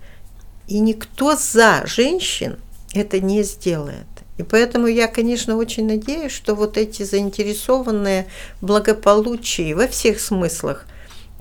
и 0.67 0.79
никто 0.79 1.35
за 1.35 1.83
женщин 1.85 2.57
это 2.93 3.19
не 3.19 3.43
сделает. 3.43 4.05
И 4.37 4.43
поэтому 4.43 4.87
я, 4.87 5.07
конечно, 5.07 5.57
очень 5.57 5.87
надеюсь, 5.87 6.31
что 6.31 6.55
вот 6.55 6.77
эти 6.77 7.03
заинтересованные 7.03 8.27
благополучие 8.61 9.75
во 9.75 9.87
всех 9.87 10.19
смыслах 10.19 10.85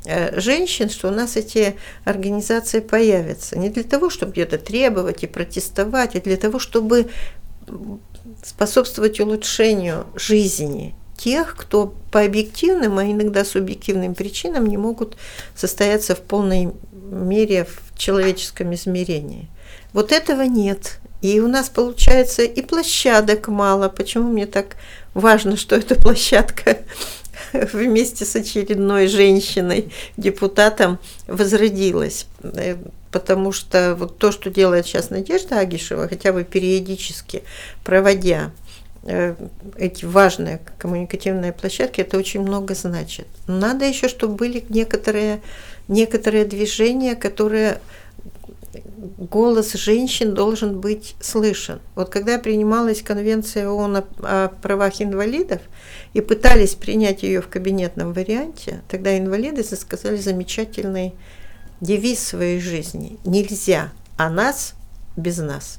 э, 0.05 0.39
женщин, 0.39 0.91
что 0.91 1.09
у 1.09 1.11
нас 1.11 1.37
эти 1.37 1.77
организации 2.05 2.81
появятся. 2.81 3.59
Не 3.59 3.71
для 3.71 3.85
того, 3.85 4.11
чтобы 4.11 4.33
где-то 4.33 4.59
требовать 4.59 5.23
и 5.23 5.27
протестовать, 5.27 6.17
а 6.17 6.21
для 6.21 6.37
того, 6.37 6.59
чтобы 6.59 7.09
способствовать 8.45 9.21
улучшению 9.21 10.07
жизни 10.15 10.95
тех, 11.17 11.57
кто 11.57 11.95
по 12.11 12.21
объективным, 12.23 12.99
а 12.99 13.05
иногда 13.05 13.45
субъективным 13.45 14.15
причинам 14.15 14.67
не 14.67 14.77
могут 14.77 15.17
состояться 15.55 16.15
в 16.15 16.21
полной 16.21 16.73
мере 16.93 17.65
в 17.65 17.97
человеческом 17.97 18.75
измерении. 18.75 19.49
Вот 19.93 20.11
этого 20.11 20.43
нет. 20.43 20.99
И 21.23 21.41
у 21.41 21.49
нас 21.49 21.69
получается 21.69 22.43
и 22.43 22.63
площадок 22.63 23.49
мало. 23.49 23.89
Почему 23.89 24.31
мне 24.31 24.47
так 24.47 24.77
важно, 25.15 25.57
что 25.57 25.77
эта 25.77 25.95
площадка 25.95 26.79
вместе 27.53 28.25
с 28.25 28.37
очередной 28.37 29.07
женщиной, 29.07 29.93
депутатом, 30.17 30.99
возродилась? 31.27 32.27
Э, 32.43 32.77
потому 33.11 33.53
что 33.53 33.95
вот 33.95 34.19
то, 34.19 34.33
что 34.33 34.51
делает 34.51 34.87
сейчас 34.87 35.11
Надежда 35.11 35.61
Агишева, 35.61 36.09
хотя 36.09 36.33
бы 36.33 36.45
периодически 36.45 37.43
проводя 37.85 38.51
Э, 39.05 39.35
эти 39.77 40.05
важные 40.05 40.61
коммуникативные 40.79 41.53
площадки, 41.53 42.01
это 42.01 42.17
очень 42.17 42.41
много 42.41 42.75
значит. 42.75 43.27
Надо 43.49 43.85
еще, 43.85 44.09
чтобы 44.09 44.37
были 44.37 44.65
некоторые, 44.69 45.41
некоторые 45.89 46.45
движения, 46.45 47.17
которые 47.17 47.81
голос 49.19 49.73
женщин 49.73 50.35
должен 50.35 50.81
быть 50.81 51.15
слышен. 51.21 51.81
Вот 51.95 52.09
когда 52.11 52.39
принималась 52.39 53.03
конвенция 53.03 53.69
ООН 53.69 53.97
о, 53.97 54.05
о 54.23 54.49
правах 54.49 55.01
инвалидов 55.01 55.61
и 56.15 56.21
пытались 56.21 56.75
принять 56.75 57.23
ее 57.23 57.41
в 57.41 57.49
кабинетном 57.49 58.13
варианте, 58.13 58.83
тогда 58.89 59.17
инвалиды 59.19 59.65
сказали 59.65 60.17
замечательный 60.17 61.15
девиз 61.81 62.21
своей 62.21 62.61
жизни. 62.61 63.19
Нельзя 63.25 63.91
о 64.17 64.31
нас 64.31 64.75
без 65.17 65.39
нас. 65.39 65.79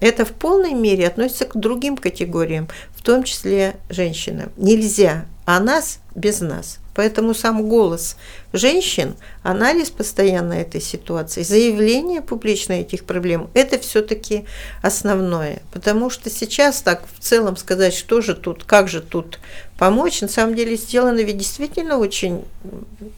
Это 0.00 0.24
в 0.24 0.32
полной 0.32 0.74
мере 0.74 1.06
относится 1.06 1.46
к 1.46 1.56
другим 1.56 1.96
категориям, 1.96 2.68
в 2.92 3.02
том 3.02 3.24
числе 3.24 3.76
женщинам. 3.88 4.52
Нельзя 4.56 5.26
о 5.44 5.58
нас 5.58 6.00
без 6.18 6.40
нас. 6.40 6.78
Поэтому 6.94 7.32
сам 7.32 7.68
голос 7.68 8.16
женщин, 8.52 9.14
анализ 9.44 9.90
постоянно 9.90 10.54
этой 10.54 10.80
ситуации, 10.80 11.42
заявление 11.42 12.22
публичное 12.22 12.80
этих 12.80 13.04
проблем– 13.04 13.48
это 13.54 13.78
все-таки 13.78 14.46
основное. 14.82 15.62
Потому 15.72 16.10
что 16.10 16.28
сейчас 16.28 16.82
так 16.82 17.04
в 17.16 17.22
целом 17.22 17.56
сказать, 17.56 17.94
что 17.94 18.20
же 18.20 18.34
тут, 18.34 18.64
как 18.64 18.88
же 18.88 19.00
тут 19.00 19.38
помочь, 19.78 20.20
на 20.22 20.28
самом 20.28 20.56
деле 20.56 20.76
сделано 20.76 21.20
ведь 21.20 21.38
действительно 21.38 21.98
очень, 21.98 22.44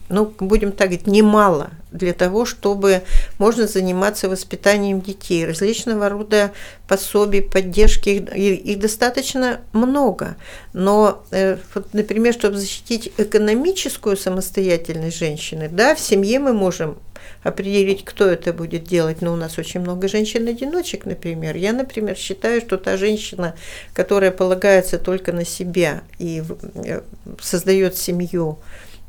ну, 0.09 0.31
будем 0.39 0.71
так 0.71 0.89
говорить, 0.89 1.07
немало 1.07 1.71
для 1.91 2.13
того, 2.13 2.45
чтобы 2.45 3.01
можно 3.39 3.67
заниматься 3.67 4.29
воспитанием 4.29 5.01
детей, 5.01 5.45
различного 5.45 6.07
рода 6.07 6.51
пособий, 6.87 7.41
поддержки, 7.41 8.09
их, 8.09 8.65
их 8.65 8.79
достаточно 8.79 9.61
много. 9.73 10.35
Но, 10.73 11.23
э, 11.31 11.57
вот, 11.73 11.93
например, 11.93 12.33
чтобы 12.33 12.57
защитить 12.57 12.90
запустить 12.91 13.13
экономическую 13.17 14.17
самостоятельность 14.17 15.17
женщины, 15.17 15.69
да, 15.69 15.95
в 15.95 15.99
семье 15.99 16.39
мы 16.39 16.53
можем 16.53 16.97
определить, 17.43 18.03
кто 18.03 18.25
это 18.25 18.53
будет 18.53 18.83
делать. 18.83 19.21
Но 19.21 19.33
у 19.33 19.35
нас 19.35 19.57
очень 19.57 19.79
много 19.79 20.07
женщин-одиночек, 20.07 21.05
например. 21.05 21.55
Я, 21.55 21.73
например, 21.73 22.15
считаю, 22.15 22.61
что 22.61 22.77
та 22.77 22.97
женщина, 22.97 23.55
которая 23.93 24.31
полагается 24.31 24.97
только 24.97 25.31
на 25.31 25.45
себя 25.45 26.01
и 26.19 26.43
э, 26.85 27.01
создает 27.39 27.95
семью, 27.95 28.59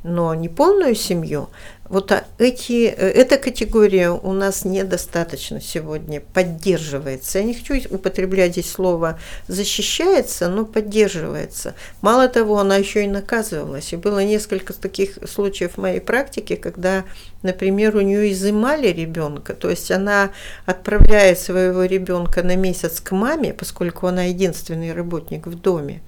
но 0.05 0.35
не 0.35 0.49
полную 0.49 0.95
семью, 0.95 1.49
вот 1.93 2.11
а 2.11 2.25
эти, 2.39 2.87
э, 2.87 3.11
эта 3.11 3.37
категория 3.37 4.09
у 4.09 4.33
нас 4.33 4.65
недостаточно 4.65 5.61
сегодня 5.61 6.23
поддерживается. 6.23 7.39
Я 7.39 7.45
не 7.45 7.53
хочу 7.53 7.75
употреблять 7.95 8.53
здесь 8.53 8.73
слово 8.73 9.21
защищается, 9.47 10.49
но 10.49 10.65
поддерживается. 10.65 11.75
Мало 12.01 12.29
того, 12.29 12.59
она 12.59 12.77
еще 12.77 13.05
и 13.05 13.09
наказывалась. 13.09 13.93
И 13.93 13.97
было 13.97 14.25
несколько 14.25 14.73
таких 14.73 15.19
случаев 15.29 15.73
в 15.75 15.83
моей 15.83 16.01
практике, 16.01 16.57
когда, 16.57 17.05
например, 17.43 17.95
у 17.95 18.01
нее 18.01 18.33
изымали 18.33 18.89
ребенка, 18.89 19.53
то 19.53 19.69
есть 19.69 19.91
она 19.91 20.31
отправляет 20.65 21.39
своего 21.41 21.85
ребенка 21.85 22.43
на 22.43 22.57
месяц 22.57 23.03
к 23.03 23.13
маме, 23.13 23.53
поскольку 23.53 24.07
она 24.07 24.25
единственный 24.25 24.95
работник 24.95 25.47
в 25.47 25.61
доме. 25.61 26.01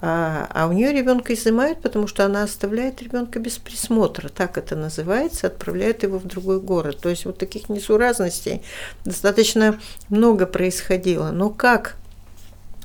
А, 0.00 0.48
а 0.50 0.68
у 0.68 0.72
нее 0.72 0.92
ребенка 0.92 1.34
изымают, 1.34 1.82
потому 1.82 2.06
что 2.06 2.24
она 2.24 2.44
оставляет 2.44 3.02
ребенка 3.02 3.40
без 3.40 3.58
присмотра, 3.58 4.28
так 4.28 4.56
это 4.56 4.76
называется, 4.76 5.48
отправляет 5.48 6.04
его 6.04 6.18
в 6.18 6.26
другой 6.26 6.60
город. 6.60 6.98
То 7.00 7.08
есть 7.08 7.24
вот 7.24 7.38
таких 7.38 7.68
несуразностей 7.68 8.62
достаточно 9.04 9.80
много 10.08 10.46
происходило. 10.46 11.32
Но 11.32 11.50
как 11.50 11.96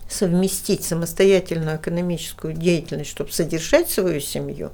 совместить 0.09 0.83
самостоятельную 0.83 1.77
экономическую 1.77 2.53
деятельность, 2.53 3.11
чтобы 3.11 3.31
содержать 3.31 3.89
свою 3.89 4.19
семью 4.19 4.71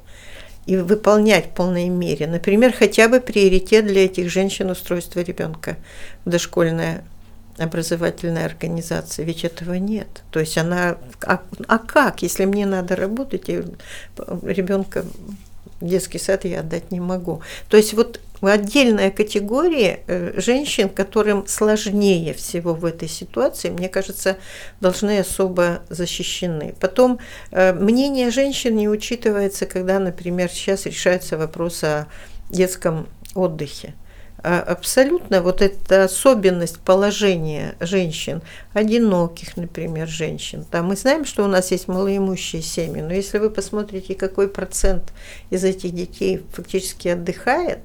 и 0.66 0.78
выполнять 0.78 1.48
в 1.48 1.50
полной 1.50 1.90
мере, 1.90 2.28
например, 2.28 2.74
хотя 2.74 3.10
бы 3.10 3.20
приоритет 3.20 3.86
для 3.86 4.06
этих 4.06 4.30
женщин 4.30 4.70
устройства 4.70 5.20
ребенка 5.20 5.78
в 6.24 6.30
дошкольное 6.30 7.04
образовательная 7.60 8.46
организация, 8.46 9.26
ведь 9.26 9.44
этого 9.44 9.74
нет. 9.76 10.24
То 10.32 10.40
есть 10.40 10.58
она, 10.58 10.98
а, 11.26 11.42
а 11.68 11.78
как, 11.78 12.22
если 12.22 12.46
мне 12.46 12.66
надо 12.66 12.96
работать, 12.96 13.50
и 13.50 13.64
ребенка 14.44 15.06
в 15.82 15.88
детский 15.88 16.20
сад 16.20 16.46
я 16.46 16.62
отдать 16.62 16.92
не 16.92 17.00
могу. 17.00 17.42
То 17.70 17.78
есть 17.78 17.94
вот 17.94 18.20
отдельная 18.42 19.12
категория 19.12 20.02
э, 20.08 20.40
женщин, 20.40 20.90
которым 20.90 21.48
сложнее 21.48 22.34
всего 22.34 22.74
в 22.74 22.86
этой 22.86 23.08
ситуации, 23.08 23.70
мне 23.70 23.90
кажется, 23.90 24.38
должны 24.82 25.20
особо 25.20 25.82
защищены. 25.90 26.76
Потом 26.80 27.20
э, 27.52 27.74
мнение 27.74 28.32
женщин 28.32 28.76
не 28.76 28.90
учитывается, 28.90 29.66
когда, 29.66 30.00
например, 30.00 30.50
сейчас 30.50 30.86
решается 30.86 31.38
вопрос 31.38 31.84
о 31.84 32.08
детском 32.50 33.08
отдыхе. 33.36 33.94
А 34.42 34.60
абсолютно 34.62 35.42
вот 35.42 35.62
эта 35.62 36.06
особенность 36.06 36.80
положения 36.80 37.76
женщин, 37.80 38.42
одиноких, 38.74 39.58
например, 39.58 40.08
женщин. 40.08 40.66
Там 40.70 40.88
мы 40.88 40.96
знаем, 40.96 41.26
что 41.26 41.44
у 41.44 41.48
нас 41.48 41.72
есть 41.72 41.88
малоимущие 41.88 42.62
семьи, 42.62 43.02
но 43.02 43.14
если 43.14 43.38
вы 43.38 43.50
посмотрите, 43.50 44.16
какой 44.16 44.48
процент 44.48 45.12
из 45.50 45.64
этих 45.64 45.94
детей 45.94 46.42
фактически 46.54 47.10
отдыхает, 47.10 47.80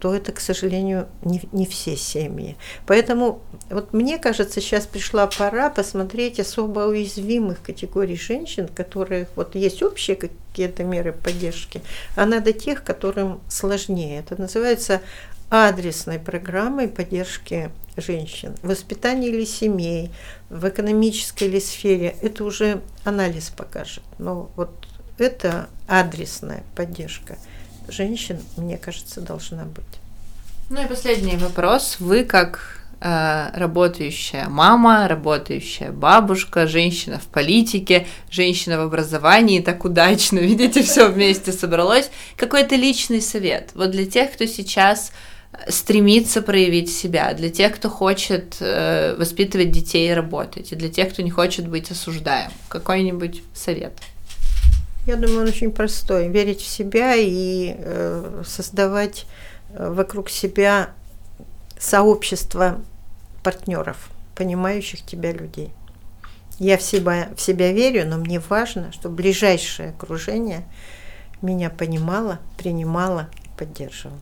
то 0.00 0.14
это, 0.14 0.32
к 0.32 0.40
сожалению, 0.40 1.08
не, 1.22 1.42
не 1.52 1.66
все 1.66 1.96
семьи. 1.96 2.56
Поэтому 2.86 3.42
вот 3.68 3.92
мне 3.92 4.18
кажется, 4.18 4.60
сейчас 4.60 4.86
пришла 4.86 5.26
пора 5.26 5.70
посмотреть 5.70 6.40
особо 6.40 6.80
уязвимых 6.80 7.60
категорий 7.60 8.16
женщин, 8.16 8.68
которых 8.68 9.28
вот 9.36 9.54
есть 9.54 9.82
общие 9.82 10.16
какие-то 10.16 10.84
меры 10.84 11.12
поддержки, 11.12 11.82
а 12.16 12.24
надо 12.24 12.52
тех, 12.52 12.82
которым 12.82 13.40
сложнее. 13.48 14.20
Это 14.20 14.40
называется 14.40 15.02
адресной 15.50 16.18
программой 16.18 16.88
поддержки 16.88 17.70
женщин, 17.96 18.54
в 18.62 18.68
воспитании 18.68 19.28
или 19.28 19.44
семей, 19.44 20.10
в 20.50 20.68
экономической 20.68 21.44
или 21.44 21.58
сфере, 21.58 22.14
это 22.22 22.44
уже 22.44 22.80
анализ 23.04 23.50
покажет. 23.50 24.02
Но 24.18 24.50
вот 24.56 24.70
это 25.18 25.68
адресная 25.86 26.62
поддержка 26.76 27.36
женщин, 27.88 28.38
мне 28.56 28.76
кажется, 28.76 29.20
должна 29.20 29.64
быть. 29.64 29.84
Ну 30.70 30.82
и 30.82 30.86
последний 30.86 31.36
вопрос. 31.36 31.96
Вы 31.98 32.24
как 32.24 32.80
э, 33.00 33.50
работающая 33.54 34.48
мама, 34.48 35.08
работающая 35.08 35.90
бабушка, 35.90 36.66
женщина 36.66 37.18
в 37.18 37.26
политике, 37.26 38.06
женщина 38.30 38.78
в 38.78 38.82
образовании, 38.82 39.60
так 39.60 39.84
удачно, 39.84 40.38
видите, 40.40 40.82
все 40.82 41.08
вместе 41.08 41.52
собралось. 41.52 42.10
Какой-то 42.36 42.76
личный 42.76 43.22
совет. 43.22 43.70
Вот 43.74 43.90
для 43.90 44.06
тех, 44.06 44.32
кто 44.32 44.46
сейчас 44.46 45.12
стремится 45.68 46.42
проявить 46.42 46.90
себя, 46.90 47.32
для 47.34 47.50
тех, 47.50 47.74
кто 47.74 47.88
хочет 47.90 48.56
э, 48.60 49.16
воспитывать 49.16 49.70
детей 49.70 50.10
и 50.10 50.14
работать, 50.14 50.72
и 50.72 50.76
для 50.76 50.88
тех, 50.88 51.12
кто 51.12 51.22
не 51.22 51.30
хочет 51.30 51.68
быть 51.68 51.90
осуждаем. 51.90 52.50
Какой-нибудь 52.68 53.42
совет? 53.54 53.92
Я 55.06 55.16
думаю, 55.16 55.42
он 55.42 55.48
очень 55.48 55.70
простой. 55.70 56.28
Верить 56.28 56.60
в 56.60 56.66
себя 56.66 57.14
и 57.16 57.74
э, 57.78 58.42
создавать 58.46 59.26
э, 59.70 59.90
вокруг 59.90 60.28
себя 60.28 60.90
сообщество 61.78 62.80
партнеров, 63.42 64.10
понимающих 64.34 65.04
тебя 65.04 65.32
людей. 65.32 65.72
Я 66.58 66.76
в 66.76 66.82
себя, 66.82 67.30
в 67.36 67.40
себя 67.40 67.72
верю, 67.72 68.06
но 68.06 68.18
мне 68.18 68.40
важно, 68.40 68.92
чтобы 68.92 69.16
ближайшее 69.16 69.90
окружение 69.90 70.64
меня 71.40 71.70
понимало, 71.70 72.40
принимало 72.56 73.28
и 73.44 73.58
поддерживало. 73.58 74.18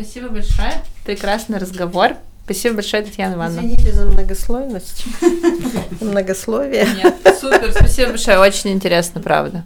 Спасибо 0.00 0.28
большое. 0.28 0.72
Прекрасный 1.04 1.58
разговор. 1.58 2.16
Спасибо 2.44 2.76
большое, 2.76 3.02
Татьяна 3.02 3.34
Ивановна. 3.34 3.60
Извините 3.60 3.92
за 3.92 4.06
многослойность. 4.06 5.04
Многословие. 6.00 6.88
Нет, 6.96 7.14
супер. 7.38 7.70
Спасибо 7.72 8.08
большое. 8.10 8.38
Очень 8.38 8.70
интересно, 8.72 9.20
правда. 9.20 9.62